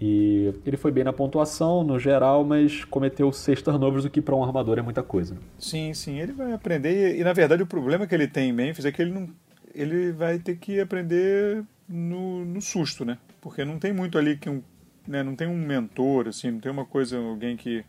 E 0.00 0.52
ele 0.66 0.76
foi 0.76 0.92
bem 0.92 1.04
na 1.04 1.12
pontuação, 1.12 1.82
no 1.82 1.98
geral, 1.98 2.44
mas 2.44 2.84
cometeu 2.84 3.32
seis 3.32 3.62
turnovers, 3.62 4.04
o 4.04 4.10
que 4.10 4.20
para 4.20 4.34
um 4.34 4.44
armador 4.44 4.78
é 4.78 4.82
muita 4.82 5.02
coisa. 5.02 5.36
Sim, 5.58 5.94
sim, 5.94 6.20
ele 6.20 6.32
vai 6.32 6.52
aprender. 6.52 7.14
E, 7.16 7.20
e, 7.20 7.24
na 7.24 7.32
verdade 7.32 7.62
o 7.62 7.66
problema 7.66 8.06
que 8.06 8.14
ele 8.14 8.28
tem 8.28 8.50
em 8.50 8.52
Memphis 8.52 8.84
é 8.84 8.92
que 8.92 9.00
ele 9.00 9.10
não. 9.10 9.28
Ele 9.76 10.12
vai 10.12 10.38
ter 10.38 10.56
que 10.56 10.80
aprender 10.80 11.64
no, 11.88 12.44
no 12.44 12.60
susto, 12.60 13.04
né? 13.04 13.18
Porque 13.40 13.64
não 13.64 13.78
tem 13.78 13.92
muito 13.92 14.18
ali 14.18 14.36
que 14.36 14.48
um. 14.48 14.62
Né, 15.06 15.22
não 15.22 15.36
tem 15.36 15.46
um 15.46 15.56
mentor, 15.56 16.26
assim, 16.26 16.50
não 16.50 16.58
tem 16.58 16.72
uma 16.72 16.84
coisa, 16.84 17.16
alguém 17.16 17.56
que. 17.56 17.84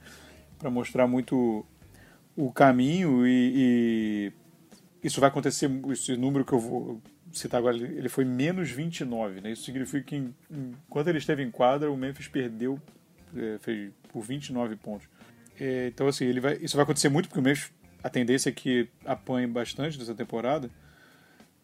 para 0.59 0.69
mostrar 0.69 1.07
muito 1.07 1.65
o 2.35 2.51
caminho 2.51 3.25
e, 3.25 3.53
e 3.55 5.07
isso 5.07 5.19
vai 5.19 5.29
acontecer, 5.29 5.71
esse 5.91 6.15
número 6.15 6.45
que 6.45 6.53
eu 6.53 6.59
vou 6.59 7.01
citar 7.31 7.59
agora, 7.59 7.75
ele 7.75 8.09
foi 8.09 8.25
menos 8.25 8.69
29, 8.69 9.41
né? 9.41 9.51
Isso 9.51 9.63
significa 9.63 10.03
que 10.03 10.29
enquanto 10.51 11.07
ele 11.07 11.17
esteve 11.17 11.41
em 11.43 11.49
quadra, 11.49 11.91
o 11.91 11.97
Memphis 11.97 12.27
perdeu 12.27 12.79
é, 13.35 13.57
fez 13.59 13.91
por 14.09 14.21
29 14.21 14.75
pontos. 14.75 15.07
É, 15.59 15.87
então, 15.87 16.07
assim, 16.07 16.25
ele 16.25 16.39
vai, 16.39 16.57
isso 16.61 16.75
vai 16.75 16.83
acontecer 16.83 17.09
muito 17.09 17.27
porque 17.27 17.39
o 17.39 17.43
Memphis, 17.43 17.71
a 18.03 18.09
tendência 18.09 18.49
é 18.49 18.51
que 18.51 18.87
apanhe 19.05 19.47
bastante 19.47 19.97
nessa 19.97 20.13
temporada, 20.13 20.69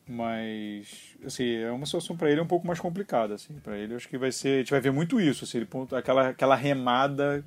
mas, 0.08 1.16
assim, 1.26 1.56
é 1.56 1.72
uma 1.72 1.86
situação 1.86 2.16
para 2.16 2.30
ele 2.30 2.42
um 2.42 2.48
pouco 2.48 2.68
mais 2.68 2.80
complicada, 2.80 3.36
assim, 3.36 3.54
para 3.64 3.78
ele 3.78 3.96
acho 3.96 4.10
que 4.10 4.18
vai 4.18 4.32
ser, 4.32 4.56
a 4.56 4.58
gente 4.60 4.72
vai 4.72 4.82
ver 4.82 4.92
muito 4.92 5.20
isso, 5.20 5.46
assim, 5.46 5.60
ele, 5.60 5.68
aquela, 5.96 6.30
aquela 6.30 6.56
remada 6.56 7.44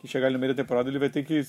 que 0.00 0.08
chegar 0.08 0.30
no 0.30 0.38
meio 0.38 0.54
da 0.54 0.62
temporada, 0.62 0.88
ele 0.88 0.98
vai 0.98 1.08
ter 1.08 1.22
que 1.22 1.42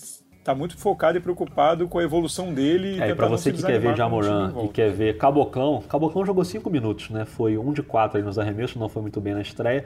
tá 0.43 0.55
muito 0.55 0.77
focado 0.77 1.17
e 1.17 1.21
preocupado 1.21 1.87
com 1.87 1.99
a 1.99 2.03
evolução 2.03 2.53
dele. 2.53 2.99
É, 2.99 3.13
para 3.13 3.27
você 3.27 3.51
que 3.51 3.63
quer 3.63 3.79
ver 3.79 3.95
Jamoran 3.95 4.53
e 4.63 4.67
quer 4.69 4.91
ver 4.91 5.17
Caboclão, 5.17 5.81
Caboclão 5.87 6.25
jogou 6.25 6.43
5 6.43 6.69
minutos, 6.69 7.09
né? 7.09 7.25
Foi 7.25 7.57
um 7.57 7.71
de 7.71 7.83
4 7.83 8.17
aí 8.17 8.23
nos 8.23 8.39
arremessos, 8.39 8.75
não 8.75 8.89
foi 8.89 9.01
muito 9.01 9.21
bem 9.21 9.33
na 9.33 9.41
estreia. 9.41 9.85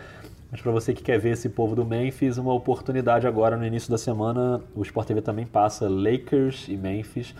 Mas 0.51 0.61
para 0.61 0.71
você 0.71 0.93
que 0.93 1.03
quer 1.03 1.19
ver 1.19 1.31
esse 1.31 1.49
povo 1.49 1.75
do 1.75 1.83
Memphis, 1.83 2.37
uma 2.37 2.53
oportunidade 2.53 3.27
agora 3.27 3.57
no 3.57 3.65
início 3.65 3.89
da 3.89 3.97
semana. 3.97 4.61
O 4.73 4.83
Sport 4.83 5.07
TV 5.07 5.21
também 5.21 5.45
passa 5.45 5.89
Lakers 5.89 6.67
e 6.69 6.77
Memphis. 6.77 7.35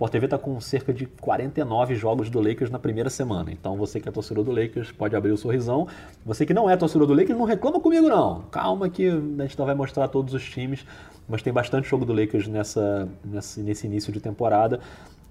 Sport 0.00 0.12
TV 0.12 0.24
está 0.24 0.38
com 0.38 0.58
cerca 0.62 0.94
de 0.94 1.04
49 1.04 1.94
jogos 1.94 2.30
do 2.30 2.40
Lakers 2.40 2.70
na 2.70 2.78
primeira 2.78 3.10
semana. 3.10 3.52
Então 3.52 3.76
você 3.76 4.00
que 4.00 4.08
é 4.08 4.12
torcedor 4.12 4.42
do 4.42 4.50
Lakers 4.50 4.90
pode 4.90 5.14
abrir 5.14 5.30
o 5.30 5.36
sorrisão. 5.36 5.86
Você 6.24 6.46
que 6.46 6.54
não 6.54 6.70
é 6.70 6.74
torcedor 6.74 7.06
do 7.06 7.12
Lakers, 7.12 7.38
não 7.38 7.44
reclama 7.44 7.78
comigo 7.78 8.08
não. 8.08 8.40
Calma 8.50 8.88
que 8.88 9.06
a 9.08 9.42
gente 9.42 9.58
não 9.58 9.66
vai 9.66 9.74
mostrar 9.74 10.08
todos 10.08 10.32
os 10.32 10.42
times 10.42 10.86
mas 11.28 11.42
tem 11.42 11.52
bastante 11.52 11.86
jogo 11.86 12.06
do 12.06 12.14
Lakers 12.14 12.48
nessa, 12.48 13.08
nessa, 13.22 13.62
nesse 13.62 13.86
início 13.86 14.10
de 14.10 14.20
temporada. 14.20 14.80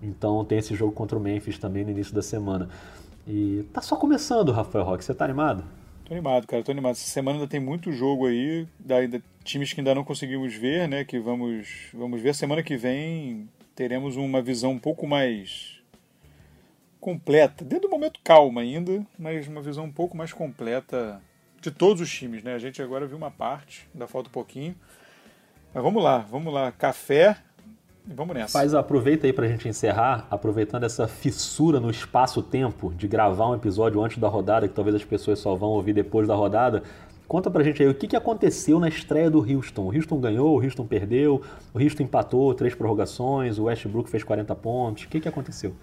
Então 0.04 0.46
tem 0.46 0.60
esse 0.60 0.76
jogo 0.76 0.94
contra 0.94 1.18
o 1.18 1.22
Memphis 1.22 1.58
também 1.58 1.84
no 1.84 1.90
início 1.90 2.14
da 2.14 2.22
semana. 2.22 2.70
E 3.28 3.66
tá 3.74 3.82
só 3.82 3.96
começando, 3.96 4.52
Rafael 4.52 4.86
Roque. 4.86 5.04
Você 5.04 5.16
tá 5.16 5.26
animado? 5.26 5.64
Tô 6.06 6.14
animado, 6.14 6.46
cara. 6.46 6.64
Tô 6.64 6.72
animado. 6.72 6.92
Essa 6.92 7.10
semana 7.10 7.38
ainda 7.38 7.50
tem 7.50 7.60
muito 7.60 7.92
jogo 7.92 8.28
aí, 8.28 8.68
da, 8.80 9.06
da, 9.08 9.20
times 9.44 9.74
que 9.74 9.82
ainda 9.82 9.94
não 9.94 10.04
conseguimos 10.04 10.54
ver, 10.54 10.88
né? 10.88 11.04
Que 11.04 11.20
vamos, 11.20 11.90
vamos 11.92 12.22
ver. 12.22 12.34
Semana 12.34 12.64
que 12.64 12.78
vem 12.78 13.50
teremos 13.80 14.18
uma 14.18 14.42
visão 14.42 14.72
um 14.72 14.78
pouco 14.78 15.08
mais 15.08 15.82
completa, 17.00 17.64
dentro 17.64 17.88
do 17.88 17.90
momento 17.90 18.20
calma 18.22 18.60
ainda, 18.60 19.08
mas 19.18 19.48
uma 19.48 19.62
visão 19.62 19.86
um 19.86 19.92
pouco 19.92 20.18
mais 20.18 20.34
completa 20.34 21.22
de 21.62 21.72
todos 21.72 22.02
os 22.02 22.12
times, 22.12 22.44
né? 22.44 22.56
A 22.56 22.60
gente 22.60 22.82
agora 22.82 23.08
viu 23.08 23.16
uma 23.16 23.32
parte, 23.32 23.88
ainda 23.94 24.06
falta 24.06 24.28
um 24.28 24.34
pouquinho. 24.34 24.76
Mas 25.74 25.82
vamos 25.82 26.04
lá, 26.04 26.18
vamos 26.18 26.54
lá. 26.54 26.74
Café 26.74 27.38
e 28.06 28.14
vamos 28.14 28.36
nessa. 28.36 28.52
Faz, 28.52 28.74
aproveita 28.74 29.28
aí 29.28 29.32
pra 29.32 29.48
gente 29.48 29.70
encerrar, 29.70 30.28
aproveitando 30.30 30.84
essa 30.84 31.08
fissura 31.08 31.80
no 31.80 31.90
espaço-tempo 31.90 32.94
de 32.94 33.08
gravar 33.08 33.50
um 33.50 33.56
episódio 33.56 34.04
antes 34.04 34.18
da 34.18 34.28
rodada, 34.28 34.68
que 34.68 34.74
talvez 34.74 34.94
as 34.94 35.06
pessoas 35.06 35.40
só 35.40 35.56
vão 35.56 35.70
ouvir 35.70 35.94
depois 35.94 36.28
da 36.28 36.36
rodada. 36.36 36.84
Conta 37.30 37.52
pra 37.52 37.64
gente 37.64 37.84
aí 37.84 37.88
o 37.88 37.94
que, 37.94 38.08
que 38.08 38.16
aconteceu 38.16 38.80
na 38.80 38.90
estreia 38.90 39.30
do 39.30 39.38
Houston. 39.38 39.84
O 39.84 39.96
Houston 39.96 40.20
ganhou, 40.20 40.58
o 40.58 40.64
Houston 40.64 40.84
perdeu, 40.88 41.40
o 41.72 41.80
Houston 41.80 42.02
empatou, 42.02 42.56
três 42.56 42.74
prorrogações, 42.74 43.60
o 43.60 43.66
Westbrook 43.66 44.10
fez 44.10 44.24
40 44.24 44.56
pontos. 44.56 45.04
O 45.04 45.10
que, 45.10 45.20
que 45.20 45.30
aconteceu? 45.30 45.76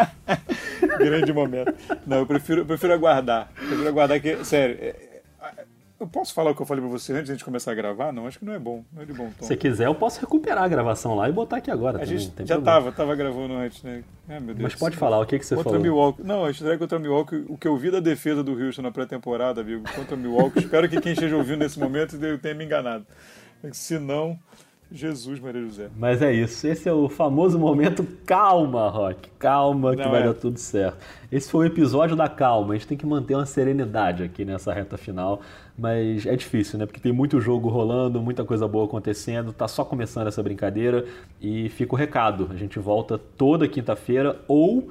Grande 0.98 1.32
momento. 1.32 1.72
Não, 2.06 2.18
eu 2.18 2.26
prefiro, 2.26 2.60
eu 2.60 2.66
prefiro 2.66 2.92
aguardar. 2.92 3.50
Eu 3.58 3.68
prefiro 3.68 3.88
aguardar 3.88 4.20
que. 4.20 4.44
Sério, 4.44 4.76
é, 4.78 5.15
eu 5.98 6.06
posso 6.06 6.34
falar 6.34 6.50
o 6.50 6.54
que 6.54 6.60
eu 6.60 6.66
falei 6.66 6.82
pra 6.82 6.90
você 6.90 7.12
antes 7.12 7.24
de 7.24 7.32
a 7.32 7.34
gente 7.34 7.44
começar 7.44 7.72
a 7.72 7.74
gravar? 7.74 8.12
Não, 8.12 8.26
acho 8.26 8.38
que 8.38 8.44
não 8.44 8.52
é 8.52 8.58
bom. 8.58 8.84
Não 8.92 9.02
é 9.02 9.06
de 9.06 9.12
bom 9.12 9.30
tom. 9.38 9.46
Se 9.46 9.56
quiser, 9.56 9.86
eu 9.86 9.94
posso 9.94 10.20
recuperar 10.20 10.64
a 10.64 10.68
gravação 10.68 11.14
lá 11.14 11.28
e 11.28 11.32
botar 11.32 11.56
aqui 11.56 11.70
agora. 11.70 11.96
A 11.98 12.00
também, 12.00 12.18
gente 12.18 12.32
já 12.46 12.54
problema. 12.54 12.64
tava, 12.64 12.92
tava 12.92 13.14
gravando 13.16 13.54
antes, 13.54 13.82
né? 13.82 14.04
Ai, 14.28 14.40
meu 14.40 14.54
Deus. 14.54 14.62
Mas 14.62 14.74
pode 14.74 14.96
falar, 14.96 15.18
o 15.20 15.26
que, 15.26 15.38
que 15.38 15.46
você 15.46 15.54
Contra 15.54 15.70
falou? 15.72 15.82
Milwaukee. 15.82 16.22
Não, 16.22 16.44
a 16.44 16.50
estreia 16.50 16.76
contra 16.76 16.98
Milwaukee, 16.98 17.44
o 17.48 17.56
que 17.56 17.66
eu 17.66 17.76
vi 17.76 17.90
da 17.90 18.00
defesa 18.00 18.42
do 18.42 18.52
Houston 18.52 18.82
na 18.82 18.90
pré-temporada, 18.90 19.60
amigo, 19.62 19.84
contra 19.94 20.16
Milwaukee, 20.16 20.58
espero 20.58 20.88
que 20.88 21.00
quem 21.00 21.12
esteja 21.12 21.36
ouvindo 21.36 21.60
nesse 21.60 21.78
momento 21.78 22.18
tenha 22.38 22.54
me 22.54 22.64
enganado. 22.64 23.06
Se 23.72 23.98
não, 23.98 24.38
Jesus, 24.90 25.40
Maria 25.40 25.62
José. 25.62 25.88
Mas 25.96 26.22
é 26.22 26.32
isso, 26.32 26.66
esse 26.66 26.88
é 26.88 26.92
o 26.92 27.08
famoso 27.08 27.58
momento 27.58 28.06
calma, 28.24 28.88
Rock. 28.88 29.30
Calma 29.38 29.96
que 29.96 30.02
Não 30.02 30.10
vai 30.10 30.22
é. 30.22 30.26
dar 30.26 30.34
tudo 30.34 30.58
certo. 30.58 30.98
Esse 31.30 31.50
foi 31.50 31.66
o 31.66 31.68
episódio 31.68 32.14
da 32.14 32.28
calma. 32.28 32.74
A 32.74 32.76
gente 32.76 32.86
tem 32.86 32.96
que 32.96 33.04
manter 33.06 33.34
uma 33.34 33.46
serenidade 33.46 34.22
aqui 34.22 34.44
nessa 34.44 34.72
reta 34.72 34.96
final, 34.96 35.40
mas 35.76 36.24
é 36.24 36.36
difícil, 36.36 36.78
né? 36.78 36.86
Porque 36.86 37.00
tem 37.00 37.12
muito 37.12 37.40
jogo 37.40 37.68
rolando, 37.68 38.20
muita 38.22 38.44
coisa 38.44 38.68
boa 38.68 38.84
acontecendo, 38.84 39.52
tá 39.52 39.66
só 39.66 39.84
começando 39.84 40.28
essa 40.28 40.42
brincadeira 40.42 41.04
e 41.40 41.68
fica 41.70 41.94
o 41.94 41.98
recado. 41.98 42.48
A 42.52 42.56
gente 42.56 42.78
volta 42.78 43.18
toda 43.18 43.66
quinta-feira 43.66 44.40
ou 44.46 44.90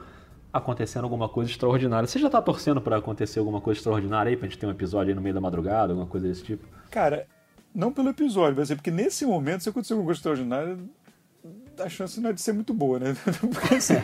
acontecendo 0.52 1.04
alguma 1.04 1.28
coisa 1.28 1.50
extraordinária. 1.52 2.08
Você 2.08 2.20
já 2.20 2.30
tá 2.30 2.42
torcendo 2.42 2.80
para 2.80 2.98
acontecer 2.98 3.40
alguma 3.40 3.60
coisa 3.60 3.78
extraordinária 3.78 4.30
aí 4.30 4.38
pra 4.38 4.48
gente 4.48 4.58
ter 4.58 4.66
um 4.66 4.72
episódio 4.72 5.10
aí 5.12 5.16
no 5.16 5.22
meio 5.22 5.36
da 5.36 5.42
madrugada, 5.42 5.92
alguma 5.94 6.08
coisa 6.08 6.28
desse 6.28 6.44
tipo? 6.44 6.66
Cara, 6.90 7.28
não 7.76 7.92
pelo 7.92 8.10
episódio, 8.10 8.56
vai 8.56 8.66
ser 8.66 8.76
porque 8.76 8.90
nesse 8.90 9.26
momento, 9.26 9.62
se 9.62 9.70
acontecer 9.70 9.94
alguma 9.94 10.08
coisa 10.08 10.20
extraordinária, 10.20 10.78
a 11.80 11.90
chance 11.90 12.20
não 12.22 12.30
é 12.30 12.34
de 12.34 12.42
ser 12.42 12.54
muito 12.54 12.74
boa, 12.74 13.00
né? 13.00 13.16
Porque, 13.52 13.76
assim, 13.76 13.96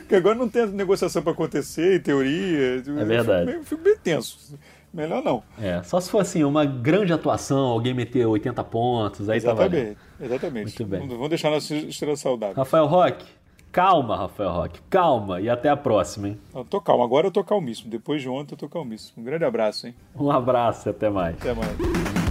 porque 0.00 0.16
agora 0.16 0.34
não 0.34 0.48
tem 0.48 0.66
negociação 0.66 1.22
para 1.22 1.32
acontecer, 1.32 1.96
em 1.96 2.00
teoria. 2.00 2.82
É 2.84 3.04
verdade. 3.04 3.52
Eu 3.52 3.64
fico, 3.64 3.80
bem 3.80 3.96
tenso. 3.96 4.58
Melhor 4.92 5.22
não. 5.22 5.42
É, 5.60 5.82
só 5.82 6.00
se 6.00 6.10
for 6.10 6.20
assim, 6.20 6.42
uma 6.42 6.64
grande 6.64 7.12
atuação, 7.12 7.66
alguém 7.66 7.92
meter 7.92 8.26
80 8.26 8.64
pontos, 8.64 9.28
aí 9.28 9.40
tá. 9.40 9.52
Exatamente. 9.52 9.98
Exatamente. 10.20 10.64
Muito 10.64 10.86
bem. 10.86 11.00
Vamos, 11.00 11.14
vamos 11.14 11.28
deixar 11.28 11.50
nossa 11.50 11.74
estrela 11.74 12.16
saudável. 12.16 12.56
Rafael 12.56 12.86
Roque, 12.86 13.26
calma, 13.70 14.16
Rafael 14.16 14.52
Roque, 14.52 14.80
calma 14.88 15.40
e 15.40 15.50
até 15.50 15.68
a 15.68 15.76
próxima, 15.76 16.28
hein? 16.28 16.40
Eu 16.54 16.64
tô 16.64 16.80
calmo, 16.80 17.04
agora 17.04 17.26
eu 17.26 17.30
tô 17.30 17.44
calmíssimo. 17.44 17.90
Depois 17.90 18.22
de 18.22 18.28
ontem 18.28 18.54
eu 18.54 18.58
tô 18.58 18.68
calmíssimo. 18.68 19.22
Um 19.22 19.24
grande 19.24 19.44
abraço, 19.44 19.86
hein? 19.86 19.94
Um 20.18 20.30
abraço 20.30 20.88
e 20.88 20.90
até 20.90 21.10
mais. 21.10 21.36
Até 21.36 21.52
mais. 21.52 22.25